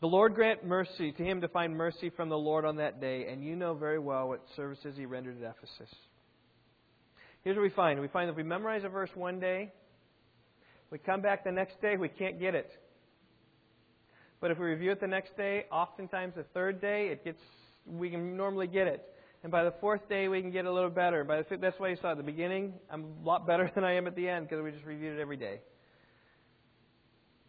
The 0.00 0.06
Lord 0.06 0.34
grant 0.34 0.64
mercy 0.64 1.12
to 1.12 1.22
him 1.22 1.42
to 1.42 1.48
find 1.48 1.76
mercy 1.76 2.10
from 2.10 2.30
the 2.30 2.38
Lord 2.38 2.64
on 2.64 2.76
that 2.76 3.00
day, 3.02 3.26
and 3.30 3.44
you 3.44 3.54
know 3.54 3.74
very 3.74 3.98
well 3.98 4.28
what 4.28 4.40
services 4.56 4.94
he 4.96 5.04
rendered 5.04 5.42
at 5.42 5.54
Ephesus. 5.56 5.94
Here's 7.44 7.56
what 7.56 7.62
we 7.62 7.70
find. 7.70 8.00
We 8.00 8.08
find 8.08 8.28
that 8.28 8.32
if 8.32 8.36
we 8.36 8.42
memorize 8.42 8.82
a 8.84 8.88
verse 8.88 9.10
one 9.14 9.40
day, 9.40 9.72
we 10.90 10.98
come 10.98 11.20
back 11.20 11.44
the 11.44 11.52
next 11.52 11.80
day, 11.82 11.96
we 11.98 12.08
can't 12.08 12.40
get 12.40 12.54
it. 12.54 12.70
But 14.40 14.50
if 14.50 14.58
we 14.58 14.66
review 14.66 14.90
it 14.90 15.00
the 15.00 15.06
next 15.06 15.36
day, 15.36 15.66
oftentimes 15.70 16.34
the 16.34 16.44
third 16.54 16.80
day, 16.80 17.08
it 17.08 17.22
gets 17.24 17.38
we 17.86 18.10
can 18.10 18.36
normally 18.36 18.66
get 18.66 18.86
it. 18.86 19.04
And 19.42 19.52
by 19.52 19.64
the 19.64 19.72
fourth 19.80 20.06
day, 20.08 20.28
we 20.28 20.40
can 20.40 20.50
get 20.50 20.64
a 20.64 20.72
little 20.72 20.90
better. 20.90 21.24
By 21.24 21.38
the 21.38 21.44
fifth, 21.44 21.60
that's 21.60 21.78
why 21.78 21.88
you 21.88 21.96
saw 22.00 22.12
at 22.12 22.16
the 22.16 22.22
beginning, 22.22 22.74
I'm 22.90 23.04
a 23.22 23.26
lot 23.26 23.46
better 23.46 23.70
than 23.74 23.84
I 23.84 23.96
am 23.96 24.06
at 24.06 24.16
the 24.16 24.28
end 24.28 24.48
because 24.48 24.62
we 24.62 24.70
just 24.70 24.84
reviewed 24.84 25.18
it 25.18 25.20
every 25.20 25.36
day. 25.36 25.60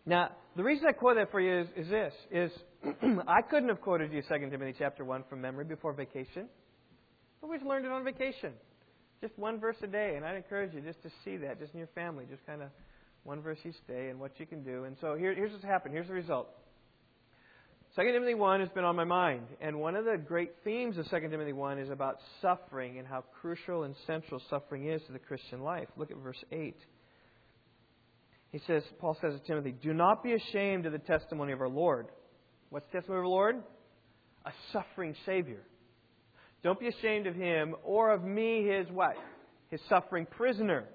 Now, 0.06 0.32
the 0.56 0.64
reason 0.64 0.86
I 0.88 0.91
quote 0.93 1.16
that 1.18 1.32
for 1.32 1.39
you 1.39 1.62
is, 1.62 1.68
is 1.76 1.89
this: 1.89 2.14
is 2.32 2.52
I 3.28 3.41
couldn't 3.41 3.70
have 3.70 3.82
quoted 3.82 4.12
you 4.12 4.22
2 4.22 4.49
Timothy 4.49 4.76
chapter 4.78 5.06
one 5.06 5.24
from 5.30 5.41
memory 5.41 5.66
before 5.66 5.93
vacation. 5.93 6.47
But 7.39 7.49
we 7.49 7.58
learned 7.60 7.86
it 7.86 7.91
on 7.91 8.04
vacation. 8.04 8.54
Just 9.22 9.38
one 9.38 9.60
verse 9.60 9.78
a 9.84 9.88
day, 9.88 10.14
and 10.16 10.26
I'd 10.26 10.36
encourage 10.36 10.74
you 10.74 10.82
just 10.82 11.02
to 11.04 11.10
see 11.24 11.38
that, 11.38 11.60
just 11.60 11.74
in 11.74 11.80
your 11.80 11.89
family, 11.93 12.26
just 12.30 12.45
kind 12.45 12.62
of 12.62 12.70
one 13.24 13.41
verse 13.41 13.60
each 13.66 13.76
day 13.88 14.10
and 14.10 14.20
what 14.20 14.39
you 14.39 14.45
can 14.45 14.64
do. 14.64 14.86
And 14.86 14.97
so 14.99 15.16
here, 15.16 15.34
here's 15.34 15.52
what's 15.52 15.64
happened. 15.64 15.93
Here's 15.93 16.08
the 16.08 16.14
result. 16.14 16.47
2 17.95 18.04
Timothy 18.04 18.34
1 18.34 18.62
has 18.62 18.70
been 18.70 18.86
on 18.86 18.95
my 18.95 19.04
mind, 19.04 19.47
and 19.60 19.80
one 19.80 19.95
of 19.95 20.06
the 20.06 20.18
great 20.18 20.52
themes 20.64 20.97
of 20.97 21.08
2 21.10 21.20
Timothy 21.30 21.54
1 21.54 21.78
is 21.78 21.89
about 21.89 22.20
suffering 22.41 22.97
and 22.97 23.08
how 23.08 23.24
crucial 23.41 23.84
and 23.84 23.95
central 24.08 24.41
suffering 24.49 24.88
is 24.88 25.02
to 25.08 25.12
the 25.12 25.20
Christian 25.20 25.62
life. 25.62 25.89
Look 25.97 26.10
at 26.10 26.18
verse 26.18 26.41
8. 26.52 26.76
He 28.52 28.60
says, 28.68 28.84
Paul 28.99 29.18
says 29.22 29.34
to 29.34 29.47
Timothy, 29.47 29.72
Do 29.72 29.93
not 29.93 30.24
be 30.24 30.34
ashamed 30.34 30.86
of 30.86 30.91
the 30.91 30.99
testimony 30.99 31.54
of 31.54 31.62
our 31.62 31.70
Lord. 31.70 32.08
What's 32.70 32.86
the 32.91 32.99
testimony 32.99 33.20
of 33.20 33.26
our 33.26 33.30
Lord? 33.30 33.64
A 34.45 34.52
suffering 34.74 35.16
Savior. 35.26 35.62
Don't 36.64 36.80
be 36.80 36.88
ashamed 36.88 37.28
of 37.28 37.36
him 37.36 37.76
or 37.84 38.12
of 38.12 38.24
me, 38.24 38.68
his 38.68 38.88
what? 38.91 39.16
His 39.70 39.80
suffering 39.89 40.26
prisoner. 40.26 40.86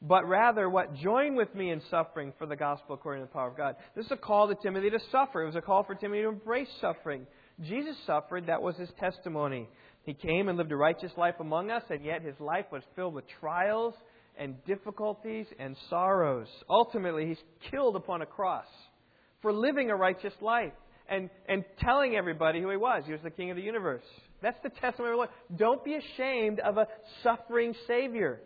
But 0.00 0.28
rather, 0.28 0.68
what? 0.68 0.94
Join 0.96 1.34
with 1.34 1.52
me 1.54 1.70
in 1.70 1.80
suffering 1.90 2.32
for 2.38 2.46
the 2.46 2.56
gospel 2.56 2.94
according 2.94 3.22
to 3.22 3.26
the 3.26 3.32
power 3.32 3.48
of 3.48 3.56
God. 3.56 3.76
This 3.96 4.06
is 4.06 4.12
a 4.12 4.16
call 4.16 4.48
to 4.48 4.54
Timothy 4.62 4.90
to 4.90 5.00
suffer. 5.10 5.42
It 5.42 5.46
was 5.46 5.56
a 5.56 5.60
call 5.60 5.84
for 5.84 5.94
Timothy 5.94 6.22
to 6.22 6.28
embrace 6.28 6.68
suffering. 6.80 7.26
Jesus 7.62 7.96
suffered. 8.06 8.46
That 8.46 8.62
was 8.62 8.76
his 8.76 8.90
testimony. 9.00 9.68
He 10.02 10.14
came 10.14 10.48
and 10.48 10.56
lived 10.56 10.70
a 10.70 10.76
righteous 10.76 11.12
life 11.16 11.34
among 11.40 11.70
us, 11.70 11.82
and 11.90 12.04
yet 12.04 12.22
his 12.22 12.38
life 12.38 12.66
was 12.70 12.82
filled 12.94 13.14
with 13.14 13.24
trials 13.40 13.94
and 14.38 14.62
difficulties 14.64 15.46
and 15.58 15.76
sorrows. 15.90 16.48
Ultimately, 16.70 17.26
he's 17.26 17.42
killed 17.70 17.96
upon 17.96 18.22
a 18.22 18.26
cross 18.26 18.66
for 19.42 19.52
living 19.52 19.90
a 19.90 19.96
righteous 19.96 20.34
life 20.40 20.72
and, 21.08 21.30
and 21.48 21.64
telling 21.80 22.14
everybody 22.16 22.60
who 22.60 22.70
he 22.70 22.76
was. 22.76 23.02
He 23.06 23.12
was 23.12 23.20
the 23.22 23.30
king 23.30 23.50
of 23.50 23.56
the 23.56 23.62
universe. 23.62 24.04
That's 24.42 24.58
the 24.62 24.70
testimony 24.70 25.10
of 25.10 25.14
the 25.14 25.16
Lord. 25.16 25.30
Don't 25.56 25.84
be 25.84 25.94
ashamed 25.94 26.60
of 26.60 26.76
a 26.76 26.86
suffering 27.22 27.74
Savior. 27.86 28.40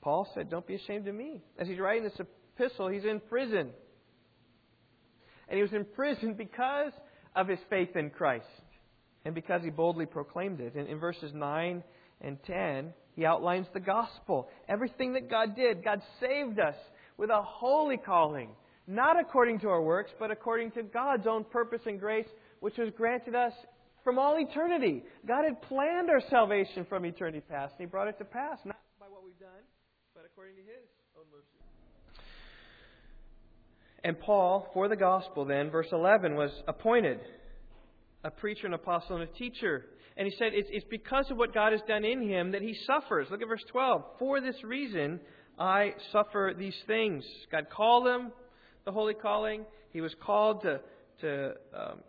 Paul 0.00 0.28
said, 0.34 0.50
Don't 0.50 0.66
be 0.66 0.76
ashamed 0.76 1.08
of 1.08 1.14
me. 1.14 1.42
As 1.58 1.68
he's 1.68 1.78
writing 1.78 2.04
this 2.04 2.18
epistle, 2.58 2.88
he's 2.88 3.04
in 3.04 3.20
prison. 3.20 3.70
And 5.48 5.56
he 5.56 5.62
was 5.62 5.72
in 5.72 5.84
prison 5.84 6.34
because 6.34 6.92
of 7.34 7.48
his 7.48 7.58
faith 7.68 7.96
in 7.96 8.10
Christ 8.10 8.46
and 9.24 9.34
because 9.34 9.62
he 9.62 9.70
boldly 9.70 10.06
proclaimed 10.06 10.60
it. 10.60 10.74
And 10.74 10.88
in 10.88 10.98
verses 10.98 11.32
9 11.34 11.82
and 12.20 12.42
10, 12.44 12.92
he 13.14 13.24
outlines 13.24 13.66
the 13.72 13.80
gospel. 13.80 14.48
Everything 14.68 15.14
that 15.14 15.30
God 15.30 15.56
did, 15.56 15.84
God 15.84 16.00
saved 16.20 16.58
us 16.58 16.76
with 17.16 17.30
a 17.30 17.42
holy 17.42 17.96
calling, 17.96 18.50
not 18.86 19.18
according 19.18 19.60
to 19.60 19.68
our 19.68 19.82
works, 19.82 20.10
but 20.18 20.30
according 20.30 20.70
to 20.72 20.82
God's 20.82 21.26
own 21.26 21.44
purpose 21.44 21.82
and 21.86 21.98
grace 21.98 22.28
which 22.60 22.76
was 22.78 22.90
granted 22.96 23.34
us 23.34 23.52
from 24.04 24.18
all 24.18 24.38
eternity. 24.38 25.02
God 25.26 25.44
had 25.44 25.60
planned 25.62 26.10
our 26.10 26.22
salvation 26.30 26.86
from 26.88 27.04
eternity 27.04 27.40
past, 27.40 27.74
and 27.78 27.86
He 27.86 27.90
brought 27.90 28.08
it 28.08 28.18
to 28.18 28.24
pass, 28.24 28.58
not 28.64 28.78
by 28.98 29.06
what 29.06 29.24
we've 29.24 29.38
done, 29.38 29.48
but 30.14 30.24
according 30.24 30.56
to 30.56 30.62
His 30.62 30.88
own 31.16 31.24
mercy. 31.32 31.46
And 34.02 34.18
Paul, 34.18 34.68
for 34.72 34.88
the 34.88 34.96
gospel, 34.96 35.44
then, 35.44 35.70
verse 35.70 35.88
11, 35.92 36.34
was 36.34 36.50
appointed 36.66 37.20
a 38.24 38.30
preacher, 38.30 38.66
an 38.66 38.74
apostle, 38.74 39.16
and 39.16 39.28
a 39.28 39.32
teacher. 39.32 39.84
And 40.20 40.28
he 40.28 40.36
said 40.36 40.50
it's, 40.52 40.68
it's 40.70 40.84
because 40.90 41.30
of 41.30 41.38
what 41.38 41.54
God 41.54 41.72
has 41.72 41.80
done 41.88 42.04
in 42.04 42.28
him 42.28 42.52
that 42.52 42.60
he 42.60 42.76
suffers. 42.86 43.28
Look 43.30 43.40
at 43.40 43.48
verse 43.48 43.64
12. 43.72 44.04
For 44.18 44.42
this 44.42 44.62
reason, 44.62 45.18
I 45.58 45.94
suffer 46.12 46.52
these 46.56 46.76
things. 46.86 47.24
God 47.50 47.68
called 47.74 48.06
him, 48.06 48.30
the 48.84 48.92
holy 48.92 49.14
calling. 49.14 49.64
He 49.94 50.02
was 50.02 50.14
called 50.22 50.60
to, 50.60 50.80
to 51.22 51.54
um, 51.74 52.00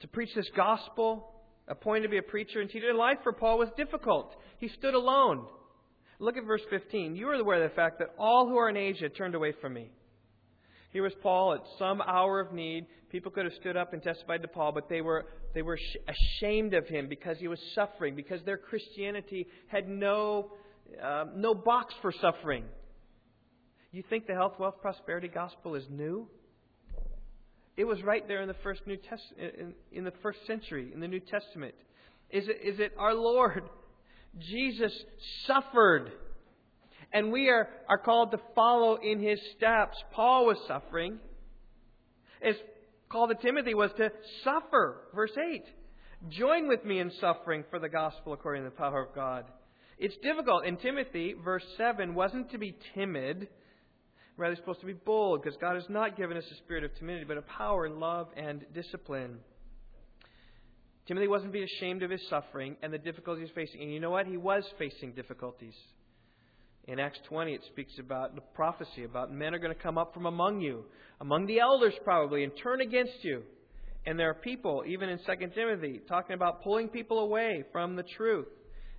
to 0.00 0.08
preach 0.08 0.30
this 0.34 0.48
gospel, 0.56 1.30
appointed 1.68 2.04
to 2.04 2.08
be 2.08 2.16
a 2.16 2.22
preacher 2.22 2.62
and 2.62 2.70
teacher. 2.70 2.94
Life 2.94 3.18
for 3.22 3.34
Paul 3.34 3.58
was 3.58 3.68
difficult. 3.76 4.34
He 4.56 4.68
stood 4.68 4.94
alone. 4.94 5.44
Look 6.18 6.38
at 6.38 6.44
verse 6.44 6.62
15. 6.70 7.16
You 7.16 7.28
are 7.28 7.34
aware 7.34 7.62
of 7.62 7.70
the 7.70 7.76
fact 7.76 7.98
that 7.98 8.14
all 8.18 8.48
who 8.48 8.56
are 8.56 8.70
in 8.70 8.78
Asia 8.78 9.10
turned 9.10 9.34
away 9.34 9.52
from 9.60 9.74
me. 9.74 9.90
Here 10.96 11.02
was 11.02 11.12
Paul 11.22 11.52
at 11.52 11.60
some 11.78 12.00
hour 12.00 12.40
of 12.40 12.54
need. 12.54 12.86
People 13.10 13.30
could 13.30 13.44
have 13.44 13.52
stood 13.60 13.76
up 13.76 13.92
and 13.92 14.02
testified 14.02 14.40
to 14.40 14.48
Paul, 14.48 14.72
but 14.72 14.88
they 14.88 15.02
were, 15.02 15.26
they 15.52 15.60
were 15.60 15.78
ashamed 16.08 16.72
of 16.72 16.86
him 16.86 17.06
because 17.06 17.36
he 17.36 17.48
was 17.48 17.58
suffering, 17.74 18.16
because 18.16 18.40
their 18.46 18.56
Christianity 18.56 19.46
had 19.66 19.90
no, 19.90 20.52
uh, 21.04 21.26
no 21.34 21.54
box 21.54 21.92
for 22.00 22.12
suffering. 22.12 22.64
You 23.92 24.04
think 24.08 24.26
the 24.26 24.32
health, 24.32 24.54
wealth, 24.58 24.76
prosperity 24.80 25.28
gospel 25.28 25.74
is 25.74 25.84
new? 25.90 26.28
It 27.76 27.84
was 27.84 28.02
right 28.02 28.26
there 28.26 28.40
in 28.40 28.48
the 28.48 28.56
first 28.62 28.80
New 28.86 28.96
Test- 28.96 29.34
in, 29.36 29.74
in 29.92 30.04
the 30.04 30.14
first 30.22 30.38
century 30.46 30.92
in 30.94 31.00
the 31.00 31.08
New 31.08 31.20
Testament. 31.20 31.74
Is 32.30 32.48
it, 32.48 32.58
is 32.64 32.80
it 32.80 32.92
our 32.96 33.12
Lord 33.12 33.64
Jesus 34.38 34.98
suffered, 35.46 36.10
and 37.12 37.32
we 37.32 37.48
are, 37.48 37.68
are 37.88 37.98
called 37.98 38.32
to 38.32 38.38
follow 38.54 38.96
in 38.96 39.20
his 39.20 39.38
steps. 39.56 39.96
Paul 40.12 40.46
was 40.46 40.58
suffering. 40.66 41.18
His 42.42 42.56
call 43.10 43.28
to 43.28 43.34
Timothy 43.34 43.74
was 43.74 43.90
to 43.96 44.10
suffer. 44.44 45.02
Verse 45.14 45.36
8. 45.36 45.62
Join 46.30 46.68
with 46.68 46.84
me 46.84 46.98
in 46.98 47.10
suffering 47.20 47.64
for 47.70 47.78
the 47.78 47.88
gospel 47.88 48.32
according 48.32 48.64
to 48.64 48.70
the 48.70 48.76
power 48.76 49.04
of 49.04 49.14
God. 49.14 49.44
It's 49.98 50.16
difficult. 50.22 50.66
In 50.66 50.76
Timothy, 50.76 51.34
verse 51.42 51.64
7 51.78 52.14
wasn't 52.14 52.50
to 52.50 52.58
be 52.58 52.76
timid, 52.94 53.48
Rather, 54.36 54.54
supposed 54.56 54.80
to 54.80 54.86
be 54.86 54.92
bold 54.92 55.42
because 55.42 55.56
God 55.60 55.76
has 55.76 55.88
not 55.88 56.16
given 56.16 56.36
us 56.36 56.44
a 56.50 56.56
spirit 56.56 56.84
of 56.84 56.94
timidity, 56.96 57.24
but 57.24 57.38
of 57.38 57.46
power 57.46 57.86
and 57.86 57.98
love 57.98 58.28
and 58.36 58.66
discipline. 58.74 59.38
Timothy 61.08 61.28
wasn't 61.28 61.52
being 61.52 61.64
ashamed 61.64 62.02
of 62.02 62.10
his 62.10 62.20
suffering 62.28 62.76
and 62.82 62.92
the 62.92 62.98
difficulties 62.98 63.48
facing. 63.54 63.80
And 63.80 63.92
you 63.92 64.00
know 64.00 64.10
what? 64.10 64.26
He 64.26 64.36
was 64.36 64.64
facing 64.78 65.12
difficulties. 65.12 65.74
In 66.86 67.00
Acts 67.00 67.18
20, 67.28 67.52
it 67.52 67.62
speaks 67.72 67.98
about 67.98 68.36
the 68.36 68.40
prophecy 68.40 69.02
about 69.04 69.32
men 69.32 69.54
are 69.54 69.58
going 69.58 69.74
to 69.74 69.82
come 69.82 69.98
up 69.98 70.14
from 70.14 70.26
among 70.26 70.60
you, 70.60 70.84
among 71.20 71.46
the 71.46 71.58
elders 71.58 71.94
probably, 72.04 72.44
and 72.44 72.52
turn 72.62 72.80
against 72.80 73.22
you. 73.24 73.42
And 74.06 74.16
there 74.16 74.30
are 74.30 74.34
people, 74.34 74.84
even 74.86 75.08
in 75.08 75.18
2 75.18 75.24
Timothy, 75.52 76.00
talking 76.08 76.34
about 76.34 76.62
pulling 76.62 76.88
people 76.88 77.18
away 77.18 77.64
from 77.72 77.96
the 77.96 78.04
truth. 78.16 78.46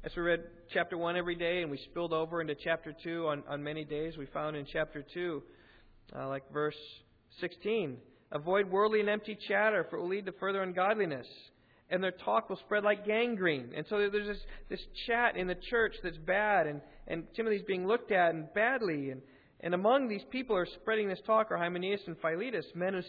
As 0.03 0.11
we 0.17 0.21
read 0.21 0.41
chapter 0.73 0.97
1 0.97 1.15
every 1.15 1.35
day 1.35 1.61
and 1.61 1.71
we 1.71 1.77
spilled 1.89 2.11
over 2.11 2.41
into 2.41 2.55
chapter 2.61 2.93
2 3.03 3.27
on, 3.27 3.43
on 3.47 3.63
many 3.63 3.85
days, 3.85 4.17
we 4.17 4.25
found 4.27 4.57
in 4.57 4.65
chapter 4.71 5.05
2, 5.13 5.43
uh, 6.13 6.27
like 6.27 6.43
verse 6.51 6.75
16, 7.39 7.97
avoid 8.33 8.69
worldly 8.69 8.99
and 8.99 9.07
empty 9.07 9.38
chatter, 9.47 9.85
for 9.89 9.95
it 9.95 10.01
will 10.01 10.09
lead 10.09 10.25
to 10.25 10.33
further 10.33 10.61
ungodliness. 10.61 11.27
And 11.89 12.03
their 12.03 12.11
talk 12.11 12.49
will 12.49 12.57
spread 12.57 12.83
like 12.83 13.05
gangrene. 13.05 13.71
And 13.75 13.85
so 13.89 13.97
there's 13.97 14.27
this, 14.27 14.45
this 14.69 14.85
chat 15.07 15.38
in 15.38 15.47
the 15.47 15.55
church 15.69 15.95
that's 16.03 16.17
bad, 16.17 16.67
and, 16.67 16.81
and 17.07 17.23
Timothy's 17.35 17.63
being 17.65 17.88
looked 17.88 18.11
at 18.11 18.33
and 18.33 18.53
badly. 18.53 19.11
And, 19.11 19.21
and 19.61 19.73
among 19.73 20.09
these 20.09 20.23
people 20.29 20.55
are 20.55 20.67
spreading 20.81 21.07
this 21.07 21.21
talk 21.25 21.49
are 21.49 21.57
Hymenaeus 21.57 22.01
and 22.07 22.17
Philetus, 22.19 22.65
men 22.75 22.93
who've 22.93 23.05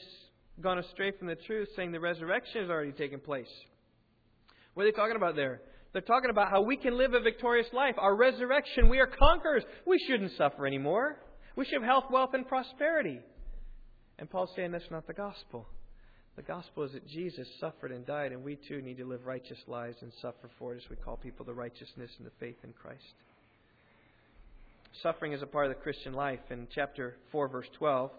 gone 0.62 0.78
astray 0.78 1.12
from 1.18 1.26
the 1.26 1.34
truth, 1.34 1.68
saying 1.74 1.90
the 1.90 2.00
resurrection 2.00 2.62
has 2.62 2.70
already 2.70 2.92
taken 2.92 3.18
place. 3.18 3.50
What 4.74 4.84
are 4.84 4.92
they 4.92 4.96
talking 4.96 5.16
about 5.16 5.34
there? 5.34 5.60
They're 5.92 6.02
talking 6.02 6.30
about 6.30 6.50
how 6.50 6.62
we 6.62 6.76
can 6.76 6.96
live 6.96 7.14
a 7.14 7.20
victorious 7.20 7.66
life. 7.72 7.94
Our 7.98 8.14
resurrection, 8.14 8.88
we 8.88 9.00
are 9.00 9.08
conquerors. 9.08 9.64
We 9.86 9.98
shouldn't 10.06 10.36
suffer 10.36 10.66
anymore. 10.66 11.20
We 11.56 11.64
should 11.64 11.80
have 11.80 11.82
health, 11.82 12.04
wealth, 12.10 12.30
and 12.34 12.46
prosperity. 12.46 13.18
And 14.18 14.30
Paul's 14.30 14.50
saying 14.54 14.72
that's 14.72 14.90
not 14.90 15.06
the 15.06 15.14
gospel. 15.14 15.66
The 16.38 16.44
gospel 16.44 16.84
is 16.84 16.92
that 16.92 17.04
Jesus 17.08 17.48
suffered 17.58 17.90
and 17.90 18.06
died, 18.06 18.30
and 18.30 18.44
we 18.44 18.54
too 18.68 18.80
need 18.80 18.98
to 18.98 19.04
live 19.04 19.26
righteous 19.26 19.58
lives 19.66 19.96
and 20.02 20.12
suffer 20.22 20.48
for 20.56 20.72
it 20.72 20.76
as 20.76 20.88
we 20.88 20.94
call 20.94 21.16
people 21.16 21.44
to 21.44 21.52
righteousness 21.52 22.12
and 22.16 22.24
the 22.24 22.30
faith 22.38 22.54
in 22.62 22.72
Christ. 22.80 23.02
Suffering 25.02 25.32
is 25.32 25.42
a 25.42 25.46
part 25.46 25.66
of 25.66 25.70
the 25.70 25.82
Christian 25.82 26.12
life. 26.12 26.38
In 26.50 26.68
chapter 26.72 27.16
4, 27.32 27.48
verse 27.48 27.66
12, 27.76 28.12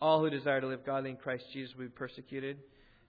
all 0.00 0.20
who 0.20 0.30
desire 0.30 0.60
to 0.60 0.68
live 0.68 0.86
godly 0.86 1.10
in 1.10 1.16
Christ 1.16 1.42
Jesus 1.52 1.74
will 1.74 1.86
be 1.86 1.90
persecuted. 1.90 2.58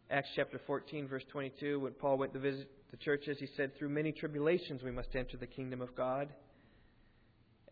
Acts 0.10 0.30
chapter 0.36 0.60
14, 0.66 1.08
verse 1.08 1.24
22, 1.32 1.82
when 1.82 1.94
Paul 1.94 2.18
went 2.18 2.34
to 2.34 2.40
visit 2.40 2.68
the 2.90 2.98
churches, 2.98 3.38
he 3.40 3.48
said, 3.56 3.78
Through 3.78 3.90
many 3.90 4.12
tribulations 4.12 4.82
we 4.82 4.90
must 4.90 5.16
enter 5.16 5.38
the 5.38 5.46
kingdom 5.46 5.82
of 5.82 5.96
God. 5.96 6.30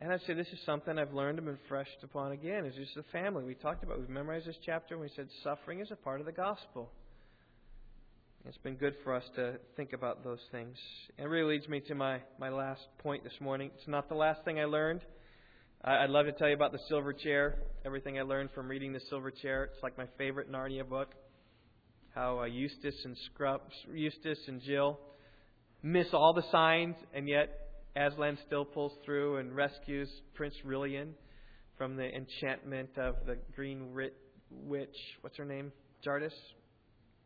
And 0.02 0.12
I 0.12 0.18
say 0.26 0.34
this 0.34 0.47
is 0.47 0.58
something 0.66 0.97
I've 0.97 1.14
learned 1.14 1.38
and 1.38 1.45
been 1.45 1.60
refreshed 1.62 1.99
upon 2.02 2.32
again. 2.32 2.66
It's 2.66 2.76
just 2.76 2.95
the 2.95 3.04
family. 3.12 3.43
We 3.43 3.54
talked 3.54 3.84
about, 3.84 3.99
we've 3.99 4.10
memorized 4.10 4.47
this 4.47 4.56
chapter, 4.66 4.95
and 4.95 5.02
we 5.04 5.12
said 5.16 5.28
suffering 5.43 5.80
is 5.80 5.91
a 5.91 5.95
part 5.95 6.20
of 6.20 6.26
the 6.26 6.32
gospel. 6.32 6.91
It's 8.47 8.58
been 8.58 8.78
good 8.78 8.95
for 9.04 9.14
us 9.14 9.24
to 9.36 9.60
think 9.78 9.93
about 9.93 10.24
those 10.24 10.39
things. 10.52 10.76
It 11.20 11.26
really 11.26 11.54
leads 11.54 11.70
me 11.70 11.82
to 11.82 11.93
my, 11.93 12.20
my 12.39 12.49
last 12.49 12.82
point 12.97 13.24
this 13.24 13.39
morning. 13.39 13.70
It's 13.78 13.88
not 13.88 14.10
the 14.10 14.16
last 14.16 14.43
thing 14.43 14.60
I 14.60 14.66
learned. 14.66 15.02
I'd 15.84 16.10
love 16.10 16.26
to 16.26 16.32
tell 16.32 16.47
you 16.47 16.56
about 16.56 16.72
the 16.72 16.80
silver 16.89 17.14
chair, 17.14 17.60
everything 17.86 18.18
I 18.18 18.24
learned 18.24 18.49
from 18.56 18.68
reading 18.68 18.93
the 18.93 19.02
silver 19.08 19.30
chair. 19.30 19.66
It's 19.66 19.84
like 19.84 19.99
my 19.99 20.08
favorite 20.18 20.52
Narnia 20.52 20.88
book. 20.88 21.10
How 22.16 22.39
uh, 22.39 22.45
Eustace 22.45 22.99
and 23.06 23.16
Scrubs, 23.32 23.72
Eustace 23.93 24.39
and 24.47 24.62
Jill 24.64 24.99
miss 25.84 26.08
all 26.12 26.34
the 26.34 26.43
signs, 26.52 26.95
and 27.14 27.30
yet 27.30 27.70
Aslan 27.96 28.38
still 28.46 28.66
pulls 28.66 28.94
through 29.06 29.38
and 29.38 29.56
rescues 29.56 30.10
Prince 30.34 30.56
Rilian 30.66 31.10
from 31.78 31.96
the 31.96 32.08
enchantment 32.16 32.98
of 32.98 33.16
the 33.26 33.38
green 33.56 33.94
witch. 34.50 34.96
What's 35.22 35.38
her 35.38 35.46
name? 35.46 35.72
Jadis? 36.04 36.34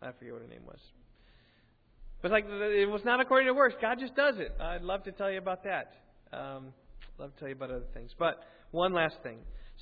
I 0.01 0.11
forget 0.11 0.33
what 0.33 0.41
her 0.41 0.47
name 0.47 0.65
was. 0.65 0.79
But 2.21 2.31
like 2.31 2.45
it 2.47 2.89
was 2.89 3.01
not 3.05 3.19
according 3.19 3.47
to 3.47 3.53
works. 3.53 3.75
God 3.81 3.99
just 3.99 4.15
does 4.15 4.35
it. 4.37 4.51
I'd 4.59 4.81
love 4.81 5.03
to 5.03 5.11
tell 5.11 5.29
you 5.29 5.37
about 5.37 5.63
that. 5.63 5.93
Um, 6.33 6.73
love 7.19 7.33
to 7.33 7.39
tell 7.39 7.49
you 7.49 7.55
about 7.55 7.69
other 7.69 7.85
things. 7.93 8.11
But 8.17 8.39
one 8.71 8.93
last 8.93 9.15
thing: 9.21 9.37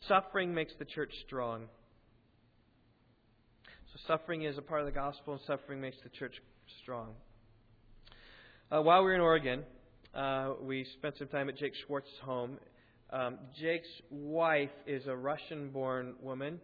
suffering 0.08 0.54
makes 0.54 0.74
the 0.78 0.86
church 0.86 1.12
strong. 1.26 1.68
So 3.94 4.00
suffering 4.08 4.44
is 4.44 4.58
a 4.58 4.62
part 4.62 4.82
of 4.82 4.88
the 4.88 4.92
gospel, 4.92 5.34
and 5.34 5.42
suffering 5.48 5.80
makes 5.80 5.98
the 6.04 6.10
church 6.10 6.34
strong. 6.82 7.14
Uh, 8.72 8.82
while 8.82 9.02
we 9.02 9.06
were 9.06 9.16
in 9.16 9.22
Oregon, 9.22 9.64
uh, 10.16 10.54
we 10.62 10.86
spent 10.98 11.18
some 11.18 11.28
time 11.28 11.50
at 11.50 11.58
Jake 11.58 11.74
Schwartz's 11.86 12.14
home. 12.24 12.58
Um, 13.12 13.38
Jake's 13.60 13.88
wife 14.12 14.70
is 14.86 15.08
a 15.08 15.16
Russian 15.16 15.70
born 15.70 16.16
woman, 16.22 16.60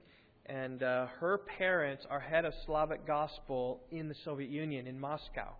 and 0.45 0.83
uh, 0.83 1.07
her 1.19 1.39
parents 1.57 2.05
are 2.09 2.19
head 2.19 2.45
of 2.45 2.53
Slavic 2.65 3.07
gospel 3.07 3.81
in 3.91 4.07
the 4.07 4.15
Soviet 4.23 4.49
Union 4.49 4.87
in 4.87 4.99
Moscow. 4.99 5.53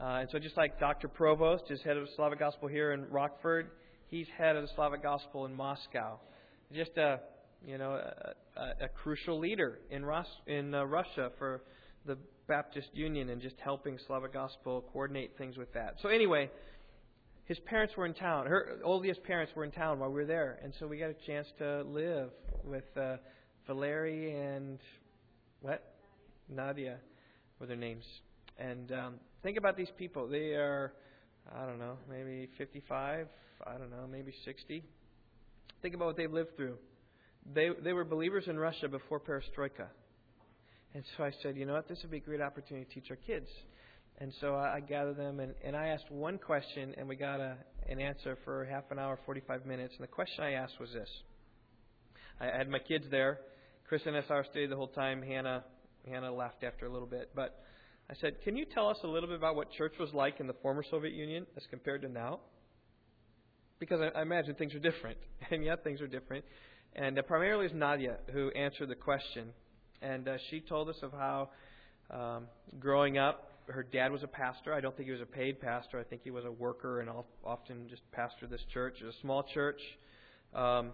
Uh, 0.00 0.20
and 0.20 0.28
so, 0.30 0.38
just 0.38 0.56
like 0.56 0.80
Dr. 0.80 1.06
Provost 1.08 1.64
is 1.70 1.80
head 1.82 1.96
of 1.96 2.08
Slavic 2.16 2.38
gospel 2.38 2.68
here 2.68 2.92
in 2.92 3.08
Rockford, 3.08 3.70
he's 4.08 4.26
head 4.36 4.56
of 4.56 4.62
the 4.62 4.70
Slavic 4.74 5.02
gospel 5.02 5.46
in 5.46 5.54
Moscow. 5.54 6.18
Just 6.74 6.96
a 6.96 7.20
you 7.64 7.78
know 7.78 7.92
a, 7.92 8.60
a, 8.60 8.84
a 8.84 8.88
crucial 8.88 9.38
leader 9.38 9.78
in, 9.90 10.04
in 10.46 10.74
uh, 10.74 10.84
Russia 10.84 11.30
for 11.38 11.62
the 12.04 12.18
Baptist 12.48 12.88
Union 12.94 13.28
and 13.28 13.40
just 13.40 13.56
helping 13.62 13.98
Slavic 14.06 14.32
gospel 14.32 14.84
coordinate 14.92 15.38
things 15.38 15.56
with 15.56 15.72
that. 15.74 15.96
So 16.02 16.08
anyway, 16.08 16.50
his 17.44 17.58
parents 17.60 17.96
were 17.96 18.06
in 18.06 18.14
town. 18.14 18.46
Her 18.46 18.78
oldest 18.84 19.22
parents 19.24 19.52
were 19.54 19.64
in 19.64 19.72
town 19.72 19.98
while 19.98 20.10
we 20.10 20.14
were 20.16 20.26
there, 20.26 20.58
and 20.62 20.72
so 20.78 20.86
we 20.86 20.98
got 20.98 21.10
a 21.10 21.26
chance 21.26 21.46
to 21.58 21.82
live 21.82 22.30
with 22.64 22.84
uh, 22.96 23.16
Valerie 23.66 24.34
and 24.34 24.78
what 25.60 25.94
Nadia 26.48 26.98
were 27.58 27.66
their 27.66 27.76
names. 27.76 28.04
And 28.58 28.92
um, 28.92 29.14
think 29.42 29.56
about 29.56 29.76
these 29.76 29.90
people. 29.98 30.28
They 30.28 30.54
are, 30.54 30.92
I 31.54 31.66
don't 31.66 31.78
know, 31.78 31.96
maybe 32.08 32.48
55. 32.58 33.26
I 33.66 33.72
don't 33.72 33.90
know, 33.90 34.06
maybe 34.10 34.32
60. 34.44 34.84
Think 35.82 35.94
about 35.94 36.06
what 36.06 36.16
they've 36.16 36.32
lived 36.32 36.56
through. 36.56 36.76
They 37.54 37.70
they 37.82 37.92
were 37.92 38.04
believers 38.04 38.44
in 38.46 38.56
Russia 38.56 38.88
before 38.88 39.18
Perestroika. 39.18 39.86
And 40.94 41.02
so 41.16 41.24
I 41.24 41.32
said, 41.42 41.56
you 41.56 41.64
know 41.64 41.72
what, 41.72 41.88
this 41.88 41.98
would 42.02 42.10
be 42.10 42.18
a 42.18 42.20
great 42.20 42.40
opportunity 42.40 42.86
to 42.86 42.94
teach 42.94 43.10
our 43.10 43.16
kids. 43.16 43.48
And 44.22 44.32
so 44.40 44.54
I, 44.54 44.76
I 44.76 44.80
gathered 44.80 45.16
them, 45.16 45.40
and, 45.40 45.52
and 45.64 45.74
I 45.74 45.88
asked 45.88 46.08
one 46.08 46.38
question, 46.38 46.94
and 46.96 47.08
we 47.08 47.16
got 47.16 47.40
a, 47.40 47.56
an 47.88 47.98
answer 47.98 48.38
for 48.44 48.64
half 48.64 48.84
an 48.92 49.00
hour, 49.00 49.18
45 49.26 49.66
minutes. 49.66 49.94
And 49.98 50.04
the 50.04 50.12
question 50.12 50.44
I 50.44 50.52
asked 50.52 50.78
was 50.78 50.90
this 50.92 51.08
I 52.40 52.44
had 52.56 52.68
my 52.68 52.78
kids 52.78 53.04
there. 53.10 53.40
Chris 53.88 54.02
and 54.06 54.14
SR 54.14 54.44
stayed 54.48 54.70
the 54.70 54.76
whole 54.76 54.86
time. 54.86 55.22
Hannah, 55.22 55.64
Hannah 56.08 56.32
left 56.32 56.62
after 56.62 56.86
a 56.86 56.92
little 56.92 57.08
bit. 57.08 57.30
But 57.34 57.64
I 58.08 58.14
said, 58.20 58.40
Can 58.44 58.56
you 58.56 58.64
tell 58.64 58.88
us 58.88 58.98
a 59.02 59.08
little 59.08 59.28
bit 59.28 59.38
about 59.38 59.56
what 59.56 59.72
church 59.72 59.94
was 59.98 60.10
like 60.14 60.38
in 60.38 60.46
the 60.46 60.54
former 60.62 60.84
Soviet 60.88 61.14
Union 61.14 61.44
as 61.56 61.64
compared 61.68 62.02
to 62.02 62.08
now? 62.08 62.38
Because 63.80 64.00
I, 64.00 64.20
I 64.20 64.22
imagine 64.22 64.54
things 64.54 64.72
are 64.74 64.78
different. 64.78 65.18
And 65.50 65.64
yet 65.64 65.82
things 65.82 66.00
are 66.00 66.06
different. 66.06 66.44
And 66.94 67.18
uh, 67.18 67.22
primarily 67.22 67.66
it's 67.66 67.74
Nadia 67.74 68.18
who 68.32 68.50
answered 68.50 68.88
the 68.88 68.94
question. 68.94 69.48
And 70.00 70.28
uh, 70.28 70.36
she 70.48 70.60
told 70.60 70.88
us 70.88 70.96
of 71.02 71.10
how 71.10 71.50
um, 72.08 72.46
growing 72.78 73.18
up, 73.18 73.51
her 73.68 73.82
dad 73.82 74.12
was 74.12 74.22
a 74.22 74.28
pastor. 74.28 74.72
I 74.72 74.80
don't 74.80 74.96
think 74.96 75.06
he 75.06 75.12
was 75.12 75.20
a 75.20 75.26
paid 75.26 75.60
pastor. 75.60 75.98
I 75.98 76.04
think 76.04 76.22
he 76.24 76.30
was 76.30 76.44
a 76.44 76.50
worker 76.50 77.00
and 77.00 77.10
often 77.44 77.88
just 77.88 78.02
pastored 78.12 78.50
this 78.50 78.64
church. 78.72 78.96
It 79.00 79.04
was 79.04 79.14
a 79.14 79.20
small 79.20 79.44
church. 79.54 79.80
Um, 80.54 80.90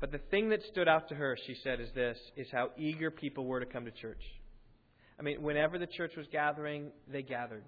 but 0.00 0.12
the 0.12 0.18
thing 0.30 0.50
that 0.50 0.60
stood 0.70 0.88
out 0.88 1.08
to 1.08 1.14
her, 1.14 1.36
she 1.46 1.56
said, 1.62 1.80
is 1.80 1.88
this: 1.94 2.16
is 2.36 2.46
how 2.52 2.70
eager 2.78 3.10
people 3.10 3.44
were 3.46 3.60
to 3.60 3.66
come 3.66 3.84
to 3.84 3.90
church. 3.90 4.22
I 5.18 5.22
mean, 5.22 5.42
whenever 5.42 5.78
the 5.78 5.86
church 5.86 6.12
was 6.16 6.26
gathering, 6.32 6.90
they 7.10 7.22
gathered. 7.22 7.64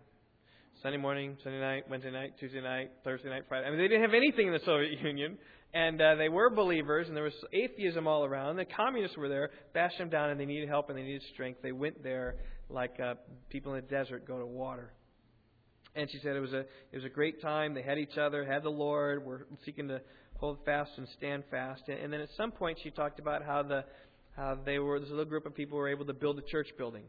Sunday 0.83 0.99
morning, 0.99 1.37
Sunday 1.45 1.61
night, 1.61 1.85
Wednesday 1.89 2.11
night, 2.11 2.33
Tuesday 2.41 2.63
night, 2.63 2.91
Thursday 3.05 3.29
night, 3.29 3.45
Friday. 3.49 3.67
I 3.67 3.71
mean, 3.71 3.79
they 3.79 3.89
didn't 3.89 4.03
have 4.03 4.15
anything 4.15 4.47
in 4.47 4.53
the 4.53 4.61
Soviet 4.65 4.99
Union, 5.03 5.37
and 5.75 6.01
uh, 6.01 6.15
they 6.17 6.29
were 6.29 6.51
believers, 6.51 7.09
and 7.09 7.17
there 7.17 7.25
was 7.25 7.35
atheism 7.53 8.07
all 8.07 8.25
around. 8.25 8.57
The 8.57 8.65
communists 8.65 9.17
were 9.17 9.29
there, 9.29 9.51
bashed 9.75 9.99
them 9.99 10.09
down, 10.09 10.31
and 10.31 10.41
they 10.41 10.47
needed 10.47 10.69
help 10.69 10.89
and 10.89 10.99
they 10.99 11.03
needed 11.03 11.23
strength. 11.35 11.61
They 11.63 11.73
went 11.73 12.03
there 12.03 12.37
like 12.73 12.99
uh, 13.01 13.15
people 13.49 13.75
in 13.75 13.85
the 13.85 13.91
desert 13.91 14.27
go 14.27 14.39
to 14.39 14.47
water. 14.47 14.93
And 15.95 16.11
she 16.11 16.19
said 16.23 16.37
it 16.37 16.41
was 16.41 16.53
a 16.53 16.61
it 16.61 16.95
was 16.95 17.05
a 17.05 17.11
great 17.11 17.43
time. 17.43 17.75
They 17.75 17.83
had 17.83 17.99
each 17.99 18.17
other, 18.17 18.45
had 18.45 18.63
the 18.63 18.71
Lord, 18.71 19.25
were 19.25 19.47
seeking 19.65 19.89
to 19.89 20.01
hold 20.39 20.59
fast 20.65 20.91
and 20.97 21.07
stand 21.19 21.45
fast. 21.51 21.83
And, 21.89 21.99
and 21.99 22.13
then 22.13 22.21
at 22.21 22.31
some 22.37 22.51
point, 22.51 22.79
she 22.83 22.91
talked 22.91 23.19
about 23.19 23.45
how 23.45 23.63
the 23.63 23.85
how 24.37 24.59
they 24.65 24.79
were 24.79 24.99
this 24.99 25.11
little 25.11 25.27
group 25.27 25.45
of 25.45 25.55
people 25.55 25.77
were 25.77 25.89
able 25.89 26.07
to 26.07 26.15
build 26.15 26.39
a 26.39 26.43
church 26.43 26.69
building. 26.79 27.05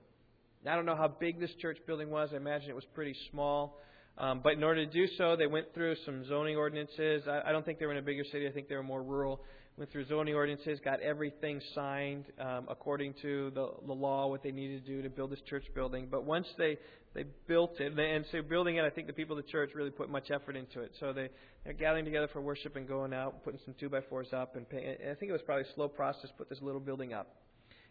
I 0.66 0.76
don't 0.76 0.86
know 0.86 0.95
how 0.95 1.07
big 1.07 1.39
this 1.39 1.51
church 1.61 1.78
building 1.86 2.09
was. 2.09 2.30
I 2.34 2.38
imagine 2.38 2.70
it 2.70 2.76
was 2.76 2.86
pretty 2.93 3.16
small. 3.32 3.80
Um, 4.18 4.41
but 4.43 4.53
in 4.53 4.64
order 4.64 4.86
to 4.86 4.91
do 4.91 5.07
so, 5.18 5.36
they 5.36 5.47
went 5.47 5.74
through 5.74 5.95
some 6.05 6.26
zoning 6.28 6.55
ordinances. 6.55 7.24
I, 7.28 7.49
I 7.49 7.51
don't 7.51 7.66
think 7.66 7.80
they 7.80 7.86
were 7.86 7.91
in 7.93 7.97
a 7.97 8.03
bigger 8.03 8.24
city. 8.32 8.47
I 8.47 8.51
think 8.51 8.70
they 8.70 8.76
were 8.76 8.84
more 8.84 9.01
rural. 9.01 9.41
Went 9.76 9.91
through 9.91 10.05
zoning 10.05 10.36
ordinances, 10.36 10.80
got 10.86 10.99
everything 10.99 11.59
signed 11.74 12.26
um, 12.39 12.67
according 12.69 13.15
to 13.24 13.51
the, 13.55 13.71
the 13.88 13.93
law, 13.93 14.28
what 14.28 14.43
they 14.43 14.51
needed 14.51 14.86
to 14.86 14.91
do 14.95 15.01
to 15.01 15.09
build 15.09 15.32
this 15.32 15.41
church 15.49 15.63
building. 15.74 16.07
But 16.11 16.26
once 16.26 16.45
they 16.59 16.78
they 17.15 17.26
built 17.47 17.80
it, 17.80 17.97
and 17.97 18.26
so 18.32 18.43
building 18.43 18.76
it, 18.76 18.86
I 18.86 18.91
think 18.91 19.07
the 19.07 19.13
people 19.13 19.36
of 19.36 19.43
the 19.43 19.51
church 19.51 19.71
really 19.74 19.89
put 19.89 20.11
much 20.11 20.30
effort 20.30 20.55
into 20.55 20.82
it. 20.82 20.91
So 20.99 21.11
they 21.11 21.30
they're 21.63 21.74
gathering 21.74 22.05
together 22.05 22.30
for 22.32 22.39
worship 22.39 22.76
and 22.76 22.88
going 22.88 23.13
out, 23.13 23.43
putting 23.43 23.59
some 23.65 23.74
two 23.80 23.89
by 23.89 24.01
fours 24.01 24.28
up, 24.32 24.55
and, 24.55 24.69
pay, 24.69 24.97
and 25.01 25.09
I 25.09 25.15
think 25.15 25.30
it 25.30 25.34
was 25.34 25.41
probably 25.43 25.63
a 25.63 25.74
slow 25.74 25.88
process 25.88 26.30
put 26.38 26.49
this 26.49 26.61
little 26.61 26.82
building 26.82 27.13
up. 27.13 27.36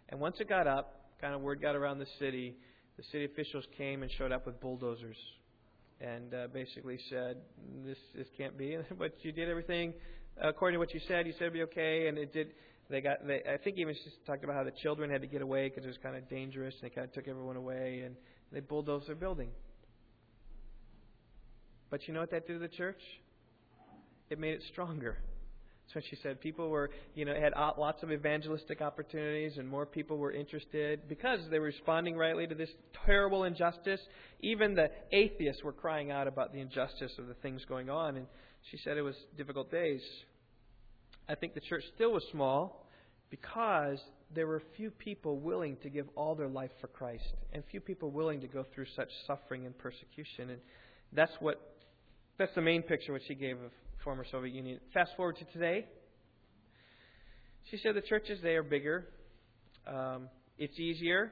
And 0.08 0.20
once 0.20 0.36
it 0.38 0.48
got 0.48 0.68
up, 0.68 1.00
kind 1.20 1.34
of 1.34 1.40
word 1.40 1.60
got 1.60 1.74
around 1.74 1.98
the 1.98 2.06
city. 2.20 2.54
The 2.96 3.02
city 3.10 3.24
officials 3.24 3.64
came 3.76 4.02
and 4.02 4.12
showed 4.18 4.30
up 4.30 4.46
with 4.46 4.60
bulldozers 4.60 5.16
and 6.00 6.34
uh, 6.34 6.46
basically 6.52 6.98
said, 7.10 7.38
"This 7.84 7.98
this 8.14 8.28
can't 8.36 8.56
be." 8.56 8.78
but 8.98 9.14
you 9.22 9.32
did 9.32 9.48
everything 9.48 9.94
according 10.40 10.76
to 10.76 10.78
what 10.78 10.94
you 10.94 11.00
said. 11.08 11.26
You 11.26 11.32
said 11.32 11.42
it'd 11.42 11.52
be 11.52 11.62
okay, 11.62 12.08
and 12.08 12.18
it 12.18 12.32
did. 12.32 12.52
They 12.90 13.00
got. 13.00 13.26
They, 13.26 13.42
I 13.50 13.56
think 13.62 13.78
even 13.78 13.94
just 13.94 14.24
talked 14.26 14.44
about 14.44 14.56
how 14.56 14.64
the 14.64 14.72
children 14.82 15.10
had 15.10 15.22
to 15.22 15.26
get 15.26 15.42
away 15.42 15.68
because 15.68 15.84
it 15.84 15.88
was 15.88 15.98
kind 16.02 16.16
of 16.16 16.28
dangerous, 16.28 16.74
and 16.80 16.90
they 16.90 16.94
kind 16.94 17.06
of 17.06 17.12
took 17.12 17.28
everyone 17.28 17.56
away, 17.56 18.02
and 18.04 18.16
they 18.52 18.60
bulldozed 18.60 19.08
their 19.08 19.14
building. 19.14 19.50
But 21.90 22.08
you 22.08 22.14
know 22.14 22.20
what 22.20 22.30
that 22.30 22.46
did 22.46 22.54
to 22.54 22.58
the 22.58 22.68
church? 22.68 23.00
It 24.30 24.38
made 24.38 24.54
it 24.54 24.62
stronger. 24.72 25.18
So 25.92 26.00
she 26.08 26.16
said 26.22 26.40
people 26.40 26.70
were, 26.70 26.90
you 27.14 27.26
know, 27.26 27.34
had 27.34 27.52
lots 27.76 28.02
of 28.02 28.10
evangelistic 28.10 28.80
opportunities 28.80 29.58
and 29.58 29.68
more 29.68 29.84
people 29.84 30.16
were 30.16 30.32
interested 30.32 31.06
because 31.06 31.40
they 31.50 31.58
were 31.58 31.66
responding 31.66 32.16
rightly 32.16 32.46
to 32.46 32.54
this 32.54 32.70
terrible 33.04 33.44
injustice. 33.44 34.00
Even 34.40 34.74
the 34.74 34.90
atheists 35.10 35.62
were 35.62 35.72
crying 35.72 36.10
out 36.10 36.28
about 36.28 36.52
the 36.54 36.60
injustice 36.60 37.12
of 37.18 37.26
the 37.26 37.34
things 37.34 37.64
going 37.68 37.90
on. 37.90 38.16
And 38.16 38.26
she 38.70 38.78
said 38.78 38.96
it 38.96 39.02
was 39.02 39.16
difficult 39.36 39.70
days. 39.70 40.02
I 41.28 41.34
think 41.34 41.54
the 41.54 41.60
church 41.60 41.84
still 41.94 42.12
was 42.12 42.24
small 42.30 42.86
because 43.30 43.98
there 44.34 44.46
were 44.46 44.62
few 44.76 44.90
people 44.90 45.38
willing 45.38 45.76
to 45.82 45.90
give 45.90 46.06
all 46.14 46.34
their 46.34 46.48
life 46.48 46.70
for 46.80 46.86
Christ 46.86 47.24
and 47.52 47.62
few 47.70 47.80
people 47.80 48.10
willing 48.10 48.40
to 48.40 48.46
go 48.46 48.64
through 48.74 48.86
such 48.96 49.08
suffering 49.26 49.66
and 49.66 49.76
persecution. 49.76 50.50
And 50.50 50.60
That's 51.12 51.32
what 51.40 51.60
that's 52.38 52.54
the 52.54 52.62
main 52.62 52.82
picture 52.82 53.12
which 53.12 53.24
she 53.28 53.34
gave 53.34 53.56
of 53.60 53.70
former 54.02 54.24
Soviet 54.30 54.54
Union. 54.54 54.80
Fast 54.92 55.12
forward 55.16 55.36
to 55.36 55.44
today. 55.52 55.86
She 57.70 57.76
said 57.76 57.94
the 57.94 58.00
churches 58.00 58.40
they 58.42 58.56
are 58.56 58.62
bigger. 58.62 59.06
Um, 59.86 60.28
it's 60.58 60.78
easier 60.78 61.30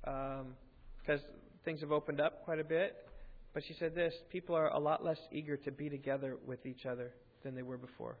because 0.00 1.20
um, 1.20 1.26
things 1.64 1.80
have 1.80 1.92
opened 1.92 2.20
up 2.20 2.44
quite 2.44 2.60
a 2.60 2.64
bit. 2.64 2.94
But 3.54 3.64
she 3.66 3.74
said 3.78 3.94
this: 3.94 4.14
people 4.30 4.54
are 4.54 4.68
a 4.68 4.78
lot 4.78 5.04
less 5.04 5.18
eager 5.30 5.56
to 5.58 5.70
be 5.70 5.88
together 5.88 6.36
with 6.46 6.64
each 6.66 6.86
other 6.86 7.12
than 7.42 7.54
they 7.54 7.62
were 7.62 7.78
before. 7.78 8.16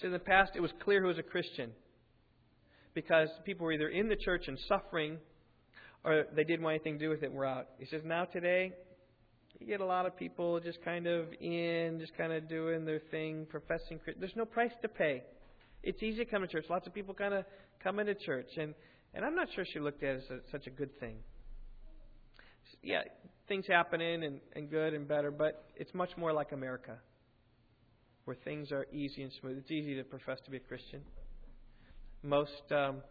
So 0.00 0.06
in 0.06 0.12
the 0.12 0.18
past, 0.18 0.52
it 0.54 0.60
was 0.60 0.72
clear 0.82 1.00
who 1.00 1.08
was 1.08 1.18
a 1.18 1.22
Christian 1.22 1.70
because 2.94 3.28
people 3.44 3.66
were 3.66 3.72
either 3.72 3.88
in 3.88 4.08
the 4.08 4.16
church 4.16 4.44
and 4.48 4.58
suffering, 4.68 5.18
or 6.04 6.24
they 6.34 6.44
didn't 6.44 6.62
want 6.62 6.74
anything 6.74 6.98
to 6.98 7.04
do 7.04 7.10
with 7.10 7.22
it 7.22 7.26
and 7.26 7.34
were 7.34 7.44
out. 7.44 7.68
He 7.78 7.86
says 7.86 8.02
now 8.04 8.24
today, 8.24 8.72
you 9.58 9.66
get 9.66 9.80
a 9.80 9.86
lot 9.86 10.06
of 10.06 10.16
people 10.16 10.60
just 10.60 10.82
kind 10.82 11.06
of 11.06 11.26
in, 11.40 11.98
just 12.00 12.16
kind 12.16 12.32
of 12.32 12.48
doing 12.48 12.84
their 12.84 13.00
thing, 13.10 13.46
professing. 13.48 14.00
There's 14.18 14.36
no 14.36 14.44
price 14.44 14.72
to 14.82 14.88
pay. 14.88 15.22
It's 15.82 16.02
easy 16.02 16.24
to 16.24 16.30
come 16.30 16.42
to 16.42 16.48
church. 16.48 16.64
Lots 16.68 16.86
of 16.86 16.94
people 16.94 17.14
kind 17.14 17.34
of 17.34 17.44
come 17.82 17.98
into 17.98 18.14
church, 18.14 18.48
and 18.56 18.74
and 19.14 19.24
I'm 19.24 19.34
not 19.34 19.48
sure 19.54 19.64
she 19.72 19.78
looked 19.78 20.02
at 20.02 20.16
it 20.16 20.24
as 20.24 20.30
a, 20.30 20.50
such 20.50 20.66
a 20.66 20.70
good 20.70 20.98
thing. 21.00 21.16
Yeah, 22.86 23.02
things 23.48 23.64
happening 23.66 24.22
and, 24.22 24.38
and 24.54 24.70
good 24.70 24.94
and 24.94 25.08
better, 25.08 25.32
but 25.32 25.64
it's 25.74 25.92
much 25.92 26.10
more 26.16 26.32
like 26.32 26.52
America, 26.52 26.96
where 28.26 28.36
things 28.44 28.70
are 28.70 28.86
easy 28.92 29.24
and 29.24 29.32
smooth. 29.40 29.58
It's 29.58 29.72
easy 29.72 29.96
to 29.96 30.04
profess 30.04 30.38
to 30.44 30.52
be 30.52 30.58
a 30.58 30.60
Christian. 30.60 31.00
Most 32.22 32.52
um, 32.70 33.02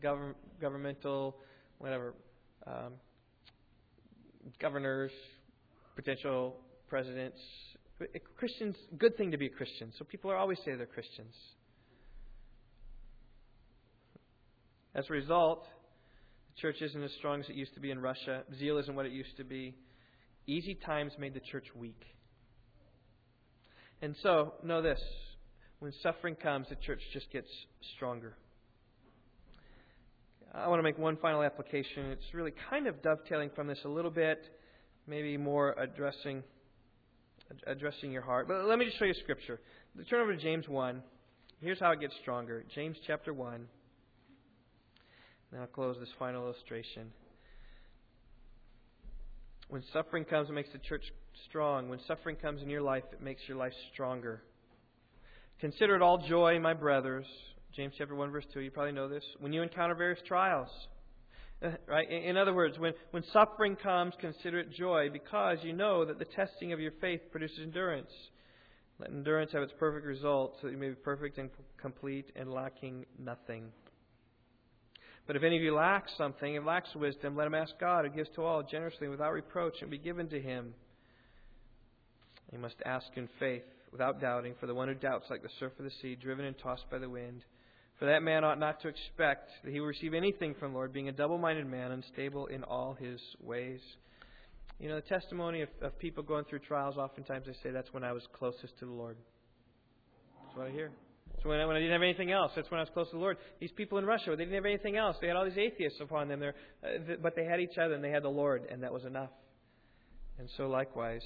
government, 0.00 0.36
governmental, 0.60 1.36
whatever, 1.78 2.14
um, 2.64 2.92
governors, 4.60 5.10
potential 5.96 6.54
presidents. 6.88 7.40
Christians, 8.36 8.76
good 8.98 9.16
thing 9.16 9.32
to 9.32 9.36
be 9.36 9.46
a 9.46 9.50
Christian. 9.50 9.92
So 9.98 10.04
people 10.04 10.30
are 10.30 10.36
always 10.36 10.58
say 10.64 10.76
they're 10.76 10.86
Christians. 10.86 11.34
As 14.94 15.06
a 15.10 15.12
result, 15.12 15.66
church 16.60 16.76
isn't 16.80 17.02
as 17.02 17.12
strong 17.18 17.40
as 17.40 17.48
it 17.48 17.54
used 17.54 17.74
to 17.74 17.80
be 17.80 17.90
in 17.90 18.00
Russia. 18.00 18.42
Zeal 18.58 18.78
isn't 18.78 18.94
what 18.94 19.06
it 19.06 19.12
used 19.12 19.36
to 19.38 19.44
be. 19.44 19.74
Easy 20.46 20.74
times 20.74 21.12
made 21.18 21.34
the 21.34 21.40
church 21.40 21.66
weak. 21.74 22.00
And 24.02 24.14
so, 24.22 24.54
know 24.62 24.82
this 24.82 25.00
when 25.78 25.92
suffering 26.02 26.34
comes, 26.34 26.68
the 26.68 26.76
church 26.76 27.00
just 27.12 27.30
gets 27.30 27.48
stronger. 27.96 28.34
I 30.54 30.68
want 30.68 30.78
to 30.78 30.84
make 30.84 30.98
one 30.98 31.16
final 31.16 31.42
application. 31.42 32.06
It's 32.06 32.32
really 32.32 32.52
kind 32.70 32.86
of 32.86 33.02
dovetailing 33.02 33.50
from 33.54 33.66
this 33.66 33.78
a 33.84 33.88
little 33.88 34.10
bit 34.10 34.40
maybe 35.06 35.36
more 35.36 35.74
addressing 35.78 36.42
addressing 37.66 38.10
your 38.10 38.22
heart. 38.22 38.48
But 38.48 38.64
let 38.64 38.78
me 38.78 38.86
just 38.86 38.98
show 38.98 39.04
you 39.04 39.14
scripture. 39.22 39.60
Turn 40.08 40.20
over 40.20 40.34
to 40.34 40.40
James 40.40 40.68
1. 40.68 41.02
Here's 41.60 41.78
how 41.78 41.92
it 41.92 42.00
gets 42.00 42.14
stronger. 42.22 42.64
James 42.74 42.96
chapter 43.06 43.32
1. 43.32 43.66
Now 45.54 45.62
I'll 45.62 45.66
close 45.68 45.96
this 46.00 46.10
final 46.18 46.44
illustration. 46.44 47.12
When 49.68 49.82
suffering 49.92 50.24
comes, 50.24 50.50
it 50.50 50.52
makes 50.52 50.70
the 50.72 50.78
church 50.78 51.04
strong. 51.48 51.88
When 51.88 52.00
suffering 52.06 52.36
comes 52.36 52.60
in 52.60 52.68
your 52.68 52.82
life, 52.82 53.04
it 53.12 53.22
makes 53.22 53.40
your 53.46 53.56
life 53.56 53.72
stronger. 53.92 54.42
Consider 55.60 55.96
it 55.96 56.02
all 56.02 56.18
joy, 56.18 56.58
my 56.58 56.74
brothers. 56.74 57.24
James 57.74 57.94
chapter 57.96 58.14
1 58.14 58.30
verse 58.30 58.44
2. 58.52 58.60
You 58.60 58.70
probably 58.70 58.92
know 58.92 59.08
this. 59.08 59.24
When 59.38 59.52
you 59.52 59.62
encounter 59.62 59.94
various 59.94 60.20
trials 60.26 60.68
Right? 61.88 62.10
In 62.10 62.36
other 62.36 62.54
words, 62.54 62.78
when, 62.78 62.92
when 63.10 63.22
suffering 63.32 63.76
comes, 63.76 64.14
consider 64.20 64.58
it 64.58 64.72
joy 64.72 65.08
because 65.12 65.58
you 65.62 65.72
know 65.72 66.04
that 66.04 66.18
the 66.18 66.24
testing 66.24 66.72
of 66.72 66.80
your 66.80 66.92
faith 67.00 67.20
produces 67.30 67.60
endurance. 67.62 68.10
Let 68.98 69.10
endurance 69.10 69.52
have 69.52 69.62
its 69.62 69.72
perfect 69.78 70.06
result 70.06 70.56
so 70.60 70.66
that 70.66 70.72
you 70.72 70.78
may 70.78 70.88
be 70.88 70.94
perfect 70.94 71.38
and 71.38 71.50
complete 71.80 72.30
and 72.36 72.52
lacking 72.52 73.06
nothing. 73.18 73.72
But 75.26 75.36
if 75.36 75.42
any 75.42 75.56
of 75.56 75.62
you 75.62 75.74
lacks 75.74 76.12
something, 76.18 76.56
and 76.56 76.66
lacks 76.66 76.94
wisdom, 76.94 77.36
let 77.36 77.46
him 77.46 77.54
ask 77.54 77.72
God, 77.80 78.04
who 78.04 78.10
gives 78.10 78.28
to 78.34 78.42
all 78.42 78.62
generously 78.62 79.08
without 79.08 79.32
reproach, 79.32 79.74
and 79.80 79.90
be 79.90 79.98
given 79.98 80.28
to 80.28 80.40
him. 80.40 80.74
You 82.52 82.58
must 82.58 82.76
ask 82.84 83.06
in 83.16 83.28
faith, 83.38 83.64
without 83.90 84.20
doubting, 84.20 84.54
for 84.60 84.66
the 84.66 84.74
one 84.74 84.88
who 84.88 84.94
doubts, 84.94 85.26
like 85.30 85.42
the 85.42 85.48
surf 85.58 85.72
of 85.78 85.84
the 85.84 85.90
sea, 86.02 86.14
driven 86.14 86.44
and 86.44 86.56
tossed 86.58 86.90
by 86.90 86.98
the 86.98 87.08
wind. 87.08 87.42
For 87.98 88.06
that 88.06 88.22
man 88.22 88.44
ought 88.44 88.58
not 88.58 88.82
to 88.82 88.88
expect 88.88 89.50
that 89.64 89.70
he 89.72 89.80
will 89.80 89.86
receive 89.86 90.14
anything 90.14 90.54
from 90.54 90.72
the 90.72 90.76
Lord, 90.76 90.92
being 90.92 91.08
a 91.08 91.12
double 91.12 91.38
minded 91.38 91.66
man, 91.66 91.92
unstable 91.92 92.46
in 92.46 92.62
all 92.64 92.94
his 92.94 93.20
ways. 93.40 93.80
You 94.80 94.88
know, 94.88 94.96
the 94.96 95.02
testimony 95.02 95.62
of, 95.62 95.68
of 95.80 95.98
people 95.98 96.22
going 96.22 96.44
through 96.44 96.58
trials, 96.60 96.96
oftentimes 96.96 97.46
they 97.46 97.54
say 97.62 97.70
that's 97.70 97.92
when 97.92 98.04
I 98.04 98.12
was 98.12 98.22
closest 98.36 98.78
to 98.80 98.86
the 98.86 98.92
Lord. 98.92 99.16
That's 100.44 100.58
what 100.58 100.66
I 100.66 100.70
hear. 100.70 100.90
So 101.44 101.50
when 101.50 101.60
I, 101.60 101.66
when 101.66 101.76
I 101.76 101.78
didn't 101.78 101.92
have 101.92 102.02
anything 102.02 102.32
else, 102.32 102.52
that's 102.56 102.70
when 102.70 102.80
I 102.80 102.84
was 102.84 102.90
close 102.94 103.10
to 103.10 103.16
the 103.16 103.20
Lord. 103.20 103.36
These 103.60 103.72
people 103.72 103.98
in 103.98 104.06
Russia, 104.06 104.30
they 104.30 104.44
didn't 104.44 104.54
have 104.54 104.64
anything 104.64 104.96
else. 104.96 105.16
They 105.20 105.26
had 105.26 105.36
all 105.36 105.44
these 105.44 105.58
atheists 105.58 106.00
upon 106.00 106.26
them, 106.26 106.40
there, 106.40 106.54
uh, 106.82 107.16
but 107.22 107.36
they 107.36 107.44
had 107.44 107.60
each 107.60 107.76
other 107.76 107.92
and 107.92 108.02
they 108.02 108.10
had 108.10 108.22
the 108.22 108.30
Lord, 108.30 108.62
and 108.70 108.82
that 108.82 108.90
was 108.90 109.04
enough. 109.04 109.28
And 110.38 110.48
so 110.56 110.68
likewise, 110.68 111.22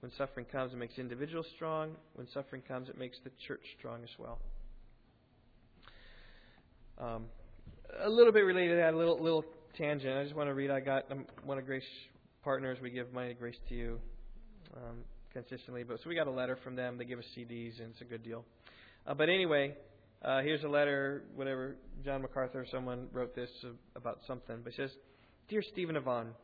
when 0.00 0.10
suffering 0.16 0.46
comes, 0.50 0.72
it 0.72 0.76
makes 0.76 0.96
individuals 0.96 1.46
strong. 1.54 1.96
When 2.14 2.26
suffering 2.32 2.62
comes, 2.66 2.88
it 2.88 2.96
makes 2.96 3.18
the 3.24 3.30
church 3.46 3.60
strong 3.78 4.02
as 4.02 4.08
well. 4.18 4.38
Um, 6.96 7.26
a 8.02 8.08
little 8.08 8.32
bit 8.32 8.46
related 8.46 8.70
to 8.70 8.76
that, 8.76 8.94
a 8.94 8.96
little 8.96 9.22
little 9.22 9.44
tangent. 9.76 10.16
I 10.16 10.24
just 10.24 10.34
want 10.34 10.48
to 10.48 10.54
read. 10.54 10.70
I 10.70 10.80
got 10.80 11.12
um, 11.12 11.26
one 11.44 11.58
of 11.58 11.66
Grace 11.66 11.84
partners. 12.42 12.78
We 12.82 12.90
give 12.90 13.12
money 13.12 13.28
to 13.28 13.34
Grace 13.34 13.58
to 13.68 13.74
you 13.74 14.00
um, 14.74 15.04
consistently, 15.32 15.84
but 15.84 15.98
so 16.02 16.08
we 16.08 16.14
got 16.14 16.26
a 16.26 16.32
letter 16.32 16.58
from 16.64 16.74
them. 16.74 16.96
They 16.96 17.04
give 17.04 17.18
us 17.18 17.26
CDs, 17.36 17.78
and 17.80 17.90
it's 17.92 18.00
a 18.00 18.04
good 18.04 18.24
deal. 18.24 18.44
Uh, 19.08 19.14
but 19.14 19.30
anyway, 19.30 19.74
uh, 20.22 20.42
here's 20.42 20.62
a 20.64 20.68
letter. 20.68 21.24
Whatever 21.34 21.76
John 22.04 22.20
MacArthur, 22.20 22.60
or 22.60 22.66
someone 22.70 23.08
wrote 23.12 23.34
this 23.34 23.50
about 23.96 24.18
something. 24.26 24.56
But 24.62 24.74
it 24.74 24.76
says, 24.76 24.90
"Dear 25.48 25.62
Stephen 25.62 25.96
Yvonne." 25.96 26.34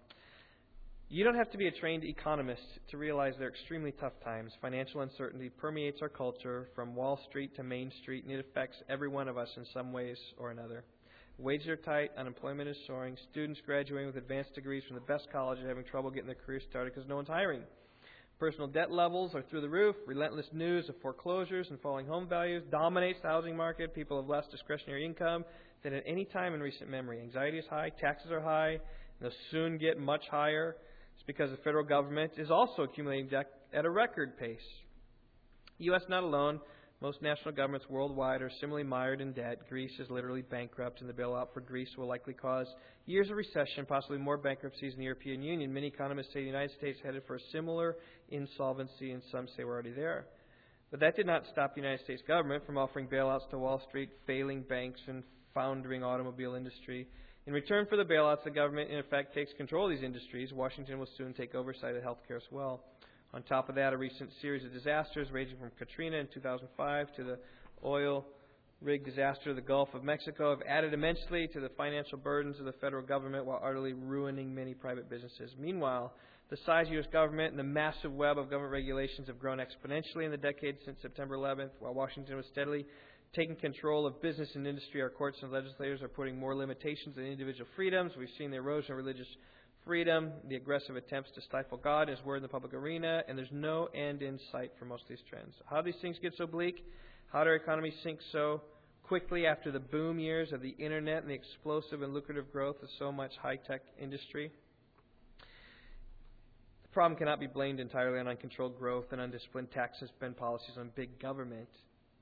You 1.10 1.22
don't 1.22 1.34
have 1.34 1.50
to 1.50 1.58
be 1.58 1.68
a 1.68 1.70
trained 1.70 2.02
economist 2.02 2.62
to 2.88 2.96
realize 2.96 3.34
they're 3.38 3.50
extremely 3.50 3.92
tough 3.92 4.14
times. 4.24 4.52
Financial 4.62 5.02
uncertainty 5.02 5.50
permeates 5.50 6.00
our 6.00 6.08
culture 6.08 6.70
from 6.74 6.96
Wall 6.96 7.20
Street 7.28 7.54
to 7.56 7.62
Main 7.62 7.92
Street, 8.02 8.24
and 8.24 8.32
it 8.32 8.40
affects 8.40 8.82
every 8.88 9.08
one 9.08 9.28
of 9.28 9.36
us 9.36 9.54
in 9.58 9.66
some 9.66 9.92
ways 9.92 10.16
or 10.38 10.50
another. 10.50 10.82
Wages 11.36 11.68
are 11.68 11.76
tight, 11.76 12.10
unemployment 12.16 12.70
is 12.70 12.76
soaring, 12.86 13.18
students 13.30 13.60
graduating 13.66 14.06
with 14.06 14.16
advanced 14.16 14.54
degrees 14.54 14.82
from 14.84 14.94
the 14.94 15.02
best 15.02 15.28
colleges 15.30 15.62
are 15.64 15.68
having 15.68 15.84
trouble 15.84 16.10
getting 16.10 16.26
their 16.26 16.36
careers 16.36 16.62
started 16.70 16.94
because 16.94 17.08
no 17.08 17.16
one's 17.16 17.28
hiring. 17.28 17.62
Personal 18.38 18.66
debt 18.66 18.90
levels 18.90 19.34
are 19.34 19.42
through 19.42 19.60
the 19.60 19.68
roof. 19.68 19.94
Relentless 20.06 20.46
news 20.52 20.88
of 20.88 20.96
foreclosures 21.00 21.68
and 21.70 21.80
falling 21.80 22.06
home 22.06 22.28
values 22.28 22.64
dominates 22.70 23.20
the 23.22 23.28
housing 23.28 23.56
market. 23.56 23.94
People 23.94 24.20
have 24.20 24.28
less 24.28 24.44
discretionary 24.50 25.04
income 25.04 25.44
than 25.84 25.94
at 25.94 26.02
any 26.06 26.24
time 26.24 26.52
in 26.52 26.60
recent 26.60 26.90
memory. 26.90 27.20
Anxiety 27.20 27.58
is 27.58 27.64
high, 27.70 27.90
taxes 28.00 28.32
are 28.32 28.40
high, 28.40 28.70
and 28.70 28.80
they'll 29.20 29.30
soon 29.50 29.78
get 29.78 29.98
much 30.00 30.22
higher 30.30 30.76
It's 31.14 31.22
because 31.26 31.50
the 31.50 31.58
federal 31.58 31.84
government 31.84 32.32
is 32.36 32.50
also 32.50 32.82
accumulating 32.82 33.28
debt 33.28 33.50
at 33.72 33.84
a 33.84 33.90
record 33.90 34.36
pace. 34.36 34.58
U.S. 35.78 36.02
not 36.08 36.24
alone, 36.24 36.60
most 37.04 37.20
national 37.20 37.52
governments 37.52 37.86
worldwide 37.90 38.40
are 38.40 38.50
similarly 38.62 38.82
mired 38.82 39.20
in 39.20 39.34
debt. 39.34 39.68
Greece 39.68 39.92
is 39.98 40.08
literally 40.08 40.40
bankrupt, 40.40 41.02
and 41.02 41.08
the 41.08 41.12
bailout 41.12 41.48
for 41.52 41.60
Greece 41.60 41.90
will 41.98 42.06
likely 42.06 42.32
cause 42.32 42.66
years 43.04 43.28
of 43.28 43.36
recession, 43.36 43.84
possibly 43.84 44.16
more 44.16 44.38
bankruptcies 44.38 44.94
in 44.94 44.98
the 44.98 45.04
European 45.04 45.42
Union. 45.42 45.70
Many 45.70 45.88
economists 45.88 46.28
say 46.32 46.40
the 46.40 46.46
United 46.46 46.74
States 46.78 46.98
is 46.98 47.04
headed 47.04 47.22
for 47.26 47.36
a 47.36 47.40
similar 47.52 47.96
insolvency, 48.30 49.10
and 49.10 49.22
some 49.30 49.46
say 49.54 49.64
we're 49.64 49.74
already 49.74 49.92
there. 49.92 50.24
But 50.90 51.00
that 51.00 51.14
did 51.14 51.26
not 51.26 51.42
stop 51.52 51.74
the 51.74 51.82
United 51.82 52.02
States 52.04 52.22
government 52.26 52.64
from 52.64 52.78
offering 52.78 53.06
bailouts 53.06 53.50
to 53.50 53.58
Wall 53.58 53.82
Street, 53.86 54.08
failing 54.26 54.62
banks, 54.62 55.00
and 55.06 55.24
foundering 55.52 56.02
automobile 56.02 56.54
industry. 56.54 57.06
In 57.46 57.52
return 57.52 57.84
for 57.84 57.98
the 57.98 58.04
bailouts, 58.04 58.44
the 58.44 58.50
government, 58.50 58.90
in 58.90 58.98
effect, 58.98 59.34
takes 59.34 59.52
control 59.58 59.84
of 59.84 59.90
these 59.90 60.02
industries. 60.02 60.54
Washington 60.54 60.98
will 60.98 61.08
soon 61.18 61.34
take 61.34 61.54
oversight 61.54 61.96
of 61.96 62.02
healthcare 62.02 62.36
as 62.36 62.50
well. 62.50 62.82
On 63.34 63.42
top 63.42 63.68
of 63.68 63.74
that, 63.74 63.92
a 63.92 63.96
recent 63.96 64.30
series 64.40 64.64
of 64.64 64.72
disasters, 64.72 65.28
ranging 65.32 65.58
from 65.58 65.72
Katrina 65.76 66.18
in 66.18 66.28
2005 66.32 67.16
to 67.16 67.24
the 67.24 67.38
oil 67.84 68.24
rig 68.80 69.04
disaster 69.04 69.50
of 69.50 69.56
the 69.56 69.62
Gulf 69.62 69.88
of 69.92 70.04
Mexico, 70.04 70.50
have 70.50 70.62
added 70.68 70.94
immensely 70.94 71.48
to 71.48 71.58
the 71.58 71.70
financial 71.70 72.16
burdens 72.16 72.60
of 72.60 72.64
the 72.64 72.74
federal 72.74 73.04
government 73.04 73.44
while 73.44 73.60
utterly 73.60 73.92
ruining 73.92 74.54
many 74.54 74.72
private 74.72 75.10
businesses. 75.10 75.50
Meanwhile, 75.58 76.14
the 76.48 76.56
size 76.64 76.86
of 76.86 76.90
the 76.90 76.94
U.S. 76.94 77.08
government 77.12 77.50
and 77.50 77.58
the 77.58 77.64
massive 77.64 78.12
web 78.12 78.38
of 78.38 78.50
government 78.50 78.72
regulations 78.72 79.26
have 79.26 79.40
grown 79.40 79.58
exponentially 79.58 80.24
in 80.24 80.30
the 80.30 80.36
decades 80.36 80.78
since 80.84 80.98
September 81.02 81.36
11th, 81.36 81.70
while 81.80 81.92
Washington 81.92 82.36
was 82.36 82.46
steadily 82.52 82.86
taking 83.34 83.56
control 83.56 84.06
of 84.06 84.22
business 84.22 84.50
and 84.54 84.64
industry, 84.64 85.02
our 85.02 85.10
courts 85.10 85.38
and 85.42 85.50
legislators 85.50 86.02
are 86.02 86.08
putting 86.08 86.38
more 86.38 86.54
limitations 86.54 87.18
on 87.18 87.24
individual 87.24 87.66
freedoms. 87.74 88.12
We've 88.16 88.28
seen 88.38 88.52
the 88.52 88.58
erosion 88.58 88.92
of 88.92 88.98
religious 88.98 89.26
freedom, 89.84 90.32
the 90.48 90.56
aggressive 90.56 90.96
attempts 90.96 91.30
to 91.34 91.40
stifle 91.42 91.78
God 91.78 92.08
and 92.08 92.16
His 92.16 92.24
Word 92.24 92.36
in 92.36 92.42
the 92.42 92.48
public 92.48 92.72
arena, 92.72 93.22
and 93.28 93.36
there's 93.36 93.48
no 93.52 93.88
end 93.94 94.22
in 94.22 94.38
sight 94.50 94.72
for 94.78 94.84
most 94.84 95.02
of 95.02 95.08
these 95.08 95.22
trends. 95.28 95.54
How 95.66 95.80
do 95.80 95.92
these 95.92 96.00
things 96.00 96.16
get 96.20 96.34
so 96.36 96.46
bleak? 96.46 96.84
How 97.32 97.44
do 97.44 97.50
our 97.50 97.56
economies 97.56 97.94
sink 98.02 98.20
so 98.32 98.62
quickly 99.02 99.46
after 99.46 99.70
the 99.70 99.80
boom 99.80 100.18
years 100.18 100.52
of 100.52 100.62
the 100.62 100.74
Internet 100.78 101.22
and 101.22 101.30
the 101.30 101.34
explosive 101.34 102.02
and 102.02 102.14
lucrative 102.14 102.50
growth 102.50 102.76
of 102.82 102.88
so 102.98 103.12
much 103.12 103.32
high 103.40 103.56
tech 103.56 103.82
industry? 104.00 104.50
The 106.82 106.88
problem 106.92 107.18
cannot 107.18 107.40
be 107.40 107.46
blamed 107.46 107.80
entirely 107.80 108.18
on 108.18 108.28
uncontrolled 108.28 108.78
growth 108.78 109.06
and 109.10 109.20
undisciplined 109.20 109.70
tax 109.72 109.98
and 110.00 110.08
spend 110.10 110.36
policies 110.36 110.76
on 110.78 110.90
big 110.94 111.20
government. 111.20 111.68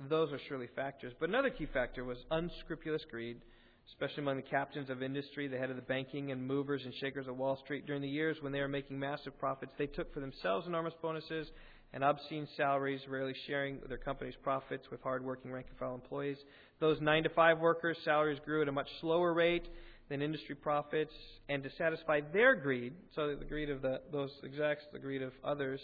Those 0.08 0.32
are 0.32 0.40
surely 0.48 0.68
factors. 0.74 1.12
But 1.20 1.28
another 1.28 1.50
key 1.50 1.66
factor 1.66 2.04
was 2.04 2.18
unscrupulous 2.30 3.04
greed, 3.08 3.36
especially 3.88 4.22
among 4.22 4.36
the 4.36 4.42
captains 4.42 4.90
of 4.90 5.02
industry, 5.02 5.48
the 5.48 5.58
head 5.58 5.70
of 5.70 5.76
the 5.76 5.82
banking 5.82 6.30
and 6.32 6.46
movers 6.46 6.82
and 6.84 6.94
shakers 7.00 7.26
of 7.26 7.36
Wall 7.36 7.58
Street. 7.64 7.86
During 7.86 8.02
the 8.02 8.08
years 8.08 8.36
when 8.40 8.52
they 8.52 8.60
were 8.60 8.68
making 8.68 8.98
massive 8.98 9.38
profits, 9.38 9.72
they 9.78 9.86
took 9.86 10.12
for 10.14 10.20
themselves 10.20 10.66
enormous 10.66 10.94
bonuses 11.02 11.48
and 11.92 12.02
obscene 12.02 12.48
salaries, 12.56 13.00
rarely 13.08 13.34
sharing 13.46 13.78
their 13.88 13.98
company's 13.98 14.34
profits 14.42 14.86
with 14.90 15.02
hardworking 15.02 15.52
rank 15.52 15.66
and 15.68 15.78
file 15.78 15.94
employees. 15.94 16.38
Those 16.80 17.00
nine 17.00 17.22
to 17.24 17.28
five 17.28 17.58
workers' 17.58 17.98
salaries 18.04 18.38
grew 18.44 18.62
at 18.62 18.68
a 18.68 18.72
much 18.72 18.88
slower 19.00 19.34
rate 19.34 19.68
than 20.08 20.22
industry 20.22 20.54
profits, 20.54 21.12
and 21.48 21.62
to 21.62 21.70
satisfy 21.78 22.20
their 22.32 22.54
greed, 22.54 22.92
so 23.14 23.34
the 23.34 23.44
greed 23.44 23.70
of 23.70 23.82
the, 23.82 24.00
those 24.10 24.30
execs, 24.44 24.82
the 24.92 24.98
greed 24.98 25.22
of 25.22 25.32
others, 25.44 25.80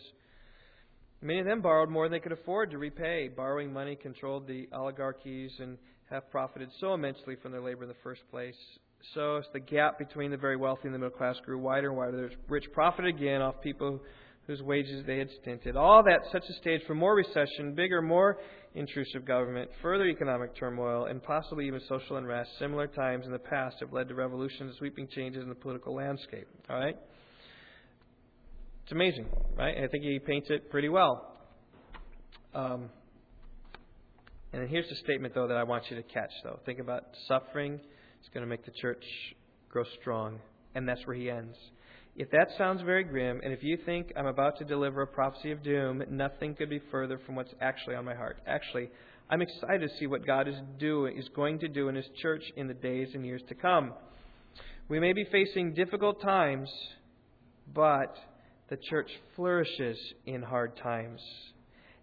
many 1.20 1.40
of 1.40 1.46
them 1.46 1.60
borrowed 1.60 1.88
more 1.88 2.04
than 2.06 2.12
they 2.12 2.20
could 2.20 2.32
afford 2.32 2.70
to 2.70 2.78
repay. 2.78 3.28
Borrowing 3.28 3.72
money 3.72 3.96
controlled 3.96 4.46
the 4.46 4.68
oligarchies 4.72 5.52
and 5.60 5.78
have 6.10 6.30
profited 6.30 6.70
so 6.80 6.94
immensely 6.94 7.36
from 7.42 7.52
their 7.52 7.60
labor 7.60 7.82
in 7.82 7.88
the 7.88 7.96
first 8.02 8.22
place. 8.30 8.56
So 9.14 9.36
as 9.36 9.44
the 9.52 9.60
gap 9.60 9.98
between 9.98 10.30
the 10.30 10.36
very 10.36 10.56
wealthy 10.56 10.82
and 10.84 10.94
the 10.94 10.98
middle 10.98 11.16
class 11.16 11.36
grew 11.44 11.58
wider 11.58 11.88
and 11.88 11.96
wider, 11.96 12.28
the 12.28 12.34
rich 12.48 12.64
profited 12.72 13.14
again 13.14 13.42
off 13.42 13.60
people 13.62 14.00
whose 14.46 14.62
wages 14.62 15.04
they 15.06 15.18
had 15.18 15.28
stinted. 15.42 15.76
All 15.76 16.02
that 16.02 16.20
sets 16.32 16.48
the 16.48 16.54
stage 16.54 16.80
for 16.86 16.94
more 16.94 17.14
recession, 17.14 17.74
bigger, 17.74 18.00
more 18.00 18.38
intrusive 18.74 19.26
government, 19.26 19.70
further 19.82 20.06
economic 20.06 20.56
turmoil, 20.56 21.04
and 21.04 21.22
possibly 21.22 21.66
even 21.66 21.80
social 21.86 22.16
unrest. 22.16 22.50
Similar 22.58 22.86
times 22.86 23.26
in 23.26 23.32
the 23.32 23.38
past 23.38 23.76
have 23.80 23.92
led 23.92 24.08
to 24.08 24.14
revolutions, 24.14 24.74
sweeping 24.78 25.06
changes 25.14 25.42
in 25.42 25.50
the 25.50 25.54
political 25.54 25.94
landscape. 25.94 26.48
All 26.70 26.80
right? 26.80 26.96
It's 28.84 28.92
amazing, 28.92 29.26
right? 29.54 29.76
I 29.76 29.86
think 29.88 30.02
he 30.02 30.18
paints 30.18 30.48
it 30.50 30.70
pretty 30.70 30.88
well. 30.88 31.36
Um, 32.54 32.88
and 34.52 34.62
then 34.62 34.68
here's 34.68 34.88
the 34.88 34.96
statement, 34.96 35.34
though, 35.34 35.48
that 35.48 35.56
I 35.56 35.64
want 35.64 35.84
you 35.90 35.96
to 35.96 36.02
catch, 36.02 36.30
though. 36.42 36.58
Think 36.64 36.78
about 36.78 37.04
suffering. 37.26 37.80
It's 38.20 38.28
going 38.32 38.42
to 38.42 38.48
make 38.48 38.64
the 38.64 38.72
church 38.80 39.04
grow 39.68 39.84
strong. 40.00 40.38
And 40.74 40.88
that's 40.88 41.06
where 41.06 41.16
he 41.16 41.30
ends. 41.30 41.56
If 42.16 42.30
that 42.30 42.48
sounds 42.56 42.82
very 42.82 43.04
grim, 43.04 43.40
and 43.44 43.52
if 43.52 43.62
you 43.62 43.78
think 43.84 44.12
I'm 44.16 44.26
about 44.26 44.58
to 44.58 44.64
deliver 44.64 45.02
a 45.02 45.06
prophecy 45.06 45.52
of 45.52 45.62
doom, 45.62 46.02
nothing 46.10 46.54
could 46.54 46.70
be 46.70 46.80
further 46.90 47.20
from 47.24 47.36
what's 47.36 47.52
actually 47.60 47.94
on 47.94 48.04
my 48.04 48.14
heart. 48.14 48.38
Actually, 48.46 48.90
I'm 49.30 49.42
excited 49.42 49.88
to 49.88 49.96
see 49.98 50.06
what 50.06 50.26
God 50.26 50.48
is 50.48 50.56
doing 50.78 51.16
is 51.16 51.28
going 51.36 51.58
to 51.60 51.68
do 51.68 51.88
in 51.88 51.94
his 51.94 52.08
church 52.20 52.42
in 52.56 52.66
the 52.66 52.74
days 52.74 53.08
and 53.14 53.24
years 53.24 53.42
to 53.48 53.54
come. 53.54 53.92
We 54.88 54.98
may 54.98 55.12
be 55.12 55.26
facing 55.30 55.74
difficult 55.74 56.20
times, 56.22 56.70
but 57.74 58.16
the 58.70 58.78
church 58.88 59.10
flourishes 59.36 59.98
in 60.24 60.42
hard 60.42 60.76
times. 60.78 61.20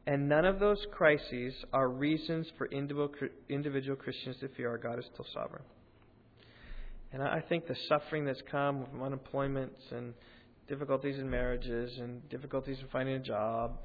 And 0.07 0.29
none 0.29 0.45
of 0.45 0.59
those 0.59 0.85
crises 0.91 1.53
are 1.73 1.89
reasons 1.89 2.47
for 2.57 2.67
individual 2.67 3.95
Christians 3.95 4.37
to 4.39 4.49
fear 4.49 4.69
our 4.69 4.77
God 4.77 4.99
is 4.99 5.05
still 5.11 5.25
sovereign. 5.33 5.63
And 7.11 7.23
I 7.23 7.41
think 7.41 7.65
the 7.65 7.75
suffering 7.87 8.25
that's 8.25 8.41
come 8.51 8.85
from 8.91 9.01
unemployment 9.01 9.71
and 9.91 10.13
difficulties 10.67 11.17
in 11.17 11.29
marriages 11.29 11.97
and 11.99 12.27
difficulties 12.29 12.77
in 12.81 12.87
finding 12.89 13.15
a 13.15 13.19
job 13.19 13.79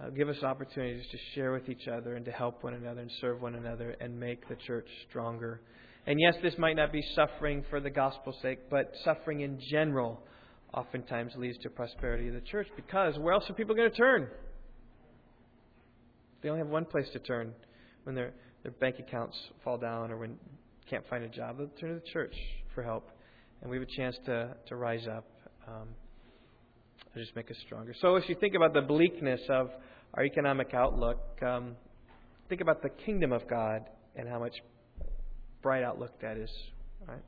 uh, 0.00 0.10
give 0.10 0.28
us 0.28 0.42
opportunities 0.42 1.04
to 1.10 1.18
share 1.34 1.52
with 1.52 1.68
each 1.68 1.86
other 1.86 2.16
and 2.16 2.24
to 2.24 2.32
help 2.32 2.64
one 2.64 2.74
another 2.74 3.00
and 3.00 3.10
serve 3.20 3.40
one 3.40 3.54
another 3.54 3.94
and 4.00 4.18
make 4.18 4.48
the 4.48 4.56
church 4.66 4.88
stronger. 5.08 5.60
And 6.06 6.18
yes, 6.20 6.34
this 6.42 6.54
might 6.58 6.76
not 6.76 6.92
be 6.92 7.02
suffering 7.14 7.64
for 7.70 7.80
the 7.80 7.90
gospel's 7.90 8.36
sake, 8.42 8.58
but 8.70 8.92
suffering 9.04 9.40
in 9.40 9.60
general 9.70 10.22
oftentimes 10.74 11.32
leads 11.36 11.58
to 11.58 11.70
prosperity 11.70 12.28
of 12.28 12.34
the 12.34 12.40
church 12.40 12.66
because 12.74 13.18
where 13.18 13.34
else 13.34 13.48
are 13.48 13.54
people 13.54 13.74
going 13.74 13.90
to 13.90 13.96
turn? 13.96 14.28
They 16.42 16.48
only 16.48 16.60
have 16.60 16.68
one 16.68 16.84
place 16.84 17.06
to 17.12 17.18
turn 17.18 17.52
when 18.04 18.14
their 18.14 18.32
their 18.62 18.72
bank 18.72 18.96
accounts 18.98 19.36
fall 19.64 19.78
down 19.78 20.10
or 20.10 20.18
when 20.18 20.38
can't 20.88 21.08
find 21.08 21.24
a 21.24 21.28
job. 21.28 21.58
They'll 21.58 21.68
turn 21.80 21.94
to 21.94 21.94
the 21.96 22.10
church 22.12 22.34
for 22.74 22.82
help, 22.82 23.08
and 23.60 23.70
we 23.70 23.76
have 23.78 23.86
a 23.86 23.96
chance 23.96 24.16
to, 24.26 24.54
to 24.68 24.76
rise 24.76 25.06
up 25.08 25.24
um, 25.66 25.88
and 27.14 27.24
just 27.24 27.34
make 27.34 27.50
us 27.50 27.56
stronger. 27.66 27.94
So, 28.00 28.16
as 28.16 28.24
you 28.28 28.36
think 28.40 28.54
about 28.54 28.74
the 28.74 28.82
bleakness 28.82 29.40
of 29.48 29.70
our 30.14 30.24
economic 30.24 30.74
outlook, 30.74 31.20
um, 31.42 31.76
think 32.48 32.60
about 32.60 32.82
the 32.82 32.90
kingdom 33.06 33.32
of 33.32 33.48
God 33.48 33.82
and 34.16 34.28
how 34.28 34.38
much 34.38 34.54
bright 35.62 35.82
outlook 35.82 36.20
that 36.20 36.36
is. 36.36 36.50
Right? 37.06 37.22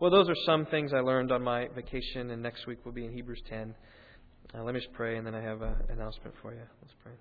Well, 0.00 0.10
those 0.10 0.28
are 0.28 0.36
some 0.44 0.66
things 0.66 0.92
I 0.92 1.00
learned 1.00 1.32
on 1.32 1.42
my 1.42 1.68
vacation, 1.74 2.30
and 2.30 2.42
next 2.42 2.66
week 2.66 2.78
we'll 2.84 2.94
be 2.94 3.06
in 3.06 3.12
Hebrews 3.12 3.42
10. 3.48 3.74
Uh, 4.54 4.62
let 4.62 4.74
me 4.74 4.80
just 4.80 4.92
pray, 4.92 5.16
and 5.16 5.26
then 5.26 5.34
I 5.34 5.42
have 5.42 5.62
an 5.62 5.74
announcement 5.90 6.34
for 6.42 6.52
you. 6.52 6.62
Let's 6.82 6.94
pray. 7.02 7.12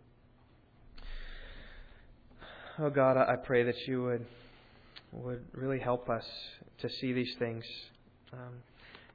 Oh 2.77 2.89
God, 2.89 3.15
I 3.15 3.37
pray 3.37 3.63
that 3.63 3.87
you 3.87 4.03
would 4.03 4.25
would 5.13 5.45
really 5.53 5.79
help 5.79 6.09
us 6.09 6.25
to 6.81 6.89
see 6.89 7.13
these 7.13 7.33
things. 7.39 7.63
Um, 8.33 8.55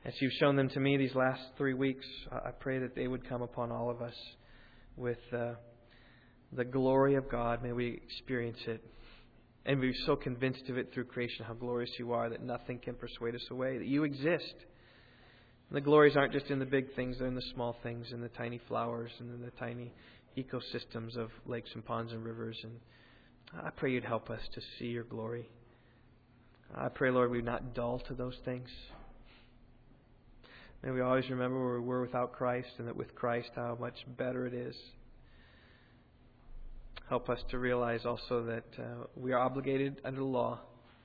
as 0.02 0.14
you've 0.18 0.32
shown 0.40 0.56
them 0.56 0.70
to 0.70 0.80
me 0.80 0.96
these 0.96 1.14
last 1.14 1.42
three 1.58 1.74
weeks, 1.74 2.06
I 2.32 2.52
pray 2.52 2.78
that 2.78 2.94
they 2.94 3.06
would 3.06 3.28
come 3.28 3.42
upon 3.42 3.70
all 3.70 3.90
of 3.90 4.00
us 4.00 4.14
with 4.96 5.18
uh, 5.36 5.56
the 6.54 6.64
glory 6.64 7.16
of 7.16 7.30
God. 7.30 7.62
May 7.62 7.72
we 7.72 8.00
experience 8.02 8.60
it 8.66 8.82
and 9.66 9.78
be 9.78 9.92
so 10.06 10.16
convinced 10.16 10.70
of 10.70 10.78
it 10.78 10.94
through 10.94 11.04
creation 11.04 11.44
how 11.44 11.52
glorious 11.52 11.90
you 11.98 12.12
are 12.12 12.30
that 12.30 12.42
nothing 12.42 12.78
can 12.78 12.94
persuade 12.94 13.34
us 13.34 13.44
away, 13.50 13.76
that 13.76 13.86
you 13.86 14.04
exist. 14.04 14.54
And 15.68 15.76
the 15.76 15.82
glories 15.82 16.16
aren't 16.16 16.32
just 16.32 16.46
in 16.46 16.60
the 16.60 16.64
big 16.64 16.94
things, 16.94 17.18
they're 17.18 17.28
in 17.28 17.34
the 17.34 17.52
small 17.52 17.76
things, 17.82 18.06
in 18.10 18.22
the 18.22 18.30
tiny 18.30 18.58
flowers, 18.68 19.10
and 19.18 19.34
in 19.34 19.42
the 19.42 19.52
tiny 19.58 19.92
ecosystems 20.38 21.18
of 21.18 21.28
lakes 21.44 21.68
and 21.74 21.84
ponds 21.84 22.14
and 22.14 22.24
rivers. 22.24 22.58
And 22.62 22.80
I 23.52 23.70
pray 23.70 23.92
you'd 23.92 24.04
help 24.04 24.30
us 24.30 24.40
to 24.54 24.60
see 24.78 24.86
your 24.86 25.04
glory. 25.04 25.48
I 26.74 26.88
pray, 26.88 27.10
Lord, 27.10 27.30
we 27.30 27.42
not 27.42 27.74
dull 27.74 27.98
to 28.06 28.14
those 28.14 28.36
things. 28.44 28.68
May 30.82 30.92
we 30.92 31.00
always 31.00 31.28
remember 31.28 31.58
where 31.58 31.80
we 31.80 31.86
were 31.86 32.00
without 32.00 32.32
Christ 32.32 32.68
and 32.78 32.86
that 32.86 32.96
with 32.96 33.14
Christ, 33.14 33.50
how 33.56 33.76
much 33.80 33.96
better 34.16 34.46
it 34.46 34.54
is. 34.54 34.76
Help 37.08 37.28
us 37.28 37.40
to 37.50 37.58
realize 37.58 38.06
also 38.06 38.44
that 38.44 38.64
uh, 38.78 39.04
we 39.16 39.32
are 39.32 39.40
obligated 39.40 40.00
under 40.04 40.20
the 40.20 40.24
law 40.24 40.60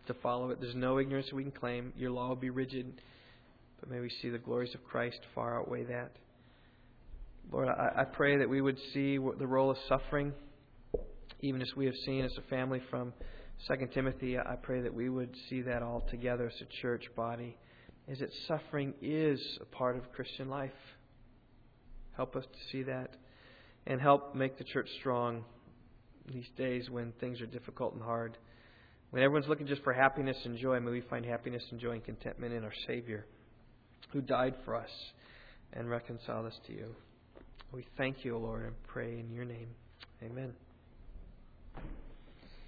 to 0.05 0.13
follow 0.13 0.51
it. 0.51 0.61
There's 0.61 0.75
no 0.75 0.99
ignorance 0.99 1.33
we 1.33 1.41
can 1.41 1.51
claim. 1.51 1.91
Your 1.97 2.11
law 2.11 2.29
will 2.29 2.35
be 2.35 2.51
rigid, 2.51 3.01
but 3.79 3.89
may 3.89 3.99
we 3.99 4.11
see 4.21 4.29
the 4.29 4.37
glories 4.37 4.75
of 4.75 4.83
Christ 4.83 5.17
far 5.33 5.59
outweigh 5.59 5.85
that. 5.85 6.11
Lord, 7.51 7.69
I, 7.69 8.01
I 8.01 8.03
pray 8.03 8.37
that 8.37 8.47
we 8.47 8.61
would 8.61 8.77
see 8.93 9.17
the 9.17 9.47
role 9.47 9.71
of 9.71 9.77
suffering, 9.89 10.31
even 11.45 11.61
as 11.61 11.75
we 11.75 11.85
have 11.85 11.95
seen 12.05 12.25
as 12.25 12.35
a 12.39 12.49
family 12.49 12.81
from 12.89 13.13
Second 13.67 13.91
Timothy, 13.93 14.37
I 14.37 14.55
pray 14.55 14.81
that 14.81 14.93
we 14.93 15.09
would 15.09 15.29
see 15.47 15.61
that 15.61 15.83
all 15.83 16.01
together 16.09 16.47
as 16.47 16.59
a 16.59 16.81
church 16.81 17.05
body, 17.15 17.55
is 18.07 18.19
that 18.19 18.29
suffering 18.47 18.95
is 18.99 19.39
a 19.61 19.65
part 19.65 19.95
of 19.95 20.11
Christian 20.11 20.49
life. 20.49 20.71
Help 22.15 22.35
us 22.35 22.45
to 22.45 22.71
see 22.71 22.81
that 22.83 23.11
and 23.85 24.01
help 24.01 24.33
make 24.33 24.57
the 24.57 24.63
church 24.63 24.89
strong 24.99 25.43
these 26.33 26.47
days 26.57 26.89
when 26.89 27.13
things 27.19 27.39
are 27.41 27.45
difficult 27.45 27.93
and 27.93 28.01
hard. 28.01 28.37
When 29.11 29.21
everyone's 29.21 29.47
looking 29.47 29.67
just 29.67 29.83
for 29.83 29.93
happiness 29.93 30.37
and 30.45 30.57
joy, 30.57 30.79
may 30.79 30.91
we 30.91 31.01
find 31.01 31.23
happiness 31.23 31.63
and 31.69 31.79
joy 31.79 31.91
and 31.91 32.03
contentment 32.03 32.53
in 32.53 32.63
our 32.63 32.73
Savior 32.87 33.23
who 34.11 34.21
died 34.21 34.55
for 34.65 34.75
us 34.75 34.89
and 35.73 35.91
reconciled 35.91 36.47
us 36.47 36.59
to 36.65 36.73
you. 36.73 36.95
We 37.71 37.85
thank 37.97 38.25
you, 38.25 38.35
Lord, 38.35 38.65
and 38.65 38.73
pray 38.87 39.19
in 39.19 39.31
your 39.31 39.45
name. 39.45 39.69
Amen. 40.23 40.53